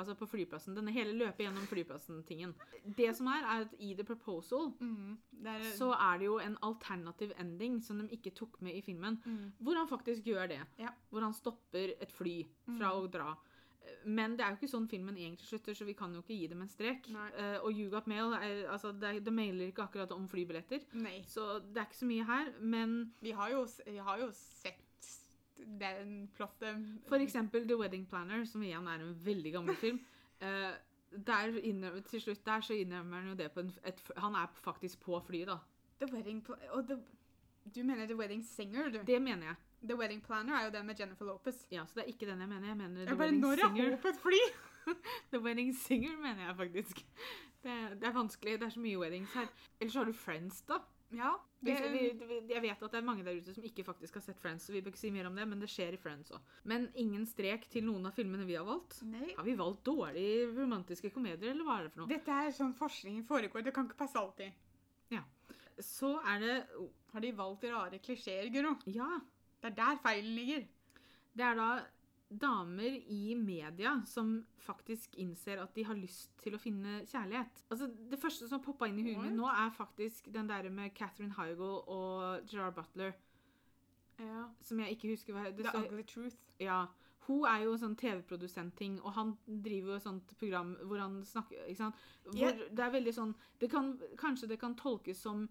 Altså 0.00 0.14
på 0.18 0.26
flyplassen. 0.26 0.74
Denne 0.74 0.90
hele 0.92 1.12
løpet 1.12 1.44
gjennom 1.44 1.66
flyplassen-tingen. 1.68 2.54
Det 2.96 3.10
som 3.16 3.26
er, 3.26 3.44
er 3.44 3.66
at 3.66 3.74
i 3.78 3.92
The 3.94 4.04
Proposal 4.04 4.72
Mm. 4.80 5.18
Er, 5.44 5.60
så 5.76 5.90
er 5.92 6.18
det 6.18 6.26
jo 6.26 6.38
en 6.38 6.56
alternativ 6.62 7.32
ending 7.38 7.80
som 7.82 7.98
de 7.98 8.08
ikke 8.16 8.30
tok 8.34 8.60
med 8.62 8.74
i 8.74 8.80
filmen. 8.80 9.20
mm. 9.24 9.52
Hvor 9.60 9.74
han 9.76 9.88
faktisk 9.88 10.22
gjør 10.24 10.48
det. 10.48 10.60
Ja. 10.78 10.88
Hvor 11.10 11.20
han 11.20 11.34
stopper 11.34 11.92
et 12.00 12.10
fly 12.12 12.44
fra 12.78 12.90
Mm. 12.92 13.02
å 13.02 13.10
dra. 13.10 13.34
Men 14.06 14.36
det 14.36 14.40
er 14.46 14.50
jo 14.50 14.56
ikke 14.60 14.70
sånn 14.70 14.88
filmen 14.88 15.16
egentlig 15.16 15.46
slutter, 15.48 15.74
så 15.74 15.84
vi 15.84 15.92
kan 15.92 16.12
jo 16.14 16.20
ikke 16.22 16.38
gi 16.38 16.46
dem 16.46 16.62
en 16.62 16.68
strek. 16.68 17.08
Eh, 17.36 17.58
og 17.62 17.72
You 17.72 17.90
Got 17.90 18.06
Mail, 18.06 18.32
er, 18.32 18.68
altså, 18.70 18.92
det, 18.92 19.24
det 19.24 19.32
mailer 19.32 19.66
ikke 19.72 19.82
akkurat 19.82 20.12
om 20.12 20.28
flybilletter. 20.28 20.80
Nei. 20.94 21.22
Så 21.26 21.58
det 21.72 21.76
er 21.82 21.86
ikke 21.86 21.98
så 21.98 22.06
mye 22.06 22.24
her. 22.24 22.52
Men 22.60 23.12
Vi 23.20 23.30
har 23.32 23.50
jo, 23.50 23.66
vi 23.86 23.96
har 23.98 24.18
jo 24.18 24.30
sett 24.32 24.80
den 25.80 26.28
plottet 26.36 26.86
for 27.08 27.22
eksempel 27.22 27.66
The 27.68 27.78
Wedding 27.78 28.06
Planner, 28.08 28.44
som 28.48 28.62
igjen 28.62 28.88
er 28.88 29.02
en 29.02 29.14
veldig 29.24 29.52
gammel 29.52 29.78
film. 29.80 30.00
Uh, 30.42 30.72
der 31.28 31.58
innrømmer, 31.60 32.00
til 32.08 32.20
slutt 32.20 32.46
der 32.46 32.60
så 32.64 32.74
innrømmer 32.74 33.20
han 33.20 33.28
jo 33.28 33.34
det 33.36 33.50
på 33.52 33.60
en, 33.60 33.72
et, 33.84 33.98
Han 34.16 34.34
er 34.34 34.46
faktisk 34.64 35.00
på 35.00 35.20
flyet, 35.26 35.50
da. 35.50 35.58
The 36.00 36.14
Wedding 36.14 36.44
Planner 36.44 36.72
oh, 36.72 36.84
Du 37.74 37.82
mener 37.82 38.06
The 38.06 38.16
Wedding 38.16 38.44
Singer, 38.44 38.88
du? 38.88 38.98
Det 39.06 39.22
mener 39.22 39.46
jeg. 39.46 39.54
The 39.82 39.96
Wedding 39.98 40.22
Planner 40.22 40.54
er 40.54 40.64
jo 40.64 40.70
den 40.70 40.86
med 40.86 41.00
Jennifer 41.00 41.24
Lopez. 41.24 41.66
Ja, 41.70 41.84
Så 41.86 41.92
det 41.94 42.04
er 42.04 42.12
ikke 42.14 42.26
den 42.26 42.40
jeg 42.40 42.48
mener. 42.48 42.68
Jeg 42.68 42.76
mener 42.76 42.94
The 42.94 43.00
Jeg 43.00 43.18
bare, 43.18 43.18
Wedding 43.18 43.40
når 43.40 43.52
er 43.52 43.56
Singer. 43.56 43.96
på 43.96 44.08
et 44.08 44.20
fly? 44.22 44.42
The 45.32 45.40
Wedding 45.40 45.76
Singer 45.76 46.16
mener 46.16 46.46
jeg 46.46 46.56
faktisk. 46.56 47.06
Det, 47.62 48.00
det 48.00 48.08
er 48.08 48.12
vanskelig. 48.12 48.60
Det 48.60 48.66
er 48.66 48.68
så 48.68 48.80
mye 48.80 48.98
weddings 48.98 49.34
her. 49.34 49.46
Eller 49.80 49.92
så 49.92 49.98
har 49.98 50.04
du 50.04 50.12
Friends, 50.12 50.62
da. 50.62 50.74
Ja. 51.12 51.34
Vi, 51.62 51.72
jeg 52.50 52.62
vet 52.64 52.80
at 52.82 52.90
det 52.90 52.98
er 52.98 53.04
mange 53.06 53.22
der 53.22 53.36
ute 53.38 53.52
som 53.54 53.62
ikke 53.66 53.84
faktisk 53.86 54.16
har 54.18 54.24
sett 54.24 54.40
Friends, 54.42 54.64
så 54.66 54.74
vi 54.74 54.80
bør 54.82 54.90
ikke 54.90 55.02
si 55.04 55.12
mer 55.14 55.28
om 55.28 55.36
det, 55.38 55.44
men 55.46 55.60
det 55.62 55.68
skjer 55.70 55.94
i 55.94 56.00
Friends 56.00 56.32
òg. 56.34 56.42
Men 56.66 56.88
ingen 56.98 57.22
strek 57.28 57.68
til 57.70 57.86
noen 57.86 58.08
av 58.08 58.16
filmene 58.16 58.48
vi 58.48 58.56
har 58.58 58.66
valgt. 58.66 58.98
nei. 59.06 59.30
Har 59.36 59.46
vi 59.46 59.54
valgt 59.60 59.84
dårlige 59.86 60.48
romantiske 60.56 61.12
komedier, 61.14 61.52
eller 61.52 61.68
hva 61.68 61.78
er 61.78 61.86
det 61.86 61.94
for 61.94 62.02
noe? 62.02 62.10
Dette 62.10 62.42
er 62.46 62.50
sånn 62.56 62.74
forskningen 62.74 63.22
foregår. 63.28 63.62
Det 63.68 63.74
kan 63.76 63.86
ikke 63.86 64.00
passe 64.02 64.18
alltid. 64.18 64.58
Så 65.82 66.18
er 66.28 66.40
det 66.42 66.56
Har 67.12 67.20
de 67.20 67.32
valgt 67.36 67.64
rare 67.64 67.98
klisjeer, 67.98 68.48
Guro? 68.52 68.74
Ja. 68.86 69.20
Det 69.60 69.70
er 69.70 69.76
der 69.76 69.98
feilen 70.02 70.34
ligger. 70.36 70.64
Det 71.36 71.44
er 71.44 71.56
da 71.58 71.68
damer 72.40 72.94
i 73.10 73.34
media 73.38 73.96
som 74.06 74.44
faktisk 74.62 75.14
innser 75.20 75.60
at 75.62 75.74
de 75.74 75.84
har 75.84 75.98
lyst 75.98 76.32
til 76.42 76.54
å 76.56 76.60
finne 76.60 77.02
kjærlighet. 77.06 77.64
Altså, 77.70 77.90
Det 78.10 78.18
første 78.18 78.48
som 78.48 78.62
poppa 78.62 78.88
inn 78.88 78.98
i 78.98 79.06
huet 79.06 79.22
mitt 79.24 79.36
nå, 79.36 79.46
er 79.48 79.70
faktisk 79.70 80.32
den 80.32 80.48
der 80.48 80.68
med 80.70 80.94
Catherine 80.94 81.34
Hygel 81.36 81.82
og 81.86 82.48
Gerard 82.50 82.74
Butler, 82.74 83.12
Ja. 84.18 84.48
som 84.60 84.78
jeg 84.78 84.96
ikke 84.96 85.10
husker 85.10 85.32
hva 85.32 85.50
det 85.50 85.64
The 85.64 85.78
Ugly 85.78 86.02
Truth. 86.04 86.36
Ja. 86.60 86.86
Hun 87.26 87.44
er 87.46 87.64
jo 87.64 87.76
sånn 87.78 87.96
TV-produsent-ting, 87.96 89.00
og 89.02 89.12
han 89.14 89.36
driver 89.46 89.92
jo 89.92 89.96
et 89.96 90.02
sånt 90.02 90.38
program 90.38 90.76
hvor 90.82 90.98
han 90.98 91.22
snakker 91.22 91.68
ikke 91.68 91.76
sant? 91.76 91.94
Hvor 92.24 92.36
yeah. 92.36 92.68
Det 92.70 92.80
er 92.80 92.90
veldig 92.90 93.14
sånn 93.14 93.34
det 93.60 93.70
kan, 93.70 93.98
Kanskje 94.16 94.48
det 94.48 94.58
kan 94.58 94.74
tolkes 94.74 95.20
som 95.22 95.48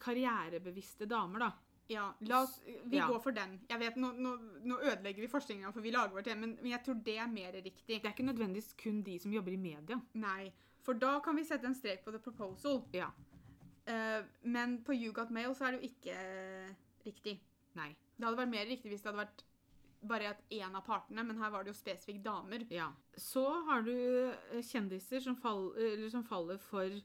karrierebevisste 0.00 1.06
damer, 1.06 1.38
da. 1.38 1.52
Ja, 1.90 2.04
oss, 2.38 2.60
vi 2.84 2.96
Ja. 2.96 3.08
går 3.08 3.18
for 3.22 3.34
den. 3.34 3.56
Jeg 3.68 3.80
vet, 3.80 3.96
Nå, 3.96 4.12
nå, 4.12 4.36
nå 4.62 4.78
ødelegger 4.78 5.24
vi 5.24 5.28
forskninga, 5.28 5.72
for 5.74 5.82
vi 5.82 5.90
lager 5.90 6.14
vårt 6.14 6.26
men, 6.38 6.56
men 6.62 6.70
jeg 6.70 6.84
tror 6.86 7.00
det 7.04 7.16
er 7.18 7.26
mer 7.26 7.52
riktig. 7.52 7.98
Det 8.00 8.04
er 8.04 8.12
ikke 8.14 8.28
nødvendigvis 8.28 8.74
kun 8.78 9.02
de 9.02 9.18
som 9.18 9.32
jobber 9.32 9.52
i 9.52 9.56
media. 9.56 10.00
Nei, 10.14 10.52
for 10.86 10.94
da 10.94 11.18
kan 11.20 11.36
vi 11.36 11.44
sette 11.44 11.66
en 11.66 11.74
strek 11.74 12.04
på 12.04 12.12
The 12.14 12.22
Proposal. 12.22 12.84
Ja. 12.94 13.10
Uh, 13.90 14.22
men 14.42 14.78
på 14.84 14.94
You 14.94 15.12
Got 15.12 15.30
Mail 15.34 15.54
så 15.54 15.66
er 15.66 15.72
det 15.72 15.80
jo 15.82 15.88
ikke 15.90 16.14
eh, 16.14 16.74
riktig. 17.06 17.40
Nei. 17.74 17.96
Det 18.16 18.26
hadde 18.26 18.38
vært 18.38 18.52
mer 18.52 18.66
riktig 18.68 18.92
hvis 18.92 19.02
det 19.02 19.10
hadde 19.10 19.24
vært 19.24 19.44
bare 20.10 20.30
at 20.32 20.40
én 20.54 20.76
av 20.76 20.84
partene, 20.86 21.24
men 21.26 21.38
her 21.40 21.50
var 21.52 21.64
det 21.64 21.74
jo 21.74 21.78
spesifikt 21.78 22.22
damer. 22.24 22.64
Ja. 22.72 22.90
Så 23.18 23.44
har 23.66 23.82
du 23.82 23.92
eh, 23.92 24.62
kjendiser 24.64 25.20
som, 25.20 25.36
fall, 25.36 25.72
eller 25.76 26.08
som 26.12 26.24
faller 26.24 26.60
for 26.70 27.00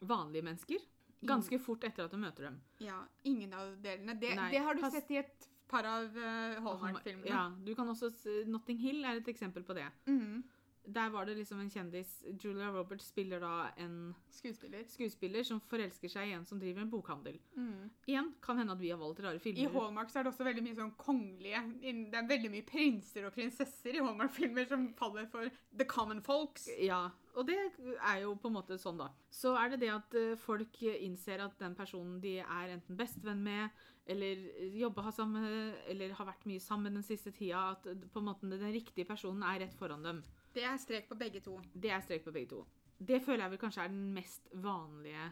vanlige 0.00 0.46
mennesker. 0.46 0.84
Ganske 1.26 1.58
fort 1.58 1.84
etter 1.84 2.04
at 2.04 2.10
du 2.10 2.16
møter 2.16 2.44
dem. 2.48 2.60
Ja, 2.80 3.00
ingen 3.24 3.52
av 3.52 3.72
delene. 3.82 4.14
Det, 4.20 4.36
det 4.52 4.58
har 4.62 4.74
du 4.74 4.80
pass- 4.80 4.92
sett 4.92 5.10
i 5.10 5.16
et 5.18 5.48
par 5.68 5.84
av 5.84 6.04
uh, 6.16 6.60
Hallmark-filmene. 6.62 7.26
Ja, 7.28 7.48
du 7.64 7.74
kan 7.74 7.88
også 7.88 8.10
se... 8.14 8.44
Notting 8.46 8.78
Hill 8.78 9.04
er 9.04 9.16
et 9.18 9.28
eksempel 9.28 9.62
på 9.66 9.74
det. 9.74 9.88
Mhm. 10.06 10.44
Der 10.88 11.10
var 11.12 11.26
det 11.28 11.34
liksom 11.36 11.60
en 11.60 11.70
kjendis 11.70 12.10
Julia 12.40 12.70
Roberts 12.72 13.10
spiller 13.12 13.42
da 13.42 13.68
en 13.76 14.14
Skuespiller. 14.32 14.84
skuespiller 14.88 15.44
som 15.44 15.60
forelsker 15.68 16.08
seg 16.12 16.30
i 16.30 16.34
en 16.36 16.46
som 16.48 16.60
driver 16.60 16.84
en 16.84 16.90
bokhandel. 16.92 17.38
Mm. 17.56 17.90
Igjen 18.06 18.30
kan 18.44 18.60
hende 18.60 18.72
at 18.72 18.80
vi 18.80 18.92
har 18.92 19.00
valgt 19.00 19.20
rare 19.24 19.42
filmer. 19.42 19.66
I. 19.66 19.72
Hallmark 19.74 20.12
så 20.12 20.20
er 20.20 20.26
det 20.26 20.32
også 20.32 20.46
veldig 20.48 20.64
mye 20.64 20.78
sånn 20.78 20.94
kongelige 21.00 21.62
Det 21.82 22.20
er 22.20 22.30
veldig 22.30 22.52
mye 22.54 22.66
prinser 22.68 23.28
og 23.28 23.34
prinsesser 23.36 23.98
i 23.98 24.02
Hallmark-filmer 24.04 24.68
som 24.70 24.88
faller 24.98 25.28
for 25.32 25.50
the 25.76 25.86
common 25.88 26.22
folks. 26.24 26.68
Ja, 26.80 27.08
og 27.38 27.46
det 27.50 27.58
er 27.58 28.22
jo 28.24 28.32
på 28.40 28.50
en 28.50 28.56
måte 28.56 28.78
sånn, 28.80 28.98
da. 28.98 29.10
Så 29.30 29.52
er 29.58 29.74
det 29.74 29.82
det 29.84 29.92
at 29.94 30.16
eh, 30.18 30.38
folk 30.40 30.80
innser 30.82 31.44
at 31.44 31.58
den 31.60 31.76
personen 31.78 32.18
de 32.22 32.38
er 32.42 32.74
enten 32.74 32.98
bestevenn 32.98 33.44
med, 33.44 33.76
eller 34.08 34.40
jobber 34.80 35.10
sammen 35.12 35.44
eller 35.86 36.14
har 36.16 36.30
vært 36.30 36.46
mye 36.48 36.62
sammen 36.64 36.96
den 36.96 37.04
siste 37.04 37.32
tida, 37.36 37.76
at 37.76 37.84
på 37.84 38.22
en 38.22 38.28
måte 38.30 38.48
den 38.48 38.72
riktige 38.72 39.06
personen 39.08 39.44
er 39.46 39.60
rett 39.66 39.76
foran 39.78 40.06
dem. 40.06 40.22
Det 40.58 40.64
er 40.66 40.78
strek 40.82 41.06
på 41.06 41.14
begge 41.18 41.40
to. 41.44 41.54
Det 41.72 41.90
er 41.94 42.02
strek 42.02 42.24
på 42.24 42.34
begge 42.34 42.50
to. 42.50 42.64
Det 42.98 43.20
føler 43.22 43.44
jeg 43.44 43.52
vel 43.52 43.60
kanskje 43.62 43.84
er 43.84 43.92
den 43.92 44.08
mest 44.14 44.48
vanlige 44.58 45.28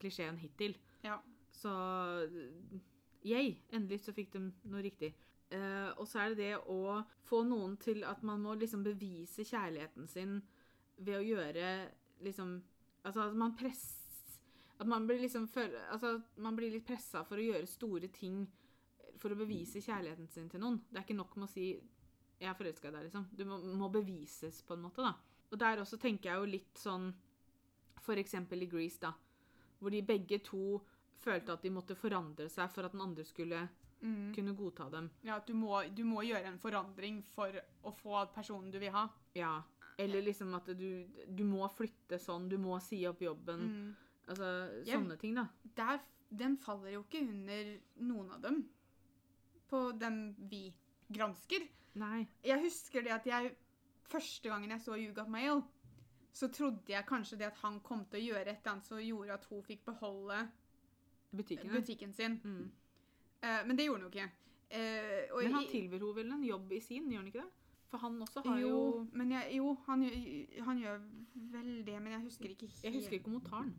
klisjeen 0.00 0.38
hittil. 0.40 0.76
Ja. 1.04 1.18
Så 1.52 1.72
yay, 3.28 3.58
endelig 3.76 4.00
så 4.06 4.14
fikk 4.16 4.32
de 4.32 4.46
noe 4.72 4.84
riktig. 4.84 5.12
Uh, 5.52 5.92
og 6.00 6.08
så 6.08 6.22
er 6.22 6.32
det 6.32 6.38
det 6.40 6.54
å 6.72 7.02
få 7.28 7.42
noen 7.44 7.76
til 7.78 8.00
at 8.08 8.22
man 8.24 8.40
må 8.42 8.54
liksom 8.56 8.82
bevise 8.86 9.44
kjærligheten 9.44 10.08
sin 10.08 10.38
ved 10.96 11.18
å 11.18 11.26
gjøre 11.26 11.74
liksom 12.24 12.62
Altså 13.04 13.26
at 13.26 13.34
man 13.36 13.52
presser 13.52 14.00
At 14.80 14.88
man 14.88 15.04
blir 15.04 15.18
liksom 15.20 15.44
for, 15.52 15.68
Altså 15.92 16.14
man 16.40 16.56
blir 16.56 16.72
litt 16.72 16.86
pressa 16.88 17.20
for 17.28 17.36
å 17.36 17.44
gjøre 17.44 17.68
store 17.68 18.08
ting 18.08 18.46
for 19.20 19.34
å 19.34 19.38
bevise 19.38 19.82
kjærligheten 19.84 20.30
sin 20.32 20.48
til 20.50 20.62
noen. 20.62 20.80
Det 20.88 20.98
er 20.98 21.04
ikke 21.04 21.18
nok 21.18 21.36
med 21.36 21.46
å 21.46 21.52
si 21.52 21.66
'jeg 22.40 22.50
er 22.50 22.54
forelska 22.54 22.88
i 22.88 22.90
deg', 22.92 23.04
liksom. 23.08 23.28
Du 23.32 23.44
må, 23.44 23.58
må 23.58 23.88
bevises 23.88 24.62
på 24.62 24.74
en 24.74 24.82
måte, 24.82 25.02
da. 25.02 25.14
Og 25.50 25.58
der 25.58 25.80
også 25.80 25.98
tenker 26.00 26.30
jeg 26.30 26.38
jo 26.38 26.50
litt 26.50 26.78
sånn 26.78 27.12
For 28.04 28.20
eksempel 28.20 28.62
i 28.62 28.66
Grease, 28.68 29.00
da. 29.00 29.14
Hvor 29.80 29.90
de 29.90 30.02
begge 30.02 30.38
to 30.44 30.80
følte 31.16 31.54
at 31.54 31.62
de 31.62 31.70
måtte 31.72 31.96
forandre 31.96 32.50
seg 32.52 32.68
for 32.70 32.84
at 32.84 32.92
den 32.92 33.00
andre 33.00 33.24
skulle 33.24 33.62
mm. 34.04 34.34
kunne 34.34 34.54
godta 34.54 34.90
dem. 34.92 35.10
Ja, 35.22 35.38
at 35.38 35.46
du 35.48 35.54
må, 35.56 35.78
du 35.88 36.04
må 36.04 36.22
gjøre 36.26 36.50
en 36.50 36.58
forandring 36.60 37.22
for 37.34 37.54
å 37.82 37.92
få 37.96 38.26
personen 38.34 38.70
du 38.74 38.78
vil 38.82 38.92
ha. 38.92 39.06
Ja. 39.38 39.62
Eller 39.96 40.26
liksom 40.26 40.52
at 40.58 40.68
du, 40.76 41.06
du 41.28 41.44
må 41.48 41.68
flytte 41.72 42.18
sånn, 42.20 42.48
du 42.50 42.58
må 42.60 42.76
si 42.82 43.00
opp 43.08 43.22
jobben. 43.22 43.64
Mm. 43.70 43.90
Altså 44.28 44.50
Jeg- 44.84 44.98
sånne 44.98 45.18
ting, 45.20 45.34
da. 45.38 45.48
Der, 45.76 46.00
den 46.28 46.56
faller 46.58 46.96
jo 46.96 47.04
ikke 47.04 47.24
under 47.24 47.74
noen 48.04 48.30
av 48.36 48.40
dem. 48.42 48.64
På 49.70 49.86
den 49.96 50.34
vi 50.50 50.66
gransker. 51.12 51.66
Nei. 52.00 52.24
Jeg 52.44 52.60
husker 52.64 53.04
det 53.06 53.14
at 53.14 53.26
jeg 53.26 53.54
Første 54.04 54.50
gangen 54.50 54.70
jeg 54.70 54.82
så 54.84 54.98
You 55.00 55.14
Got 55.16 55.30
Mail, 55.32 55.62
så 56.32 56.50
trodde 56.52 56.92
jeg 56.92 57.06
kanskje 57.08 57.38
det 57.40 57.46
at 57.48 57.56
han 57.62 57.78
kom 57.80 58.02
til 58.10 58.20
å 58.20 58.24
gjøre 58.26 58.50
et 58.52 58.58
eller 58.58 58.72
annet 58.74 58.86
som 58.86 58.98
gjorde 59.00 59.32
at 59.32 59.46
hun 59.48 59.62
fikk 59.64 59.84
beholde 59.86 60.42
butikken, 61.32 61.70
butikken 61.72 62.12
sin. 62.12 62.36
Mm. 62.44 62.66
Uh, 63.40 63.62
men 63.66 63.78
det 63.78 63.86
gjorde 63.86 64.02
han 64.02 64.10
jo 64.10 64.12
ikke. 64.12 64.28
Uh, 64.74 65.40
Men 65.40 65.56
han 65.56 65.68
tilbyr 65.70 65.98
henne 65.98 66.14
vel 66.18 66.34
en 66.36 66.44
jobb 66.44 66.72
i 66.76 66.80
sin, 66.84 67.08
gjør 67.10 67.22
han 67.22 67.32
ikke 67.32 67.46
det? 67.46 67.64
For 67.88 67.98
han 67.98 68.22
også 68.22 68.42
har 68.44 68.58
jo, 68.58 68.68
jo, 68.68 69.08
men 69.12 69.32
jeg, 69.32 69.50
jo 69.56 69.76
han, 69.86 70.04
han 70.68 70.78
gjør 70.78 71.02
vel 71.34 71.86
det, 71.86 71.98
men 72.02 72.12
jeg 72.12 72.20
husker 72.20 72.48
ikke 72.48 72.66
helt. 72.66 72.84
Jeg 72.84 72.94
husker 72.94 73.12
ikke 73.12 73.30
om 73.30 73.38
hun 73.38 73.44
tar 73.44 73.62
den. 73.62 73.74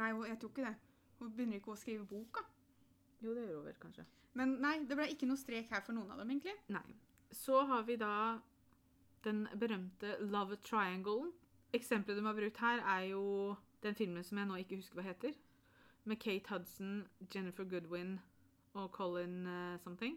Nei, 0.00 0.08
jeg 0.28 0.38
tror 0.40 0.50
ikke 0.50 0.64
det. 0.64 0.74
Hun 1.18 1.32
begynner 1.36 1.60
ikke 1.60 1.72
å 1.72 1.78
skrive 1.78 2.06
boka. 2.10 2.42
Jo, 3.20 3.34
det 3.36 3.44
gjør 3.46 3.56
hun 3.60 3.66
vel 3.66 3.78
kanskje. 3.82 4.04
Men 4.38 4.54
nei, 4.62 4.76
det 4.86 4.96
ble 4.96 5.08
ikke 5.12 5.26
noe 5.28 5.36
strek 5.40 5.70
her 5.74 5.82
for 5.84 5.92
noen 5.96 6.10
av 6.14 6.20
dem, 6.22 6.30
egentlig. 6.30 6.54
Nei. 6.72 6.84
Så 7.34 7.60
har 7.66 7.82
vi 7.86 7.96
da 8.00 8.38
den 9.26 9.44
berømte 9.60 10.16
Love 10.20 10.56
Triangle. 10.64 11.32
Eksempelet 11.76 12.18
de 12.18 12.24
har 12.26 12.34
brukt 12.38 12.58
her, 12.62 12.80
er 12.96 13.08
jo 13.10 13.24
den 13.84 13.94
filmen 13.94 14.24
som 14.24 14.38
jeg 14.40 14.48
nå 14.48 14.56
ikke 14.62 14.78
husker 14.80 14.98
hva 15.00 15.06
heter. 15.10 15.36
Med 16.08 16.18
Kate 16.22 16.48
Hudson, 16.50 17.04
Jennifer 17.34 17.64
Goodwin 17.68 18.16
og 18.74 18.90
Colin 18.96 19.44
uh, 19.46 19.76
something. 19.84 20.16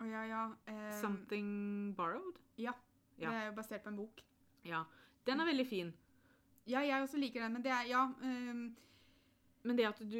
Å 0.00 0.06
ja, 0.08 0.22
ja. 0.28 0.44
Um, 0.68 0.86
Something 1.00 1.50
Borrowed. 1.96 2.38
Ja. 2.58 2.72
Ja. 3.18 3.30
Det 3.30 3.36
er 3.40 3.44
jo 3.48 3.56
basert 3.58 3.82
på 3.84 3.92
en 3.92 3.98
bok. 3.98 4.22
Ja. 4.66 4.84
Den 5.26 5.40
er 5.40 5.48
veldig 5.50 5.66
fin. 5.70 5.92
Ja, 6.66 6.80
jeg 6.80 7.02
også 7.04 7.18
liker 7.20 7.44
den, 7.44 7.52
men 7.52 7.62
det 7.64 7.70
er 7.72 7.84
Ja. 7.90 8.06
ehm, 8.22 8.74
Men 9.64 9.76
det 9.76 9.86
at 9.88 9.98
du 9.98 10.18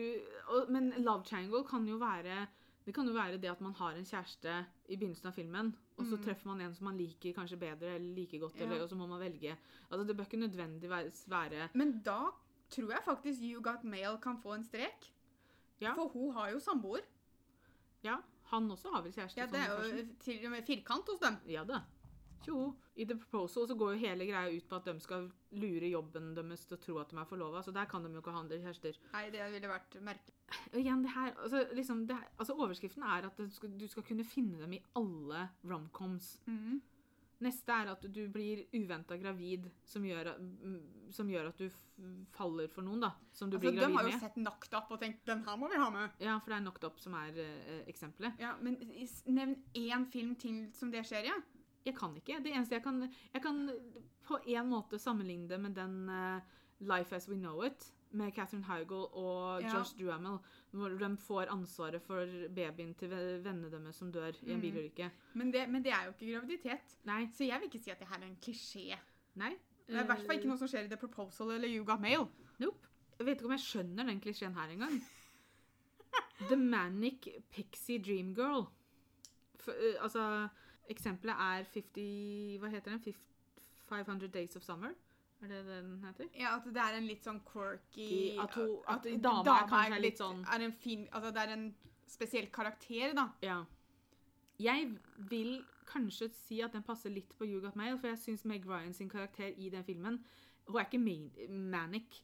og, 0.48 0.70
Men 0.72 0.90
Love 1.04 1.24
Triangle 1.24 1.64
kan 1.68 1.86
jo 1.88 1.96
være 2.00 2.46
det 2.84 2.92
kan 2.94 3.06
jo 3.08 3.14
være 3.16 3.38
det 3.40 3.48
at 3.48 3.60
man 3.64 3.72
har 3.78 3.94
en 3.96 4.04
kjæreste 4.04 4.54
i 4.92 4.96
begynnelsen 4.96 5.26
av 5.30 5.32
filmen, 5.32 5.70
og 5.96 6.04
så 6.04 6.16
Mm. 6.18 6.24
treffer 6.24 6.46
man 6.50 6.60
en 6.60 6.74
som 6.74 6.84
man 6.84 6.96
liker 6.98 7.32
kanskje 7.32 7.56
bedre 7.56 7.94
eller 7.94 8.14
like 8.14 8.38
godt, 8.38 8.56
Ja. 8.60 8.64
eller, 8.64 8.82
og 8.82 8.88
så 8.90 8.94
må 8.96 9.06
man 9.08 9.20
velge. 9.20 9.56
Altså, 9.90 10.04
Det 10.06 10.16
bør 10.16 10.24
ikke 10.24 10.36
nødvendigvis 10.36 11.24
være 11.30 11.68
men 11.74 12.02
da 12.04 12.18
tror 12.70 12.90
jeg 12.90 13.00
faktisk 13.04 13.40
You 13.42 13.62
Got 13.62 13.84
Mail 13.84 14.18
kan 14.22 14.36
få 14.38 14.52
en 14.54 14.64
strek. 14.64 15.12
Ja. 15.80 15.94
For 15.94 16.08
hun 16.08 16.34
har 16.34 16.50
jo 16.50 16.58
samboer. 16.58 17.00
Ja, 18.04 18.16
han 18.50 18.70
også 18.70 18.90
har 18.92 19.02
vel 19.02 19.12
kjæreste? 19.12 19.38
Ja, 19.40 19.46
det 19.46 19.60
er 19.60 19.96
jo 20.02 20.06
til 20.20 20.44
og 20.44 20.50
med 20.50 20.62
firkant 20.66 21.08
hos 21.08 21.20
dem. 21.20 21.36
Ja 21.48 21.64
da. 21.64 21.80
Jo, 22.46 22.74
i 22.96 23.04
The 23.06 23.16
Proposal 23.16 23.66
så 23.68 23.74
går 23.78 23.94
jo 23.94 24.00
hele 24.06 24.26
greia 24.28 24.50
ut 24.56 24.68
på 24.68 24.76
at 24.76 24.84
de 24.84 24.94
skal 25.00 25.30
lure 25.52 25.88
jobben 25.90 26.34
deres 26.36 26.64
til 26.66 26.76
å 26.76 26.80
tro 26.80 26.98
at 27.02 27.10
de 27.10 27.18
er 27.18 27.24
forlova, 27.30 27.62
så 27.64 27.72
der 27.74 27.86
kan 27.90 28.02
de 28.04 28.12
jo 28.12 28.20
ikke 28.22 28.34
handle 28.36 28.58
kjærester. 28.62 28.98
Nei, 29.12 29.30
det 29.30 29.50
ville 29.52 29.68
vært 29.68 29.98
merkelig. 30.04 30.34
Og 30.72 30.80
igjen, 30.80 31.02
det 31.02 31.10
her, 31.14 31.34
altså, 31.42 31.64
liksom, 31.74 32.06
det 32.06 32.16
her, 32.16 32.28
altså 32.38 32.54
Overskriften 32.60 33.02
er 33.02 33.26
at 33.26 33.36
du 33.36 33.48
skal, 33.50 33.70
du 33.80 33.86
skal 33.88 34.02
kunne 34.06 34.24
finne 34.24 34.58
dem 34.60 34.72
i 34.76 34.82
alle 34.94 35.48
romcoms. 35.64 36.36
Mhm. 36.46 36.82
Neste 37.44 37.72
er 37.74 37.88
at 37.90 38.00
du 38.14 38.20
blir 38.30 38.60
uventa 38.72 39.16
gravid, 39.20 39.66
som 39.84 40.04
gjør, 40.06 40.36
mm, 40.38 41.10
som 41.12 41.28
gjør 41.28 41.48
at 41.50 41.58
du 41.58 41.66
faller 42.32 42.68
for 42.72 42.86
noen, 42.86 43.00
da. 43.02 43.10
Som 43.34 43.50
du 43.50 43.56
Altså, 43.58 43.70
blir 43.72 43.80
de 43.80 43.88
har 43.92 44.04
jo 44.06 44.10
med. 44.12 44.20
sett 44.20 44.34
Knocked 44.38 44.72
Up 44.78 44.90
og 44.94 45.00
tenkt 45.00 45.24
'den 45.26 45.42
her 45.44 45.56
må 45.56 45.68
vi 45.68 45.76
ha 45.76 45.90
med'. 45.90 46.10
Ja, 46.20 46.38
for 46.38 46.50
det 46.50 46.56
er 46.56 46.60
Knocked 46.62 46.84
Up 46.84 47.00
som 47.00 47.12
er 47.14 47.32
eh, 47.36 47.84
eksempelet. 47.88 48.38
Ja, 48.38 48.54
Men 48.62 48.76
nevn 49.26 49.56
én 49.74 50.06
film 50.10 50.36
til 50.36 50.70
som 50.72 50.90
det 50.90 51.04
skjer 51.04 51.24
i. 51.24 51.26
Ja. 51.26 51.34
Jeg 51.84 51.94
kan 51.96 52.14
ikke. 52.16 52.38
Det 52.44 52.52
eneste 52.54 52.74
jeg 52.74 52.82
kan 52.82 53.02
Jeg 53.34 53.42
kan 53.42 53.70
på 54.24 54.38
en 54.46 54.68
måte 54.70 54.98
sammenligne 54.98 55.48
det 55.48 55.60
med 55.60 55.74
den 55.76 56.08
uh, 56.08 56.40
Life 56.80 57.14
As 57.16 57.28
We 57.28 57.36
Know 57.36 57.62
It 57.66 57.90
med 58.14 58.30
Catherine 58.32 58.64
Heigl 58.64 58.92
og 59.12 59.60
Ja. 59.62 59.72
Josh 59.78 59.96
Duhamel, 59.98 60.38
hvor 60.70 60.88
de 60.88 61.16
får 61.16 61.50
ansvaret 61.50 62.02
for 62.02 62.24
babyen 62.54 62.94
til 62.94 63.08
ve- 63.10 63.40
vennene 63.44 63.70
deres 63.70 63.96
som 63.96 64.12
dør 64.12 64.32
i 64.42 64.50
en 64.52 64.56
Mm. 64.56 64.60
bilulykke. 64.62 65.10
Men, 65.34 65.50
men 65.72 65.82
det 65.84 65.92
er 65.92 66.04
jo 66.04 66.12
ikke 66.12 66.32
graviditet. 66.38 66.96
Nei. 67.04 67.26
Så 67.34 67.44
jeg 67.44 67.58
vil 67.60 67.68
ikke 67.72 67.82
si 67.84 67.90
at 67.90 67.98
det 67.98 68.08
her 68.08 68.18
er 68.22 68.26
en 68.26 68.38
klisjé. 68.40 68.96
Nei. 69.34 69.56
Det 69.86 69.96
er 69.96 70.02
i 70.02 70.06
hvert 70.06 70.26
fall 70.26 70.36
ikke 70.38 70.48
noe 70.48 70.56
som 70.58 70.68
skjer 70.68 70.84
i 70.84 70.88
The 70.88 70.96
Proposal 70.96 71.50
eller 71.50 71.68
You 71.68 71.84
Got 71.84 72.00
Mail. 72.00 72.28
Nope. 72.60 72.86
Jeg 73.18 73.26
vet 73.26 73.36
ikke 73.36 73.44
om 73.50 73.50
jeg 73.58 73.60
skjønner 73.66 74.06
den 74.06 74.20
klisjeen 74.20 74.54
her 74.54 74.68
engang. 74.70 75.02
The 76.48 76.56
Manic 76.56 77.28
Pixie 77.50 77.98
Dream 77.98 78.32
Girl. 78.34 78.64
For, 79.60 79.72
eh, 79.72 79.96
altså, 80.02 80.48
eksempelet 80.90 81.34
er 81.38 81.64
50 81.74 82.58
Hva 82.60 82.68
heter 82.68 82.90
den? 82.98 83.14
500 83.88 84.28
Days 84.32 84.56
of 84.56 84.62
Summer? 84.62 84.90
Er 85.42 85.48
det 85.48 85.64
det 85.66 85.82
den 85.84 86.04
heter? 86.04 86.28
Ja, 86.38 86.56
At 86.56 86.64
det 86.64 86.76
er 86.76 86.96
en 86.96 87.06
litt 87.06 87.24
sånn 87.24 87.40
quirky 87.44 88.38
at 88.40 88.54
hun- 88.54 88.82
at 88.88 89.02
dama 89.22 89.42
er 89.62 89.68
kanskje 89.68 90.00
litt 90.00 90.18
sånn- 90.18 90.44
er 90.54 90.64
en 90.64 90.72
fin, 90.72 91.08
altså 91.12 91.32
Det 91.32 91.42
er 91.42 91.52
en 91.52 91.74
spesiell 92.06 92.50
karakter, 92.52 93.14
da. 93.14 93.28
Ja. 93.42 93.64
Jeg 94.58 94.98
vil 95.18 95.64
kanskje 95.86 96.30
si 96.32 96.60
at 96.62 96.72
den 96.72 96.82
passer 96.82 97.10
litt 97.10 97.36
på 97.38 97.44
You 97.44 97.60
Got 97.60 97.76
Mail, 97.76 97.98
for 97.98 98.08
jeg 98.08 98.18
syns 98.18 98.44
Meg 98.44 98.64
Ryan 98.66 98.92
sin 98.92 99.08
karakter 99.08 99.52
i 99.58 99.68
den 99.68 99.84
filmen 99.84 100.24
Hun 100.66 100.76
er 100.80 100.84
ikke 100.84 101.50
manic, 101.50 102.22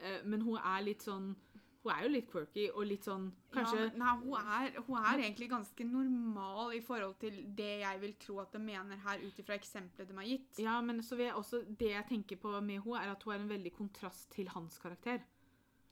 eh, 0.00 0.22
men 0.24 0.40
hun 0.40 0.56
er 0.56 0.82
litt 0.82 1.02
sånn 1.02 1.36
Hun 1.82 1.90
er 1.92 2.02
jo 2.04 2.10
litt 2.12 2.28
quirky 2.30 2.68
og 2.70 2.84
litt 2.86 3.02
sånn 3.02 3.24
Kanskje 3.50 3.78
ja, 3.80 3.88
Nei, 3.98 4.12
hun 4.22 4.36
er, 4.38 4.76
hun 4.86 4.98
er 5.00 5.18
egentlig 5.24 5.48
ganske 5.50 5.84
normal 5.84 6.72
i 6.76 6.80
forhold 6.80 7.16
til 7.18 7.40
det 7.58 7.80
jeg 7.80 8.00
vil 8.04 8.12
tro 8.22 8.38
at 8.38 8.52
de 8.54 8.60
mener 8.62 9.00
her, 9.02 9.18
ut 9.18 9.38
ifra 9.42 9.56
eksempelet 9.58 10.08
de 10.08 10.14
har 10.14 10.28
gitt. 10.28 10.58
Ja, 10.62 10.76
men 10.80 11.02
så 11.02 11.16
vil 11.18 11.26
jeg 11.26 11.34
også 11.34 11.64
Det 11.78 11.90
jeg 11.90 12.06
tenker 12.08 12.36
på 12.36 12.52
med 12.60 12.78
henne, 12.84 13.02
er 13.02 13.10
at 13.16 13.22
hun 13.26 13.34
er 13.34 13.40
en 13.42 13.50
veldig 13.50 13.72
kontrast 13.74 14.30
til 14.30 14.48
hans 14.54 14.78
karakter. 14.78 15.24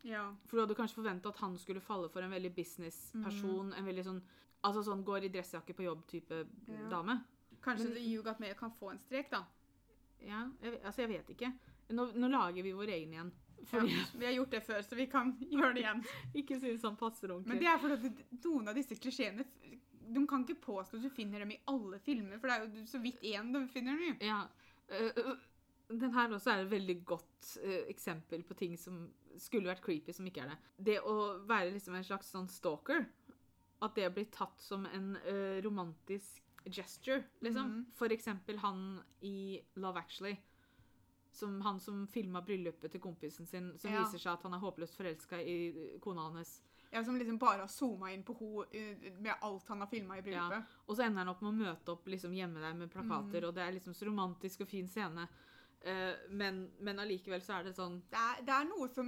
Ja. 0.06 0.30
For 0.46 0.56
du 0.56 0.62
hadde 0.62 0.78
kanskje 0.78 1.00
forventa 1.02 1.28
at 1.28 1.42
han 1.42 1.58
skulle 1.58 1.80
falle 1.84 2.08
for 2.08 2.22
en 2.24 2.30
veldig 2.32 2.54
businessperson. 2.56 3.74
En 3.76 3.84
veldig 3.90 4.04
sånn 4.06 4.22
Altså 4.62 4.82
sånn 4.84 5.02
går 5.02 5.24
i 5.24 5.28
dressjakke 5.32 5.72
på 5.72 5.86
jobb-type 5.86 6.46
Ja. 6.68 6.88
dame. 6.90 7.14
Kanskje 7.64 7.88
Men- 7.94 8.02
You 8.04 8.22
Got 8.22 8.40
Mail 8.40 8.54
kan 8.54 8.70
få 8.70 8.90
en 8.92 8.98
strek, 8.98 9.30
da. 9.30 9.46
Ja, 10.20 10.50
jeg, 10.62 10.80
altså 10.84 11.00
jeg 11.00 11.08
vet 11.08 11.30
ikke. 11.30 11.52
Nå, 11.90 12.12
nå 12.14 12.28
lager 12.28 12.62
vi 12.62 12.72
vår 12.72 12.88
egen 12.92 13.12
igjen. 13.14 13.32
Ja, 13.72 13.82
vi 14.18 14.26
har 14.26 14.32
gjort 14.32 14.50
det 14.54 14.62
før, 14.66 14.80
så 14.82 14.96
vi 14.98 15.06
kan 15.10 15.32
gjøre 15.40 15.74
det 15.76 15.84
igjen. 15.84 16.02
Ikke 16.42 16.58
si 16.60 16.72
sånn 16.80 16.96
passer 17.00 17.32
ordentlig. 17.32 17.52
Men 17.52 17.62
det 17.62 17.68
er 17.70 17.78
fordi 17.82 18.10
noen 18.44 18.72
av 18.72 18.78
disse 18.78 18.98
klisjeene 18.98 19.46
De 20.10 20.24
kan 20.26 20.42
ikke 20.42 20.58
påstå 20.64 20.98
at 20.98 21.04
du 21.06 21.10
finner 21.14 21.44
dem 21.44 21.52
i 21.54 21.60
alle 21.70 22.00
filmer, 22.02 22.40
for 22.40 22.50
det 22.50 22.56
er 22.56 22.64
jo 22.66 22.86
så 22.90 22.98
vidt 22.98 23.22
én 23.30 23.52
du 23.54 23.60
finner 23.70 23.94
dem 23.94 24.08
i. 24.08 24.26
Ja. 24.26 24.40
øh, 24.90 25.36
den 25.90 26.12
her 26.14 26.34
også 26.34 26.50
er 26.50 26.64
et 26.64 26.70
veldig 26.70 26.96
godt 27.06 27.52
øh, 27.62 27.84
eksempel 27.90 28.42
på 28.46 28.54
ting 28.58 28.76
som 28.78 29.04
skulle 29.38 29.70
vært 29.70 29.82
creepy, 29.84 30.12
som 30.14 30.26
ikke 30.26 30.42
er 30.42 30.50
det. 30.50 30.58
Det 30.90 30.98
å 31.06 31.16
være 31.46 31.70
liksom 31.76 31.94
en 31.94 32.06
slags 32.06 32.30
sånn 32.34 32.50
stalker, 32.50 33.06
at 33.82 33.94
det 33.96 34.10
blir 34.14 34.26
tatt 34.34 34.58
som 34.60 34.82
en 34.86 35.14
romantisk 35.64 36.42
gesture, 36.68 37.22
liksom. 37.40 37.70
Mhm. 37.70 37.86
For 37.96 38.12
eksempel 38.12 38.58
han 38.58 39.00
i 39.22 39.60
Love 39.76 39.98
Actually. 39.98 40.36
Som 41.32 41.60
han 41.62 41.78
som 41.80 42.06
filma 42.10 42.42
bryllupet 42.42 42.90
til 42.90 43.00
kompisen 43.00 43.46
sin, 43.46 43.78
som 43.78 43.92
Ja. 43.92 44.00
viser 44.02 44.18
seg 44.18 44.32
at 44.32 44.42
han 44.42 44.54
er 44.54 44.58
håpløst 44.58 44.96
forelska 44.98 45.38
i 45.38 45.56
øh, 45.70 46.00
kona 46.00 46.28
hans. 46.30 46.60
Ja, 46.90 47.04
Som 47.04 47.16
liksom 47.16 47.38
bare 47.38 47.60
har 47.60 47.68
zooma 47.68 48.10
inn 48.12 48.24
på 48.26 48.34
henne 48.72 49.12
med 49.20 49.34
alt 49.40 49.68
han 49.68 49.80
har 49.80 49.86
filma 49.86 50.18
i 50.18 50.22
bryllupet. 50.22 50.64
Og 50.88 50.96
så 50.96 51.04
ender 51.06 51.22
han 51.22 51.28
opp 51.28 51.40
med 51.42 51.52
å 51.52 51.58
møte 51.68 51.92
opp 51.92 52.08
liksom 52.10 52.34
hjemme 52.34 52.60
der 52.60 52.74
med 52.74 52.90
plakater, 52.90 53.40
mm. 53.40 53.48
og 53.48 53.54
det 53.54 53.62
er 53.62 53.72
liksom 53.76 53.94
så 53.94 54.08
romantisk 54.08 54.60
og 54.66 54.68
fin 54.68 54.88
scene. 54.88 55.28
Uh, 55.80 56.12
men, 56.28 56.70
men 56.80 56.98
allikevel 56.98 57.40
så 57.40 57.54
er 57.56 57.64
det 57.64 57.70
sånn 57.72 58.02
Det, 58.10 58.18
er, 58.20 58.42
det 58.44 58.52
er 58.52 58.66
noe 58.68 58.88
som 58.92 59.06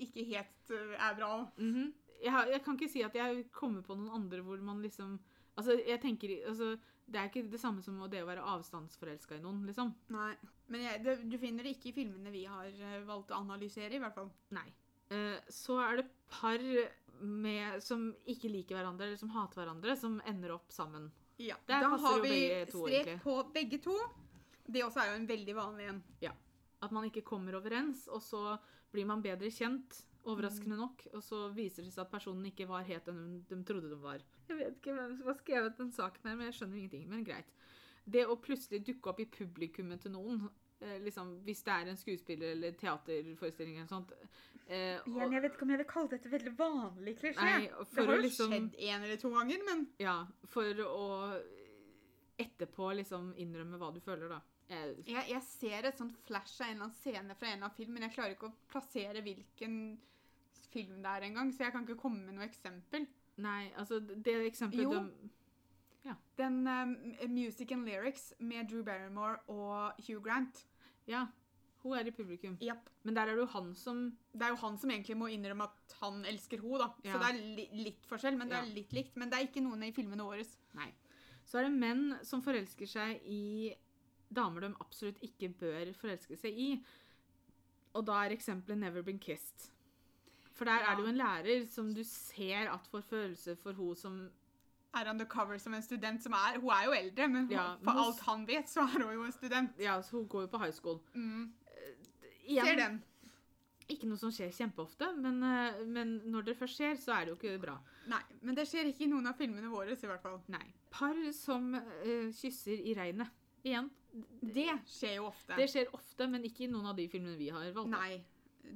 ikke 0.00 0.22
helt 0.24 0.70
er 0.72 1.18
bra. 1.18 1.50
mhm. 1.58 1.90
jeg, 2.22 2.32
har, 2.32 2.46
jeg 2.48 2.62
kan 2.64 2.78
ikke 2.78 2.88
si 2.88 3.02
at 3.04 3.14
jeg 3.18 3.42
kommer 3.52 3.82
på 3.84 3.92
noen 3.98 4.14
andre 4.22 4.40
hvor 4.40 4.62
man 4.64 4.80
liksom 4.80 5.18
Altså, 5.56 5.76
jeg 5.86 6.00
tenker 6.00 6.32
altså, 6.48 6.76
Det 7.06 7.20
er 7.20 7.28
ikke 7.28 7.50
det 7.52 7.60
samme 7.60 7.82
som 7.84 8.00
det 8.10 8.22
å 8.24 8.26
være 8.26 8.46
avstandsforelska 8.54 9.36
i 9.36 9.42
noen, 9.44 9.66
liksom. 9.68 9.92
Nei. 10.08 10.32
Men 10.72 10.86
jeg, 10.86 11.02
det, 11.04 11.16
du 11.28 11.36
finner 11.38 11.66
det 11.66 11.74
ikke 11.76 11.90
i 11.90 11.96
filmene 11.96 12.32
vi 12.32 12.44
har 12.48 12.70
øh, 12.72 13.00
valgt 13.08 13.34
å 13.34 13.40
analysere, 13.42 13.92
i 13.96 14.00
hvert 14.02 14.16
fall. 14.16 14.30
Nei. 14.56 14.66
Eh, 15.12 15.40
så 15.52 15.76
er 15.84 16.00
det 16.00 16.06
par 16.32 16.62
med, 17.20 17.82
som 17.84 18.08
ikke 18.30 18.50
liker 18.50 18.78
hverandre, 18.78 19.08
eller 19.10 19.20
som 19.20 19.32
hater 19.34 19.62
hverandre, 19.62 19.96
som 19.98 20.16
ender 20.26 20.54
opp 20.56 20.72
sammen. 20.74 21.10
Ja, 21.42 21.56
Der 21.66 21.82
Da 21.82 21.90
har 21.98 22.20
vi 22.22 22.38
to, 22.70 22.86
strek 22.86 22.94
egentlig. 23.02 23.20
på 23.22 23.36
begge 23.54 23.78
to. 23.82 23.98
Det 24.64 24.84
også 24.84 25.02
er 25.02 25.12
jo 25.12 25.20
en 25.20 25.28
veldig 25.28 25.54
vanlig 25.56 25.88
en. 25.90 26.02
Ja. 26.22 26.32
At 26.82 26.92
man 26.94 27.06
ikke 27.08 27.24
kommer 27.26 27.56
overens, 27.58 28.06
og 28.08 28.22
så 28.22 28.56
blir 28.92 29.06
man 29.08 29.22
bedre 29.24 29.50
kjent, 29.52 30.00
overraskende 30.24 30.76
nok, 30.78 31.02
og 31.12 31.22
så 31.24 31.50
viser 31.52 31.84
det 31.84 31.92
seg 31.92 32.06
at 32.06 32.12
personen 32.12 32.46
ikke 32.48 32.66
var 32.68 32.86
helt 32.88 33.04
den 33.10 33.42
de 33.48 33.58
trodde 33.66 33.90
de 33.92 33.98
var. 34.00 34.22
Jeg 34.48 34.56
vet 34.56 34.78
ikke 34.78 34.94
hvem 34.96 35.16
som 35.18 35.28
har 35.28 35.36
skrevet 35.36 35.80
den 35.80 35.92
saken 35.92 36.30
her, 36.30 36.36
men 36.38 36.48
jeg 36.48 36.56
skjønner 36.58 36.80
ingenting. 36.80 37.08
Men 37.10 37.26
greit. 37.26 37.50
Det 38.04 38.26
å 38.28 38.36
plutselig 38.36 38.82
dukke 38.84 39.10
opp 39.10 39.20
i 39.20 39.26
publikummet 39.26 40.02
til 40.04 40.12
noen, 40.12 40.48
eh, 40.80 40.98
liksom, 41.04 41.38
hvis 41.46 41.62
det 41.64 41.72
er 41.72 41.88
en 41.88 41.96
skuespiller 41.96 42.52
eller 42.52 42.72
teaterforestilling 42.72 43.78
eller 43.78 43.88
sånt 43.88 44.12
eh, 44.68 44.98
og, 45.06 45.32
jeg 45.32 45.42
vet 45.42 45.52
ikke 45.54 45.62
om 45.62 45.70
jeg 45.70 45.80
vil 45.80 45.88
kalle 45.88 46.12
dette 46.12 46.32
veldig 46.32 46.54
vanlig 46.58 47.16
klisjé. 47.20 47.44
Nei, 47.44 47.68
for 47.68 48.00
det 48.00 48.06
har 48.06 48.16
jo 48.16 48.22
liksom- 48.22 48.52
skjedd 48.52 48.80
en 48.88 49.02
eller 49.04 49.16
to 49.16 49.30
ganger, 49.30 49.64
men 49.64 49.86
Ja, 49.98 50.26
for 50.46 50.64
å 50.84 51.42
etterpå 52.38 52.90
liksom 52.98 53.34
innrømme 53.38 53.78
hva 53.78 53.92
du 53.94 54.00
føler, 54.00 54.28
da. 54.28 54.40
Jeg, 54.68 55.28
jeg 55.28 55.42
ser 55.44 55.86
et 55.90 55.98
sånt 56.00 56.16
flash 56.24 56.60
av 56.62 56.68
en 56.70 56.74
eller 56.74 56.86
annen 56.88 56.96
scene 56.96 57.36
fra 57.36 57.48
en 57.48 57.58
eller 57.58 57.68
annen 57.68 57.76
film, 57.76 57.92
men 57.94 58.06
jeg 58.08 58.14
klarer 58.16 58.34
ikke 58.34 58.48
å 58.48 58.56
plassere 58.72 59.20
hvilken 59.22 59.98
film 60.72 61.02
det 61.04 61.10
er 61.12 61.26
engang, 61.28 61.52
så 61.54 61.66
jeg 61.66 61.74
kan 61.74 61.84
ikke 61.86 62.00
komme 62.00 62.24
med 62.24 62.34
noe 62.38 62.48
eksempel. 62.48 63.06
nei, 63.36 63.70
altså 63.76 63.98
det 64.00 64.34
eksempelet 64.46 64.82
Jo. 64.86 64.92
de 64.92 65.30
Den 66.38 66.66
um, 66.66 66.96
Music 67.30 67.72
and 67.72 67.86
Lyrics 67.86 68.32
med 68.38 68.68
Drew 68.68 68.82
Barrymore 68.84 69.38
og 69.48 69.92
Hugh 70.06 70.22
Grant. 70.24 70.66
Ja, 71.06 71.26
hun 71.84 71.96
er 71.98 72.08
i 72.08 72.14
publikum. 72.16 72.56
Yep. 72.62 72.90
Men 73.04 73.16
der 73.16 73.28
er 73.28 73.36
det 73.36 73.44
jo 73.44 73.50
han 73.52 73.74
som 73.76 74.04
Det 74.32 74.42
er 74.42 74.54
jo 74.54 74.60
han 74.62 74.78
som 74.80 74.90
egentlig 74.90 75.16
må 75.20 75.28
innrømme 75.32 75.68
at 75.68 75.96
han 76.00 76.24
elsker 76.24 76.60
henne, 76.62 76.80
da. 76.80 76.90
Ja. 77.04 77.12
Så 77.12 77.22
det 77.22 77.30
er 77.30 77.56
li 77.58 77.84
litt 77.84 78.06
forskjell, 78.08 78.38
men 78.40 78.48
det 78.50 78.58
er 78.58 78.70
litt 78.72 78.92
likt. 78.96 79.16
Men 79.20 79.30
det 79.30 79.38
er 79.38 79.48
ikke 79.48 79.64
noen 79.64 79.84
i 79.84 79.92
filmene 79.92 80.26
våre. 80.26 80.46
Nei. 80.78 80.90
Så 81.44 81.60
er 81.60 81.68
det 81.68 81.76
menn 81.76 82.18
som 82.24 82.42
forelsker 82.44 82.88
seg 82.88 83.24
i 83.28 83.74
damer 84.34 84.64
de 84.64 84.72
absolutt 84.80 85.20
ikke 85.22 85.52
bør 85.60 85.92
forelske 85.98 86.38
seg 86.40 86.56
i. 86.56 86.70
Og 87.94 88.06
da 88.08 88.24
er 88.24 88.34
eksempelet 88.34 88.80
'Never 88.80 89.02
Been 89.02 89.20
Kissed'. 89.20 89.70
For 90.54 90.64
der 90.64 90.80
Ja. 90.80 90.92
er 90.92 90.96
det 90.96 91.04
jo 91.04 91.10
en 91.10 91.20
lærer 91.20 91.68
som 91.68 91.94
du 91.94 92.02
ser 92.04 92.70
at 92.72 92.86
får 92.86 93.02
følelser 93.02 93.56
for 93.56 93.72
hun 93.72 93.94
som 93.94 94.30
Er 94.94 95.10
undercover 95.10 95.58
som 95.58 95.74
en 95.74 95.82
student 95.82 96.22
som 96.22 96.32
er 96.38 96.60
Hun 96.60 96.70
er 96.70 96.84
jo 96.84 96.92
eldre, 96.92 97.28
men 97.28 97.48
Ja, 97.50 97.74
for 97.76 97.84
men 97.84 97.94
hun- 97.94 98.04
alt 98.04 98.20
han 98.20 98.46
vet, 98.46 98.68
så 98.70 98.80
er 98.84 99.02
hun 99.02 99.14
jo 99.14 99.24
en 99.24 99.32
student. 99.32 99.72
Ja, 99.78 100.00
så 100.02 100.10
hun 100.20 100.28
går 100.28 100.40
jo 100.42 100.46
på 100.46 100.58
high 100.62 100.72
school. 100.72 101.00
Mm. 101.14 101.52
Igjen, 102.46 102.66
Ser 102.66 102.76
den. 102.76 103.02
Ikke 103.88 104.06
noe 104.08 104.16
som 104.16 104.30
skjer 104.32 104.52
kjempeofte, 104.52 105.10
men, 105.20 105.42
eh, 105.42 105.84
men 105.84 106.20
når 106.30 106.44
det 106.44 106.56
først 106.56 106.78
skjer, 106.78 106.94
så 106.96 107.12
er 107.12 107.24
det 107.24 107.34
jo 107.34 107.36
ikke 107.36 107.60
bra. 107.60 107.78
Nei, 108.08 108.20
men 108.42 108.54
det 108.54 108.66
skjer 108.68 108.86
ikke 108.88 109.04
i 109.04 109.10
noen 109.10 109.26
av 109.26 109.36
filmene 109.36 109.68
våre, 109.72 109.92
i 109.92 110.06
hvert 110.06 110.22
fall. 110.22 110.40
Nei. 110.48 110.72
Par 110.90 111.14
som 111.32 111.74
uh, 111.74 112.30
kysser 112.32 112.80
i 112.80 112.94
regnet. 112.94 113.28
Igjen. 113.64 113.90
Det 114.40 114.70
skjer 114.86 115.16
jo 115.16 115.26
ofte. 115.26 115.56
Det 115.56 115.68
skjer 115.68 115.92
ofte, 115.92 116.28
men 116.30 116.44
ikke 116.44 116.64
i 116.64 116.70
noen 116.70 116.86
av 116.86 116.96
de 116.96 117.08
filmene 117.08 117.36
vi 117.36 117.48
har 117.50 117.72
valgt. 117.72 117.90
Nei. 117.90 118.22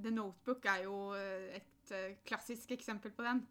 The 0.03 0.11
Notebook 0.11 0.67
er 0.67 0.83
jo 0.85 0.97
eh, 1.17 1.57
et 1.61 1.93
eh, 1.93 2.17
klassisk 2.27 2.73
eksempel 2.77 3.13
på 3.17 3.23
den. 3.25 3.45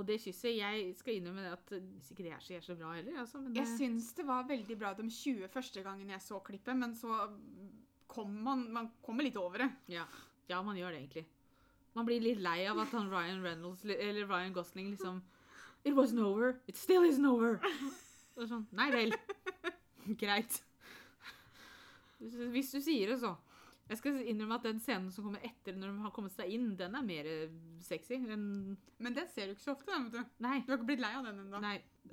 Og 0.00 0.06
det 0.08 0.16
kysset, 0.22 0.54
jeg 0.56 0.94
skal 0.96 1.18
innrømme 1.18 1.42
det 1.44 1.50
at 1.52 1.72
hvis 1.76 2.12
ikke 2.14 2.24
det 2.24 2.32
er 2.32 2.40
så, 2.40 2.54
er 2.56 2.62
så 2.64 2.76
bra 2.78 2.94
heller, 2.96 3.18
altså, 3.20 3.40
men 3.42 3.52
det, 3.52 3.60
Jeg 3.60 3.74
syns 3.76 4.06
det 4.16 4.24
var 4.28 4.46
veldig 4.48 4.76
bra 4.80 4.94
de 4.96 5.04
20 5.12 5.50
første 5.52 5.82
gangen 5.84 6.12
jeg 6.14 6.24
så 6.24 6.38
klippet, 6.46 6.78
men 6.78 6.94
så 6.96 7.26
kom 8.10 8.32
man, 8.46 8.64
man 8.72 8.88
kommer 9.04 9.26
litt 9.26 9.36
over 9.36 9.66
det. 9.66 9.68
ja, 9.92 10.06
ja, 10.48 10.62
man 10.66 10.78
gjør 10.78 10.94
det 10.94 11.02
egentlig. 11.02 11.26
Man 11.94 12.06
blir 12.06 12.22
litt 12.22 12.40
lei 12.42 12.64
av 12.70 12.78
at 12.80 12.94
han 12.94 13.10
Ryan 13.10 13.42
Reynolds, 13.44 13.84
eller 13.84 14.26
Ryan 14.26 14.54
Gosling 14.56 14.90
liksom 14.94 15.20
It 15.84 15.94
wasn't 15.96 16.20
over. 16.20 16.60
It 16.68 16.76
still 16.76 17.04
isn't 17.08 17.26
over. 17.26 17.60
Og 18.36 18.48
sånn, 18.48 18.66
Nei 18.76 18.90
vel. 18.92 19.14
Greit. 20.20 20.58
Hvis 22.20 22.72
du 22.74 22.80
sier 22.84 23.12
det, 23.12 23.20
så. 23.22 23.34
Jeg 23.90 23.98
skal 23.98 24.20
innrømme 24.22 24.56
at 24.60 24.66
den 24.68 24.80
scenen 24.82 25.10
som 25.10 25.26
kommer 25.26 25.42
etter 25.46 25.74
når 25.74 25.90
de 25.90 26.04
har 26.04 26.12
kommet 26.14 26.34
seg 26.34 26.52
inn, 26.54 26.68
den 26.78 26.94
er 26.94 27.06
mer 27.06 27.26
eh, 27.26 27.54
sexy 27.82 28.20
enn 28.20 28.76
Men 29.02 29.16
den 29.16 29.26
ser 29.32 29.48
du 29.48 29.56
ikke 29.56 29.64
så 29.64 29.74
ofte. 29.74 29.90
den, 29.90 30.06
vet 30.06 30.20
du. 30.20 30.36
Nei. 30.46 30.60
Du 30.62 30.70
har 30.70 30.78
ikke 30.78 30.90
blitt 30.92 31.02
lei 31.02 31.10
av 31.18 31.26
den 31.26 31.42
ennå. 31.42 31.62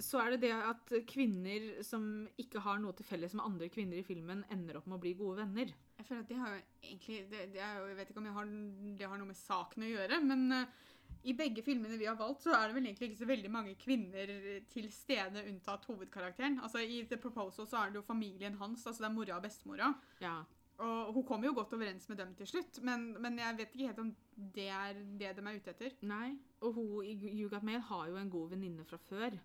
Så 0.02 0.22
er 0.22 0.34
det 0.34 0.42
det 0.48 0.54
at 0.56 0.92
kvinner 1.10 1.70
som 1.86 2.26
ikke 2.42 2.64
har 2.66 2.82
noe 2.82 2.98
til 2.98 3.06
felles 3.08 3.36
med 3.38 3.46
andre 3.46 3.70
kvinner 3.74 4.02
i 4.02 4.06
filmen, 4.06 4.44
ender 4.54 4.82
opp 4.82 4.90
med 4.90 4.98
å 4.98 5.04
bli 5.06 5.14
gode 5.20 5.44
venner. 5.44 5.72
Jeg 5.98 6.10
føler 6.10 6.26
at 6.26 6.34
det 6.34 6.42
har 6.42 6.52
jo 6.56 6.60
egentlig 6.90 7.22
det, 7.32 7.46
det 7.54 7.64
er 7.64 7.80
Jeg 7.82 7.98
vet 8.02 8.12
ikke 8.12 8.22
om 8.22 8.30
har, 8.36 8.52
det 9.00 9.10
har 9.10 9.22
noe 9.22 9.32
med 9.32 9.40
saken 9.40 9.86
å 9.86 9.94
gjøre, 9.94 10.20
men 10.26 10.44
uh, 10.54 10.84
i 11.28 11.34
begge 11.38 11.64
filmene 11.66 11.98
vi 12.00 12.10
har 12.10 12.18
valgt, 12.20 12.46
så 12.46 12.54
er 12.56 12.68
det 12.68 12.78
vel 12.78 12.90
egentlig 12.90 13.12
ikke 13.12 13.22
så 13.22 13.30
veldig 13.30 13.54
mange 13.54 13.74
kvinner 13.80 14.32
til 14.72 14.90
stede, 14.94 15.46
unntatt 15.50 15.88
hovedkarakteren. 15.90 16.60
Altså 16.64 16.84
I 16.84 17.02
The 17.10 17.20
Proposal 17.22 17.68
så 17.70 17.82
er 17.82 17.92
det 17.92 18.02
jo 18.02 18.06
familien 18.08 18.58
hans, 18.62 18.86
altså 18.86 19.04
det 19.04 19.10
er 19.10 19.18
mora 19.18 19.40
og 19.40 19.46
bestemora. 19.46 19.90
Ja. 20.24 20.38
Og 20.80 21.14
hun 21.14 21.24
kommer 21.26 21.48
jo 21.48 21.54
godt 21.58 21.72
overens 21.74 22.06
med 22.10 22.18
dem 22.22 22.36
til 22.38 22.48
slutt, 22.48 22.80
men, 22.86 23.08
men 23.22 23.38
jeg 23.42 23.58
vet 23.58 23.72
ikke 23.74 23.88
helt 23.88 24.00
om 24.04 24.12
det 24.56 24.68
er 24.70 24.94
det 25.18 25.32
de 25.38 25.42
er 25.50 25.56
ute 25.58 25.72
etter. 25.74 25.96
Nei. 26.06 26.36
Og 26.62 26.74
hun 26.74 27.06
i 27.06 27.16
You 27.42 27.50
Got 27.50 27.64
Mail 27.66 27.80
har 27.82 28.08
jo 28.12 28.16
en 28.20 28.30
god 28.30 28.50
venninne 28.52 28.86
fra 28.86 28.98
før. 28.98 29.40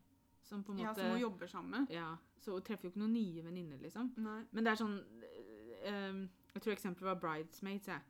Som 0.45 0.65
på 0.67 0.73
en 0.75 0.83
måte, 0.83 0.89
Ja, 0.89 0.95
Som 1.07 1.11
hun 1.15 1.21
jobber 1.23 1.47
sammen 1.49 1.71
med. 1.71 1.95
Ja, 1.95 2.11
Så 2.43 2.53
hun 2.53 2.63
treffer 2.67 2.89
jo 2.89 2.93
ikke 2.93 3.01
noen 3.05 3.15
nye 3.15 3.45
venninner, 3.47 3.79
liksom. 3.81 4.13
Nei. 4.19 4.43
Men 4.51 4.65
det 4.67 4.73
er 4.75 4.81
sånn 4.83 4.99
eh, 5.85 6.21
Jeg 6.55 6.63
tror 6.65 6.73
eksempelet 6.75 7.09
var 7.15 7.21
Bridesmaids, 7.23 7.89
jeg. 7.89 8.01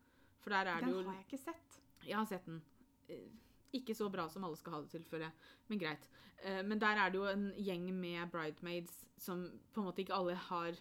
For 0.42 0.50
der 0.50 0.66
er 0.72 0.80
det 0.82 0.90
Den 0.94 1.06
har 1.06 1.20
jeg 1.20 1.26
ikke 1.28 1.42
sett. 1.44 1.80
Jeg 2.08 2.16
har 2.18 2.26
sett 2.26 2.46
den. 2.48 2.62
Eh, 3.08 3.28
Ikke 3.72 3.94
så 3.94 4.08
bra 4.12 4.26
som 4.28 4.44
alle 4.44 4.56
skal 4.56 4.72
ha 4.74 4.80
det 4.82 4.90
til, 4.90 5.04
føler 5.08 5.28
jeg. 5.28 5.32
Men 5.68 5.78
greit. 5.78 6.08
Eh, 6.42 6.62
Men 6.66 6.80
der 6.80 6.96
er 7.04 7.08
det 7.10 7.20
jo 7.20 7.28
en 7.30 7.52
gjeng 7.56 7.86
med 7.94 8.30
bridesmaids 8.32 9.04
som 9.18 9.46
på 9.72 9.80
en 9.80 9.86
måte 9.86 10.02
ikke 10.02 10.14
alle 10.18 10.34
har 10.34 10.72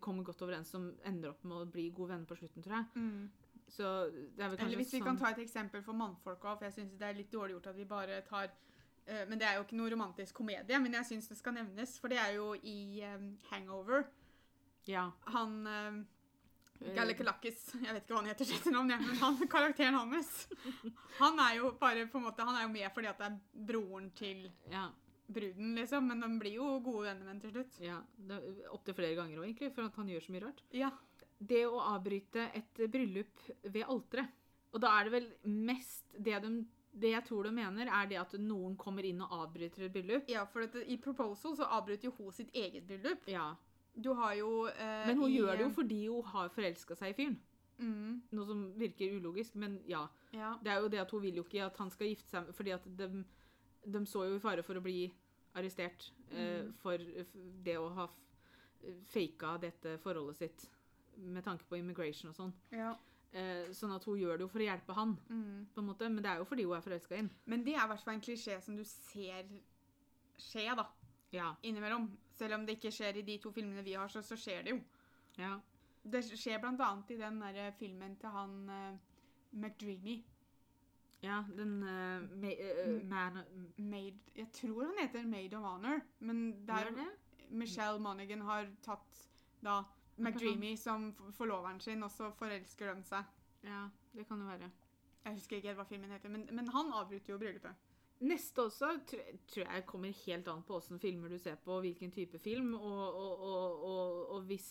kommer 0.00 0.26
godt 0.26 0.42
overens, 0.42 0.70
som 0.74 0.88
ender 1.06 1.32
opp 1.32 1.44
med 1.46 1.62
å 1.62 1.68
bli 1.70 1.88
gode 1.94 2.14
venner 2.14 2.28
på 2.28 2.38
slutten, 2.38 2.64
tror 2.64 2.80
jeg. 2.80 2.86
Mm. 2.96 3.46
Så 3.68 3.82
det 4.10 4.44
er 4.44 4.50
vel 4.50 4.58
kanskje 4.58 4.66
Eller 4.66 4.80
hvis 4.80 4.92
vi 4.94 5.00
sånn 5.00 5.08
kan 5.08 5.18
ta 5.20 5.30
et 5.32 5.42
eksempel 5.42 5.82
for 5.82 5.98
mannfolk 5.98 6.44
òg, 6.44 6.58
for 6.58 6.68
jeg 6.68 6.76
syns 6.76 6.98
det 6.98 7.08
er 7.08 7.18
litt 7.18 7.32
dårlig 7.32 7.56
gjort 7.56 7.70
at 7.72 7.78
vi 7.78 7.86
bare 7.90 8.20
tar 8.26 8.50
uh, 8.50 9.22
Men 9.30 9.40
det 9.40 9.48
er 9.48 9.56
jo 9.58 9.64
ikke 9.66 9.78
noe 9.80 9.92
romantisk 9.94 10.42
komedie, 10.42 10.82
men 10.82 10.94
jeg 11.00 11.10
syns 11.10 11.30
det 11.32 11.38
skal 11.40 11.56
nevnes, 11.56 11.96
for 12.02 12.12
det 12.12 12.20
er 12.22 12.36
jo 12.38 12.52
i 12.62 13.02
um, 13.14 13.32
Hangover. 13.50 14.06
Ja. 14.86 15.08
Han 15.34 15.56
uh, 15.66 15.96
eh, 16.78 16.92
Galakalakis, 16.94 17.64
jeg 17.74 17.90
vet 17.90 18.04
ikke 18.04 18.14
hva 18.14 18.22
han 18.22 18.30
heter 18.30 18.46
til 18.46 18.60
etternavn, 18.60 18.94
men 19.08 19.18
han, 19.24 19.40
karakteren 19.50 19.98
hans 19.98 20.46
Han 21.18 21.42
er 21.48 21.58
jo 21.58 21.72
bare 21.80 22.06
på 22.10 22.20
en 22.20 22.28
måte, 22.28 22.46
han 22.46 22.60
er 22.60 22.68
jo 22.68 22.70
med 22.76 22.86
fordi 22.94 23.10
at 23.10 23.18
det 23.22 23.32
er 23.32 23.66
broren 23.72 24.12
til 24.18 24.46
Ja. 24.70 24.86
Bruden, 25.26 25.74
liksom, 25.78 26.06
men 26.08 26.20
de 26.24 26.30
blir 26.40 26.56
jo 26.58 26.68
gode 26.84 27.08
venner 27.08 27.26
med 27.32 27.42
til 27.42 27.52
slutt. 27.54 27.80
ja. 27.82 27.98
Opptil 28.72 28.94
flere 28.94 29.16
ganger 29.18 29.40
òg, 29.40 29.48
egentlig, 29.48 29.72
for 29.74 29.88
at 29.88 29.98
han 30.00 30.08
gjør 30.12 30.24
så 30.26 30.32
mye 30.34 30.44
rart. 30.46 30.62
Ja. 30.76 30.90
Det 31.38 31.66
å 31.68 31.80
avbryte 31.82 32.48
et 32.56 32.80
bryllup 32.88 33.42
ved 33.64 33.84
alteret. 33.84 34.30
Og 34.72 34.80
da 34.82 34.90
er 34.98 35.04
det 35.08 35.12
vel 35.12 35.28
mest 35.66 36.16
det 36.18 36.40
de 36.44 36.56
det 36.96 37.10
jeg 37.12 37.24
tror 37.28 37.44
de 37.44 37.50
mener, 37.52 37.90
er 37.92 38.06
det 38.08 38.16
at 38.16 38.32
noen 38.40 38.72
kommer 38.80 39.04
inn 39.04 39.18
og 39.20 39.32
avbryter 39.42 39.84
et 39.84 39.92
bryllup. 39.92 40.28
ja, 40.32 40.46
for 40.48 40.64
at 40.64 40.78
i 40.80 40.96
Proposal 40.96 41.56
så 41.58 41.66
avbryter 41.76 42.08
jo 42.08 42.14
hun 42.16 42.32
sitt 42.32 42.48
eget 42.56 42.86
bryllup. 42.88 43.26
Ja. 43.28 43.50
Du 43.92 44.14
har 44.16 44.32
jo 44.34 44.66
eh, 44.68 45.06
Men 45.06 45.18
hun 45.18 45.28
i, 45.30 45.36
gjør 45.36 45.56
det 45.56 45.66
jo 45.66 45.70
fordi 45.76 45.98
hun 46.06 46.24
har 46.32 46.48
forelska 46.48 46.96
seg 46.96 47.12
i 47.12 47.16
fyren. 47.18 47.36
mm, 47.78 48.22
Noe 48.32 48.46
som 48.48 48.62
virker 48.80 49.12
ulogisk, 49.16 49.54
men 49.60 49.78
ja. 49.88 50.06
Ja. 50.32 50.54
Det 50.62 50.72
er 50.72 50.80
jo 50.80 50.88
det 50.88 51.00
at 51.04 51.10
hun 51.10 51.22
vil 51.22 51.36
jo 51.36 51.44
ikke 51.44 51.66
at 51.66 51.76
han 51.76 51.90
skal 51.90 52.08
gifte 52.08 52.28
seg 52.28 52.48
Fordi 52.56 52.70
at 52.74 52.84
de, 52.98 53.24
de 53.86 54.04
så 54.06 54.24
jo 54.28 54.36
i 54.36 54.42
fare 54.42 54.62
for 54.66 54.74
å 54.78 54.82
bli 54.84 55.06
arrestert 55.56 56.10
eh, 56.32 56.62
Mm. 56.66 56.72
for 56.82 56.98
det 57.64 57.76
å 57.78 57.88
ha 57.94 58.04
f- 58.04 58.96
faka 59.12 59.56
dette 59.62 59.96
forholdet 60.02 60.36
sitt 60.36 60.66
med 61.16 61.44
tanke 61.44 61.64
på 61.68 61.78
immigration 61.78 62.30
og 62.30 62.36
sånn. 62.36 62.52
ja. 62.72 62.94
Eh, 63.36 63.68
sånn 63.76 63.92
at 63.94 64.04
hun 64.04 64.16
gjør 64.16 64.38
det 64.38 64.44
jo 64.46 64.48
for 64.48 64.60
å 64.60 64.64
hjelpe 64.68 64.94
han, 64.94 65.16
Mm. 65.28 65.66
på 65.74 65.80
en 65.82 65.86
måte. 65.86 66.08
Men 66.08 66.22
det 66.22 66.30
er 66.30 66.38
jo 66.38 66.44
fordi 66.44 66.64
hun 66.64 66.76
er 66.76 66.80
forelska 66.80 67.14
i 67.14 67.16
ham. 67.18 67.30
Men 67.46 67.64
det 67.64 67.74
er 67.74 67.84
i 67.84 67.88
hvert 67.88 68.00
fall 68.04 68.14
en 68.14 68.20
klisjé 68.20 68.62
som 68.62 68.76
du 68.76 68.84
ser 68.84 69.44
skje, 70.38 70.74
da. 70.76 70.86
Ja. 71.32 71.54
Innimellom. 71.62 72.16
Selv 72.32 72.54
om 72.54 72.64
det 72.66 72.78
ikke 72.78 72.92
skjer 72.92 73.16
i 73.18 73.22
de 73.22 73.38
to 73.38 73.50
filmene 73.52 73.82
vi 73.84 73.92
har, 73.94 74.08
så, 74.08 74.22
så 74.22 74.36
skjer 74.36 74.62
det 74.64 74.70
jo. 74.70 74.80
ja. 75.38 75.60
Det 76.08 76.22
skjer 76.24 76.60
blant 76.60 76.80
annet 76.80 77.10
i 77.10 77.16
den 77.16 77.40
der 77.40 77.72
filmen 77.72 78.16
til 78.16 78.30
han 78.30 78.68
uh, 78.70 78.96
McDreamy. 79.52 80.22
Ja, 81.26 81.40
den 81.56 81.80
uh, 81.82 82.22
ma 82.38 82.52
uh, 82.54 82.96
man 83.10 83.40
Maid 83.82 84.30
Jeg 84.36 84.50
tror 84.54 84.84
han 84.86 85.00
heter 85.00 85.26
Maid 85.26 85.54
of 85.58 85.64
Honor, 85.66 86.00
men 86.18 86.66
der 86.68 86.92
det? 86.94 87.08
Michelle 87.50 88.02
Monaghan 88.02 88.42
har 88.46 88.68
tatt 88.82 89.22
da 89.62 89.80
McDreamy 90.16 90.76
som 90.76 91.10
forloveren 91.36 91.80
sin, 91.80 92.02
og 92.02 92.10
så 92.10 92.30
forelsker 92.38 92.94
de 92.94 93.04
seg. 93.06 93.34
Ja, 93.66 93.86
det 94.14 94.26
kan 94.28 94.40
jo 94.40 94.48
være. 94.48 94.70
Jeg 95.26 95.34
husker 95.34 95.58
ikke 95.58 95.68
helt 95.72 95.80
hva 95.80 95.86
filmen 95.88 96.14
heter, 96.14 96.32
men, 96.32 96.46
men 96.54 96.70
han 96.72 96.92
avbryter 96.94 97.34
jo 97.34 97.38
bryllupet. 97.42 97.86
Neste 98.24 98.62
også 98.64 98.92
tror, 99.10 99.32
tror 99.50 99.66
jeg 99.66 99.86
kommer 99.86 100.20
helt 100.24 100.48
an 100.48 100.62
på 100.64 100.78
åssen 100.78 101.00
filmer 101.02 101.28
du 101.28 101.36
ser 101.38 101.58
på, 101.60 101.80
hvilken 101.84 102.12
type 102.14 102.38
film. 102.40 102.74
Og, 102.74 103.16
og, 103.20 103.82
og, 103.84 104.30
og 104.36 104.46
hvis 104.48 104.70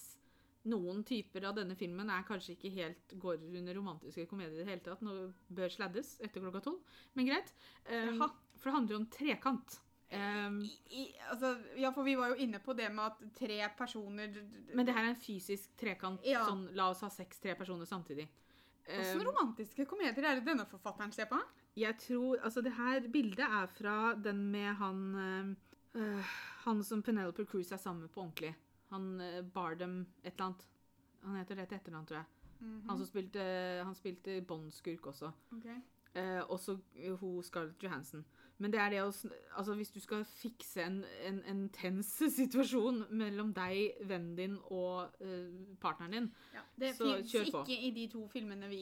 noen 0.69 1.03
typer 1.07 1.47
av 1.49 1.55
denne 1.59 1.77
filmen 1.77 2.09
er 2.09 2.25
kanskje 2.27 2.55
ikke 2.55 2.73
helt 2.75 3.15
går 3.21 3.41
under 3.45 3.77
romantiske 3.77 4.25
komedier 4.29 4.59
i 4.59 4.63
det 4.63 4.69
hele 4.69 4.85
tatt, 4.85 5.03
nå 5.05 5.29
bør 5.55 5.73
sladdes 5.73 6.15
etter 6.25 6.43
klokka 6.43 6.63
tolv, 6.65 6.95
men 7.13 7.29
greit. 7.29 7.51
Um, 7.89 8.23
for 8.57 8.69
det 8.69 8.77
handler 8.77 8.95
jo 8.95 9.01
om 9.03 9.09
trekant. 9.13 9.77
Um, 10.15 10.61
I, 10.63 11.01
i, 11.01 11.03
altså, 11.31 11.55
ja, 11.81 11.89
for 11.93 12.05
vi 12.05 12.15
var 12.17 12.33
jo 12.33 12.39
inne 12.45 12.61
på 12.63 12.75
det 12.77 12.87
med 12.93 13.07
at 13.09 13.23
tre 13.35 13.57
personer 13.77 14.35
men 14.71 14.85
det 14.85 14.93
her 14.93 15.07
er 15.07 15.13
en 15.15 15.21
fysisk 15.21 15.73
trekant. 15.81 16.21
Ja. 16.25 16.45
Sånn, 16.45 16.67
la 16.77 16.91
oss 16.93 17.01
ha 17.05 17.09
seks 17.13 17.41
tre 17.43 17.55
personer 17.57 17.89
samtidig. 17.89 18.27
Åssen 18.85 19.21
Um, 19.21 19.25
romantiske 19.25 19.87
komedier 19.89 20.27
er 20.29 20.37
det 20.37 20.45
denne 20.45 20.67
forfatteren 20.69 21.13
ser 21.13 21.25
på? 21.25 21.39
Jeg 21.75 21.97
tror 21.99 22.37
Altså, 22.45 22.61
det 22.61 22.75
her 22.77 23.07
bildet 23.11 23.41
er 23.45 23.65
fra 23.73 24.13
den 24.13 24.43
med 24.51 24.75
han 24.77 24.99
øh, 25.95 26.35
Han 26.65 26.83
som 26.83 27.01
Penelope 27.01 27.47
Cruz 27.49 27.71
er 27.71 27.81
sammen 27.81 28.05
med 28.05 28.13
på 28.13 28.21
ordentlig. 28.21 28.53
Han 28.89 29.21
øh, 29.21 29.51
Bardem 29.53 30.01
et 30.23 30.33
eller 30.33 30.45
annet. 30.45 30.67
Han 31.23 31.37
heter 31.37 31.55
det 31.55 31.67
til 31.67 31.75
etternavn, 31.75 32.05
tror 32.05 32.17
jeg. 32.17 32.25
Mhm. 32.59 32.89
Han 32.89 32.97
som 32.97 33.05
spilte, 33.05 33.39
han 33.83 33.95
spilte 33.95 34.41
Bond-skurk 34.41 35.05
også. 35.05 35.31
Okay. 35.57 35.81
Eh, 36.15 36.49
også 36.49 36.77
øh, 36.95 37.13
hun 37.13 37.43
Scarlett 37.43 37.83
Johansson. 37.83 38.25
Men 38.57 38.71
det 38.71 38.79
er 38.79 38.89
det 38.89 39.01
å 39.03 39.11
Altså, 39.57 39.75
hvis 39.75 39.91
du 39.91 39.99
skal 39.99 40.23
fikse 40.25 40.83
en, 40.83 41.01
en, 41.27 41.41
en 41.51 41.65
tens 41.75 42.07
situasjon 42.39 43.03
mellom 43.09 43.51
deg, 43.55 43.97
vennen 44.07 44.35
din 44.37 44.55
og 44.71 45.11
uh, 45.19 45.75
partneren 45.81 46.15
din 46.15 46.29
Ja, 46.53 46.63
det 46.79 46.93
Så 46.95 47.17
kjør 47.27 47.51
på. 47.51 47.65
ikke 47.65 47.81
i 47.81 47.91
de 47.91 48.07
to 48.11 48.27
filmene 48.31 48.69
vi 48.71 48.81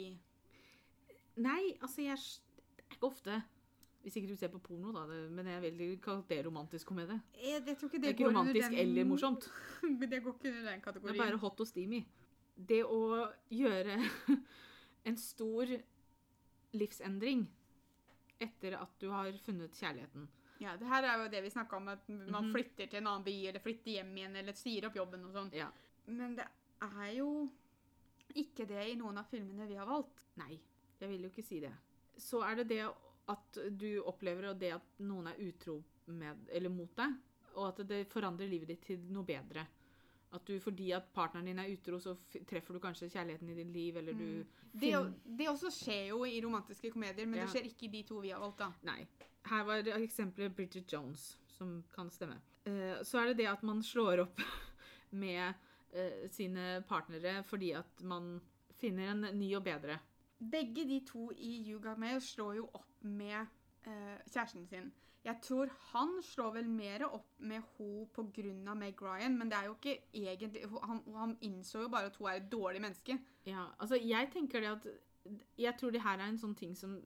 Nei, 1.36 1.74
altså, 1.82 2.02
jeg 2.02 2.18
Det 2.78 2.86
er 2.86 2.96
ikke 3.00 3.08
ofte. 3.10 3.42
Hvis 4.04 4.18
ikke 4.20 4.28
du 4.34 4.36
ser 4.36 4.50
på 4.52 4.60
porno, 4.60 4.92
da. 4.92 5.06
Det, 5.08 5.32
men 5.32 5.48
jeg 5.48 5.62
vil 5.64 5.98
kalle 6.04 6.26
det 6.28 6.42
romantisk 6.46 6.88
komedie. 6.90 7.22
Det 7.34 7.64
det, 7.64 7.78
er 8.04 8.10
ikke 8.12 8.28
romantisk 8.28 8.70
den- 8.70 8.80
eller 8.80 9.06
morsomt. 9.08 9.48
Men 10.00 10.10
det 10.10 10.20
går 10.24 10.34
ikke 10.36 10.50
under 10.52 10.72
den 10.72 10.82
kategorien. 10.82 11.16
Det 11.16 11.22
er 11.22 11.32
bare 11.32 11.38
hot 11.40 11.60
og 11.64 11.68
steamy. 11.68 12.02
Det 12.56 12.82
å 12.84 13.00
gjøre 13.50 13.96
en 15.08 15.18
stor 15.18 15.72
livsendring 16.74 17.46
etter 18.44 18.76
at 18.76 18.96
du 19.00 19.08
har 19.14 19.32
funnet 19.46 19.72
kjærligheten. 19.80 20.28
Ja, 20.60 20.76
det 20.80 20.88
her 20.88 21.04
er 21.08 21.24
jo 21.24 21.30
det 21.32 21.42
vi 21.46 21.50
snakka 21.54 21.78
om, 21.78 21.88
at 21.88 22.08
man 22.10 22.44
Mhm. 22.46 22.52
flytter 22.54 22.88
til 22.90 22.98
en 23.00 23.08
annen 23.08 23.24
by, 23.24 23.38
eller 23.48 23.60
flytter 23.60 23.92
hjem 23.98 24.16
igjen, 24.18 24.36
eller 24.36 24.54
sier 24.54 24.86
opp 24.88 24.96
jobben 24.96 25.24
og 25.26 25.32
sånn. 25.34 25.52
Ja. 25.54 25.70
Men 26.08 26.36
det 26.36 26.46
er 26.82 27.14
jo 27.18 27.50
ikke 28.36 28.66
det 28.68 28.84
i 28.92 28.96
noen 28.96 29.18
av 29.18 29.26
filmene 29.32 29.68
vi 29.68 29.76
har 29.76 29.86
valgt. 29.88 30.24
Nei, 30.38 30.60
jeg 31.00 31.10
vil 31.10 31.22
jo 31.24 31.30
ikke 31.30 31.44
si 31.46 31.60
det. 31.60 31.72
Så 32.18 32.42
er 32.44 32.56
det 32.56 32.68
det 32.68 32.84
at 33.32 33.60
du 33.72 34.02
opplever 34.04 34.54
det 34.60 34.74
at 34.76 35.00
noen 35.00 35.30
er 35.32 35.40
utro 35.40 35.78
med, 36.12 36.48
eller 36.52 36.70
mot 36.70 36.92
deg, 36.98 37.14
og 37.54 37.70
at 37.70 37.88
det 37.88 38.04
forandrer 38.12 38.50
livet 38.50 38.74
ditt 38.74 38.84
til 38.90 39.06
noe 39.14 39.24
bedre. 39.28 39.64
At 40.34 40.48
du, 40.50 40.56
fordi 40.60 40.90
at 40.98 41.12
partneren 41.14 41.46
din 41.46 41.60
er 41.62 41.70
utro, 41.70 42.00
så 42.02 42.16
treffer 42.50 42.74
du 42.74 42.82
kanskje 42.82 43.12
kjærligheten 43.14 43.52
i 43.54 43.58
ditt 43.60 43.74
liv, 43.74 43.98
eller 44.02 44.14
du 44.18 44.28
Mm. 44.74 44.80
Det, 44.82 45.14
det 45.38 45.48
også 45.50 45.70
skjer 45.70 46.08
jo 46.08 46.24
i 46.26 46.40
romantiske 46.42 46.90
komedier, 46.92 47.28
men 47.28 47.40
Ja. 47.40 47.46
det 47.46 47.52
skjer 47.54 47.68
ikke 47.70 47.86
i 47.86 47.92
de 47.94 48.04
to 48.04 48.20
vi 48.20 48.32
har 48.34 48.40
valgt, 48.42 48.58
da. 48.58 48.72
Nei. 48.82 49.06
Her 49.46 49.64
var 49.64 49.90
eksempelet 50.00 50.56
Bridget 50.56 50.94
Jones, 50.94 51.38
som 51.48 51.84
kan 51.94 52.10
stemme. 52.10 52.40
Uh, 52.66 53.04
så 53.04 53.20
er 53.22 53.28
det 53.28 53.38
det 53.38 53.48
at 53.52 53.62
man 53.62 53.84
slår 53.84 54.24
opp 54.24 54.42
med 55.12 55.54
uh, 55.94 56.30
sine 56.32 56.84
partnere 56.90 57.44
fordi 57.44 57.74
at 57.78 58.02
man 58.02 58.42
finner 58.80 59.12
en 59.12 59.22
ny 59.38 59.54
og 59.56 59.64
bedre. 59.64 60.00
Begge 60.52 60.88
de 60.90 61.00
to 61.08 61.30
i 61.32 61.56
You 61.70 61.80
Got 61.82 62.22
slår 62.24 62.56
jo 62.56 62.68
opp 62.74 63.04
med 63.04 63.46
uh, 63.88 64.18
kjæresten 64.32 64.68
sin. 64.68 64.92
Jeg 65.24 65.40
tror 65.42 65.70
han 65.94 66.18
slår 66.22 66.52
vel 66.52 66.70
mer 66.70 67.06
opp 67.08 67.30
med 67.40 67.62
henne 67.78 68.08
pga. 68.12 68.74
Meg 68.76 69.02
Ryan, 69.02 69.38
men 69.38 69.52
det 69.52 69.58
er 69.58 69.66
jo 69.70 69.76
ikke 69.78 69.98
egentlig 70.14 70.66
han, 70.84 71.00
han 71.16 71.38
innså 71.42 71.86
jo 71.86 71.92
bare 71.92 72.12
at 72.12 72.18
hun 72.20 72.28
er 72.28 72.42
et 72.42 72.52
dårlig 72.52 72.82
menneske. 72.82 73.18
Ja, 73.46 73.66
altså 73.80 73.96
jeg 73.96 74.30
tenker 74.34 74.60
det 74.60 74.68
at 74.68 74.88
Jeg 75.58 75.76
tror 75.80 75.92
det 75.92 76.02
her 76.04 76.20
er 76.20 76.28
en 76.28 76.38
sånn 76.40 76.56
ting 76.56 76.76
som 76.76 76.98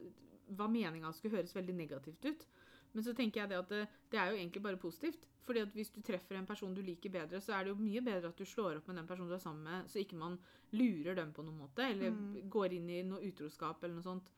var 0.48 0.66
meninga 0.68 1.12
skulle 1.12 1.36
høres 1.36 1.54
veldig 1.54 1.74
negativt 1.74 2.24
ut. 2.24 2.46
Men 2.94 3.04
så 3.04 3.12
tenker 3.14 3.40
jeg 3.42 3.48
det 3.50 3.58
at 3.58 3.68
det, 3.68 3.82
det 4.10 4.18
er 4.20 4.30
jo 4.32 4.36
egentlig 4.40 4.62
bare 4.62 4.76
positivt. 4.80 5.26
Fordi 5.48 5.60
at 5.64 5.68
hvis 5.72 5.90
du 5.90 6.00
treffer 6.04 6.36
en 6.36 6.46
person 6.46 6.74
du 6.74 6.82
liker 6.84 7.10
bedre, 7.10 7.40
så 7.40 7.54
er 7.56 7.64
det 7.64 7.70
jo 7.72 7.80
mye 7.80 8.00
bedre 8.04 8.28
at 8.28 8.36
du 8.36 8.44
slår 8.44 8.76
opp 8.76 8.88
med 8.90 8.96
den 9.00 9.06
personen 9.08 9.28
du 9.30 9.34
er 9.34 9.38
sammen 9.40 9.64
med, 9.64 9.86
så 9.88 9.98
ikke 10.02 10.16
man 10.20 10.38
lurer 10.76 11.14
dem 11.16 11.32
på 11.32 11.42
noen 11.46 11.56
måte, 11.62 11.86
eller 11.88 12.10
Mm. 12.10 12.50
går 12.50 12.72
inn 12.76 12.90
i 12.90 13.02
noe 13.02 13.20
utroskap 13.30 13.82
eller 13.84 13.94
noe 13.94 14.02
sånt. 14.04 14.28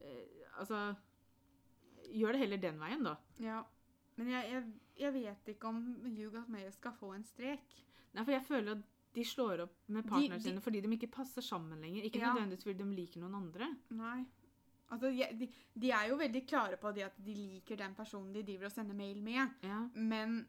Eh, 0.00 0.46
altså 0.58 0.94
Gjør 2.14 2.32
det 2.36 2.40
heller 2.44 2.60
den 2.62 2.78
veien, 2.78 3.02
da. 3.02 3.16
Ja. 3.40 3.62
Men 4.16 4.28
jeg, 4.30 4.50
jeg, 4.52 4.64
jeg 5.00 5.12
vet 5.14 5.48
ikke 5.54 5.66
om 5.68 5.78
You 6.06 6.30
Got 6.30 6.48
Mail 6.52 6.70
skal 6.72 6.92
få 6.92 7.14
en 7.16 7.24
strek. 7.24 7.64
Nei, 8.14 8.22
for 8.24 8.30
jeg 8.36 8.44
føler 8.46 8.76
at 8.76 8.82
de 9.14 9.24
slår 9.26 9.62
opp 9.64 9.74
med 9.94 10.06
partnerne 10.06 10.40
sine 10.42 10.60
fordi 10.62 10.80
de 10.84 10.90
ikke 10.96 11.08
passer 11.10 11.42
sammen 11.42 11.80
lenger. 11.82 12.04
Ikke 12.06 12.20
Ja. 12.20 12.32
nødvendigvis 12.32 12.64
fordi 12.68 12.78
de 12.82 12.94
liker 12.94 13.20
noen 13.24 13.34
andre. 13.40 13.68
Nei. 13.90 14.24
Altså, 14.94 15.10
de, 15.40 15.48
de 15.82 15.90
er 15.90 16.08
jo 16.12 16.16
veldig 16.20 16.44
klare 16.46 16.76
på 16.80 16.92
det 16.94 17.04
at 17.08 17.16
de 17.26 17.34
liker 17.34 17.76
den 17.80 17.94
personen 17.98 18.32
de 18.34 18.42
driver 18.46 18.68
og 18.70 18.72
sender 18.76 18.94
mail 18.98 19.20
med, 19.26 19.50
Ja. 19.66 19.80
men 19.94 20.44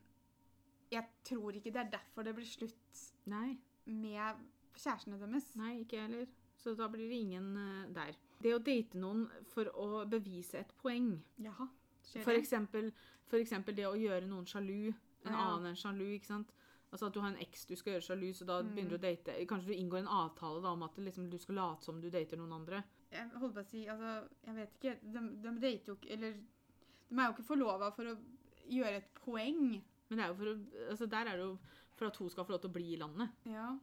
jeg 0.94 1.06
tror 1.26 1.56
ikke 1.58 1.72
det 1.74 1.82
er 1.82 1.90
derfor 1.98 2.24
det 2.28 2.36
blir 2.38 2.46
slutt 2.48 3.02
Nei. 3.32 3.56
med 3.86 4.44
kjærestene 4.78 5.18
deres. 5.20 5.48
Nei, 5.58 5.80
ikke 5.82 5.98
jeg 5.98 6.08
heller. 6.10 6.28
Så 6.62 6.76
da 6.78 6.88
blir 6.88 7.10
det 7.10 7.18
ingen 7.26 7.50
uh, 7.58 7.88
der. 7.94 8.14
Det 8.42 8.54
å 8.56 8.60
date 8.64 8.98
noen 9.02 9.26
for 9.54 9.66
å 9.74 10.06
bevise 10.10 10.60
et 10.62 10.72
poeng, 10.82 11.16
Jaha. 11.42 11.68
For 12.22 12.38
eksempel, 12.38 12.92
for 13.28 13.42
eksempel 13.42 13.76
det 13.76 13.88
å 13.90 13.96
gjøre 13.98 14.28
noen 14.30 14.46
sjalu, 14.46 14.94
en 15.26 15.34
Ja. 15.34 15.40
annen 15.56 15.72
enn 15.72 15.80
sjalu, 15.80 16.06
ikke 16.20 16.30
sant? 16.30 16.52
Altså 16.94 17.08
at 17.10 17.14
du 17.16 17.20
har 17.20 17.32
en 17.34 17.40
eks 17.42 17.66
du 17.66 17.74
skal 17.76 17.96
gjøre 17.96 18.06
sjalu, 18.06 18.30
så 18.38 18.46
da 18.46 18.62
Mm. 18.62 18.70
begynner 18.76 18.90
du 18.90 18.98
å 18.98 19.02
date. 19.02 19.34
Kanskje 19.50 19.68
du 19.68 19.74
inngår 19.74 20.00
en 20.00 20.08
avtale 20.08 20.62
da 20.62 20.72
om 20.72 20.84
at 20.84 20.96
liksom, 20.98 21.30
du 21.30 21.38
skal 21.38 21.56
late 21.56 21.84
som 21.84 22.00
du 22.00 22.10
dater 22.10 22.38
noen 22.38 22.54
andre. 22.54 22.84
Jeg 23.16 23.42
holdt 23.42 23.56
på 23.56 23.64
å 23.64 23.70
si, 23.70 23.86
altså, 23.92 24.14
jeg 24.46 24.58
vet 24.60 24.78
ikke, 24.78 24.96
de, 25.02 25.26
de 25.44 25.56
dater 25.64 25.92
jo 25.92 25.98
ikke, 25.98 26.14
eller 26.18 26.38
de 27.10 27.18
er 27.20 27.28
jo 27.28 27.36
ikke 27.36 27.50
forlova 27.50 27.92
for 27.96 28.12
å 28.12 28.16
gjøre 28.72 29.02
et 29.02 29.12
poeng. 29.22 29.66
Men 30.10 30.20
det 30.20 30.26
er 30.26 30.32
jo 30.32 30.38
for 30.40 30.52
å, 30.52 30.56
altså 30.92 31.10
der 31.10 31.32
er 31.32 31.40
det 31.40 31.46
jo 31.48 31.58
for 31.96 32.10
at 32.10 32.18
hun 32.20 32.32
skal 32.32 32.48
få 32.48 32.56
lov 32.56 32.64
til 32.64 32.74
å 32.74 32.78
bli 32.78 32.88
i 32.94 33.02
landet, 33.02 33.44
Ja. 33.50 33.74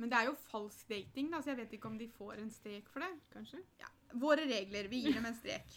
Men 0.00 0.08
det 0.08 0.16
er 0.16 0.30
jo 0.30 0.36
falsk 0.48 0.88
dating, 0.88 1.26
da, 1.28 1.42
så 1.44 1.50
jeg 1.50 1.58
vet 1.58 1.74
ikke 1.76 1.90
om 1.90 1.98
de 2.00 2.06
får 2.08 2.38
en 2.40 2.48
strek 2.48 2.86
for 2.88 3.04
det. 3.04 3.10
kanskje? 3.34 3.58
Ja. 3.82 3.90
Våre 4.16 4.46
regler, 4.48 4.88
vi 4.88 5.02
gir 5.04 5.18
dem 5.18 5.26
en 5.28 5.36
strek. 5.36 5.74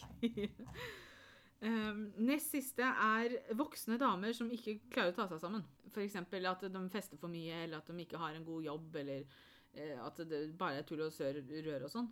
Um, 1.60 2.06
nest 2.30 2.54
siste 2.56 2.88
er 2.88 3.36
voksne 3.60 3.98
damer 4.00 4.32
som 4.38 4.48
ikke 4.48 4.78
klarer 4.94 5.12
å 5.12 5.18
ta 5.18 5.28
seg 5.28 5.42
sammen. 5.44 5.66
F.eks. 5.92 6.16
at 6.16 6.64
de 6.72 6.84
fester 6.94 7.20
for 7.20 7.28
mye, 7.28 7.66
eller 7.66 7.82
at 7.82 7.92
de 7.92 8.06
ikke 8.06 8.22
har 8.22 8.38
en 8.38 8.48
god 8.48 8.64
jobb, 8.64 8.96
eller 9.04 9.28
uh, 9.28 10.00
at 10.08 10.24
det 10.32 10.42
bare 10.56 10.80
er 10.80 10.88
tull 10.88 11.04
og 11.04 11.12
sør 11.12 11.44
rør 11.44 11.90
og 11.90 11.92
sånn. 11.92 12.08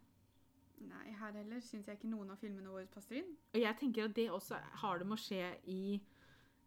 Nei, 0.90 1.12
her 1.20 1.32
heller 1.38 1.60
syns 1.62 1.86
jeg 1.88 1.98
ikke 2.00 2.10
noen 2.12 2.32
av 2.34 2.38
filmene 2.42 2.70
våre 2.72 2.88
passer 2.92 3.20
inn. 3.22 3.36
Og 3.54 3.60
jeg 3.62 3.78
tenker 3.78 4.06
at 4.10 4.16
det 4.18 4.30
også 4.32 4.58
har 4.82 4.98
det 5.02 5.08
med 5.08 5.18
å 5.18 5.22
skje 5.22 5.44
i 5.70 6.02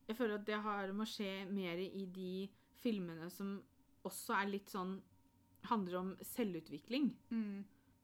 Jeg 0.09 0.17
føler 0.17 0.35
at 0.39 0.45
det 0.47 0.59
har 0.61 0.87
det 0.87 0.95
med 0.95 1.07
å 1.07 1.11
skje 1.11 1.47
mer 1.51 1.79
i 1.81 2.05
de 2.13 2.49
filmene 2.83 3.31
som 3.33 3.55
også 4.05 4.35
er 4.43 4.51
litt 4.53 4.69
sånn 4.71 5.01
Handler 5.65 5.95
om 5.97 6.11
selvutvikling. 6.21 7.07
Mm. 7.33 7.63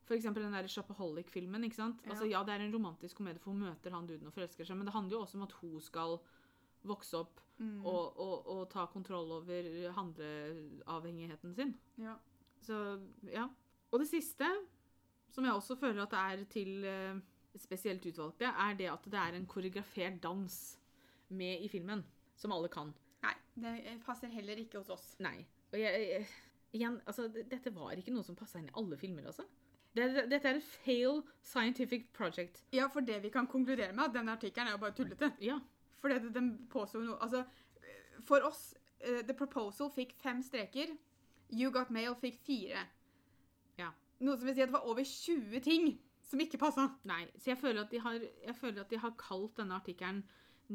For 0.09 0.15
eksempel 0.17 0.43
den 0.43 0.55
der 0.57 0.65
Shopaholic-filmen. 0.67 1.63
ikke 1.65 1.77
sant? 1.77 1.99
Ja. 2.07 2.11
Altså, 2.15 2.25
ja, 2.25 2.43
Det 2.43 2.55
er 2.55 2.61
en 2.65 2.73
romantisk 2.73 3.17
komedie, 3.19 3.39
for 3.39 3.53
hun 3.53 3.61
møter 3.67 3.93
han 3.93 4.07
duden 4.09 4.27
og 4.27 4.33
forelsker 4.33 4.65
seg, 4.65 4.79
men 4.79 4.87
det 4.89 4.95
handler 4.95 5.19
jo 5.19 5.21
også 5.27 5.37
om 5.37 5.43
at 5.45 5.53
hun 5.61 5.81
skal 5.81 6.19
vokse 6.85 7.15
opp 7.21 7.41
Mm. 7.61 7.85
og, 7.85 8.17
og, 8.17 8.47
og 8.49 8.71
ta 8.71 8.87
kontroll 8.89 9.29
over 9.37 9.91
handleavhengigheten 9.93 11.55
sin. 11.55 11.75
Ja. 12.01 12.15
Så 12.65 13.01
ja. 13.29 13.49
Og 13.93 14.01
det 14.01 14.09
siste, 14.09 14.47
som 15.31 15.47
jeg 15.47 15.55
også 15.55 15.77
føler 15.81 16.03
at 16.05 16.15
det 16.15 16.21
er 16.21 16.45
til 16.53 16.85
eh, 16.89 17.21
spesielt 17.59 18.07
utvalgte, 18.07 18.51
er 18.51 18.77
det 18.79 18.91
at 18.91 19.07
det 19.11 19.21
er 19.21 19.39
en 19.39 19.47
koreografert 19.47 20.21
dans 20.23 20.59
med 21.29 21.65
i 21.65 21.69
filmen. 21.69 22.05
Som 22.37 22.55
alle 22.57 22.71
kan. 22.73 22.93
Nei, 23.21 23.35
det 23.61 23.99
passer 24.07 24.31
heller 24.33 24.57
ikke 24.63 24.81
hos 24.81 24.89
oss. 24.95 25.09
Nei. 25.21 25.43
Og 25.73 25.77
jeg, 25.81 26.07
jeg, 26.09 26.29
igjen, 26.73 27.01
altså, 27.07 27.29
dette 27.29 27.73
var 27.75 27.99
ikke 27.99 28.15
noe 28.15 28.25
som 28.25 28.39
passa 28.39 28.61
inn 28.61 28.71
i 28.71 28.79
alle 28.81 28.97
filmer, 29.01 29.27
altså. 29.29 29.45
Det, 29.91 30.07
det, 30.15 30.25
dette 30.31 30.49
er 30.49 30.61
et 30.61 30.71
fail 30.85 31.21
scientific 31.43 32.07
project. 32.17 32.63
Ja, 32.73 32.87
for 32.93 33.05
det 33.05 33.19
vi 33.25 33.33
kan 33.35 33.49
konkludere 33.51 33.93
med, 33.93 34.05
at 34.07 34.15
denne 34.15 34.37
artikkelen 34.39 34.71
er 34.71 34.79
jo 34.79 34.83
bare 34.85 34.97
tullete. 34.97 35.33
Ja. 35.43 35.59
Fordi 36.01 36.21
det, 36.23 36.35
den 36.35 36.53
påstår 36.73 37.05
noe 37.05 37.19
Altså, 37.21 37.43
for 38.25 38.47
oss 38.47 38.71
uh, 39.03 39.21
The 39.27 39.35
Proposal 39.37 39.91
fikk 39.93 40.15
fem 40.23 40.43
streker. 40.47 40.95
You 41.51 41.73
Got 41.75 41.91
Mail 41.91 42.15
fikk 42.21 42.39
fire. 42.47 42.87
Ja. 43.81 43.91
Noe 44.21 44.37
som 44.37 44.47
vil 44.47 44.55
si 44.55 44.63
at 44.63 44.69
det 44.69 44.77
var 44.77 44.87
over 44.91 45.03
20 45.05 45.61
ting 45.65 45.99
som 46.31 46.41
ikke 46.41 46.59
passa. 46.61 46.89
Nei. 47.09 47.25
Så 47.39 47.51
jeg 47.55 47.59
føler 47.59 47.81
at 47.83 47.91
de 47.91 47.99
har, 48.05 48.19
jeg 48.47 48.55
føler 48.57 48.81
at 48.85 48.91
de 48.93 48.99
har 49.03 49.15
kalt 49.19 49.57
denne 49.57 49.75
artikkelen 49.81 50.23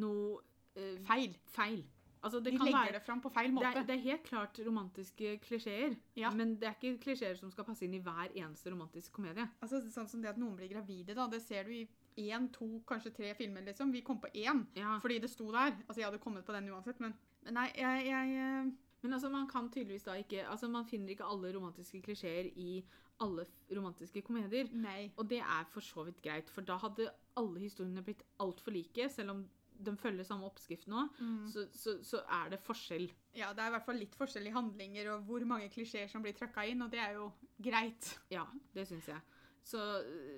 noe 0.01 0.39
eh, 0.75 0.97
Feil. 1.07 1.35
feil. 1.53 1.83
Altså, 2.25 2.39
det 2.41 2.55
De 2.55 2.57
kan 2.57 2.65
legger 2.65 2.79
være 2.87 2.93
det 2.97 3.03
fram 3.05 3.19
på 3.21 3.29
feil 3.29 3.51
det 3.51 3.53
måte. 3.53 3.69
er, 3.77 3.83
det 3.85 3.93
er 3.95 4.01
helt 4.01 4.23
klart 4.25 4.57
romantiske 4.65 5.35
klisjeer, 5.43 5.93
Ja. 6.17 6.31
men 6.33 6.55
det 6.57 6.67
er 6.67 6.73
ikke 6.73 6.97
klisjeer 7.03 7.37
som 7.37 7.51
skal 7.53 7.63
passe 7.67 7.85
inn 7.85 7.93
i 7.93 7.99
hver 8.01 8.31
eneste 8.33 8.71
romantisk 8.73 9.11
komedie. 9.13 9.45
Altså, 9.61 9.77
sånn 9.93 10.09
som 10.09 10.21
det 10.23 10.31
at 10.31 10.39
noen 10.41 10.55
blir 10.57 10.67
gravide, 10.73 11.13
da. 11.13 11.27
Det 11.27 11.41
ser 11.45 11.63
du 11.69 11.71
i 11.75 11.87
én, 12.31 12.49
to, 12.51 12.81
kanskje 12.87 13.13
tre 13.13 13.35
filmer, 13.37 13.61
liksom. 13.61 13.91
Vi 13.93 14.01
kom 14.01 14.17
på 14.19 14.31
én 14.33 14.65
Ja. 14.75 14.97
fordi 14.99 15.19
det 15.21 15.29
sto 15.29 15.51
der. 15.51 15.77
Altså, 15.87 15.99
jeg 16.01 16.05
hadde 16.09 16.17
kommet 16.23 16.45
på 16.45 16.51
den 16.57 16.69
uansett, 16.73 16.99
men, 16.99 17.13
men 17.43 17.53
nei, 17.53 17.69
jeg, 17.77 18.05
jeg 18.09 18.35
eh, 18.41 18.71
Men 19.03 19.13
altså, 19.13 19.29
man 19.29 19.45
kan 19.47 19.69
tydeligvis 19.69 20.03
da 20.03 20.13
ikke 20.17 20.47
Altså, 20.49 20.67
man 20.67 20.85
finner 20.89 21.09
ikke 21.13 21.29
alle 21.29 21.53
romantiske 21.53 22.01
klisjeer 22.01 22.49
i 22.57 22.83
alle 23.23 23.45
romantiske 23.71 24.21
komedier. 24.25 24.67
Nei. 24.73 25.11
Og 25.17 25.27
det 25.29 25.39
er 25.39 25.67
for 25.71 25.81
så 25.85 26.03
vidt 26.07 26.21
greit, 26.25 26.49
for 26.51 26.61
da 26.67 26.75
hadde 26.81 27.09
alle 27.39 27.59
historiene 27.63 28.03
blitt 28.03 28.23
altfor 28.43 28.71
like, 28.75 29.09
selv 29.09 29.31
om 29.35 29.45
de 29.75 29.91
følger 29.99 30.23
samme 30.23 30.47
oppskrift 30.47 30.87
nå, 30.87 31.01
Mm. 31.19 31.47
så, 31.51 31.65
så, 31.75 31.97
så 32.03 32.21
er 32.31 32.49
det 32.53 32.61
forskjell. 32.63 33.09
Ja, 33.35 33.49
det 33.53 33.59
er 33.63 33.67
i 33.67 33.73
hvert 33.75 33.85
fall 33.85 33.97
litt 33.99 34.15
forskjell 34.15 34.47
i 34.47 34.53
handlinger 34.55 35.09
og 35.13 35.25
hvor 35.27 35.43
mange 35.45 35.67
klisjeer 35.69 36.07
som 36.07 36.23
blir 36.23 36.33
trøkka 36.37 36.63
inn, 36.71 36.81
og 36.85 36.91
det 36.93 36.99
er 37.03 37.17
jo 37.17 37.25
greit. 37.59 38.13
Ja, 38.31 38.45
det 38.73 38.87
syns 38.87 39.07
jeg. 39.11 39.19
Så 39.65 39.81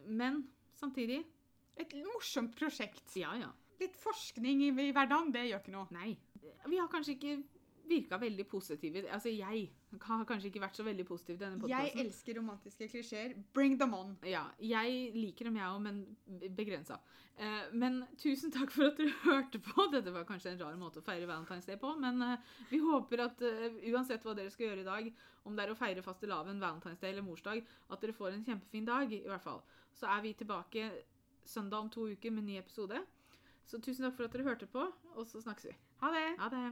Men 0.07 0.43
samtidig 0.73 1.23
Et 1.77 1.93
morsomt 2.01 2.55
prosjekt. 2.57 3.11
Ja, 3.15 3.35
ja. 3.37 3.51
Litt 3.79 3.93
forskning 4.01 4.63
i, 4.65 4.69
i 4.71 4.91
hverdagen, 4.91 5.29
det 5.31 5.43
gjør 5.51 5.59
ikke 5.61 5.73
noe. 5.75 5.87
Nei. 5.93 6.15
Vi 6.65 6.77
har 6.81 6.87
kanskje 6.89 7.13
ikke 7.13 7.35
virka 7.89 8.17
veldig 8.21 8.45
positive. 8.47 9.03
Altså, 9.13 9.31
jeg 9.33 9.69
har 10.03 10.25
kanskje 10.27 10.51
ikke 10.51 10.61
vært 10.61 10.79
så 10.79 10.85
veldig 10.87 11.05
positiv 11.07 11.37
i 11.37 11.41
denne 11.41 11.69
Jeg 11.71 11.93
elsker 12.03 12.37
romantiske 12.39 12.89
klisjeer. 12.91 13.35
Bring 13.53 13.77
them 13.79 13.95
on. 13.97 14.17
Ja, 14.27 14.45
jeg 14.59 15.13
liker 15.15 15.49
dem, 15.49 15.57
jeg 15.59 15.71
òg, 15.71 15.81
men 15.83 16.03
begrensa. 16.57 16.99
Eh, 17.37 17.67
men 17.77 17.99
tusen 18.17 18.53
takk 18.53 18.71
for 18.73 18.89
at 18.89 18.99
dere 18.99 19.13
hørte 19.27 19.61
på. 19.63 19.89
Dette 19.93 20.13
var 20.13 20.25
kanskje 20.29 20.53
en 20.53 20.61
rar 20.63 20.77
måte 20.79 21.01
å 21.01 21.05
feire 21.05 21.27
Valentine's 21.29 21.69
Day 21.69 21.77
på, 21.81 21.91
men 22.01 22.21
eh, 22.25 22.47
vi 22.71 22.81
håper 22.81 23.27
at 23.27 23.43
eh, 23.45 23.81
uansett 23.91 24.25
hva 24.25 24.33
dere 24.37 24.53
skal 24.53 24.71
gjøre 24.71 24.85
i 24.85 24.87
dag, 24.87 25.11
om 25.47 25.57
det 25.57 25.67
er 25.67 25.73
å 25.73 25.77
feire 25.79 26.05
fastelavn, 26.05 26.57
Valentine's 26.63 27.03
Day 27.03 27.13
eller 27.13 27.27
morsdag, 27.27 27.61
at 27.63 28.01
dere 28.03 28.15
får 28.17 28.33
en 28.33 28.47
kjempefin 28.47 28.89
dag, 28.89 29.13
i 29.13 29.27
hvert 29.29 29.45
fall. 29.45 29.61
Så 29.97 30.09
er 30.09 30.25
vi 30.25 30.33
tilbake 30.37 30.89
søndag 31.47 31.85
om 31.85 31.93
to 31.93 32.09
uker 32.11 32.33
med 32.33 32.43
en 32.43 32.51
ny 32.51 32.59
episode. 32.59 32.99
Så 33.67 33.79
tusen 33.83 34.07
takk 34.07 34.15
for 34.17 34.27
at 34.27 34.35
dere 34.35 34.47
hørte 34.47 34.69
på, 34.71 34.89
og 35.15 35.27
så 35.27 35.43
snakkes 35.43 35.69
vi. 35.69 35.77
Ha 36.03 36.13
det! 36.13 36.27
Ha 36.39 36.51
det! 36.53 36.67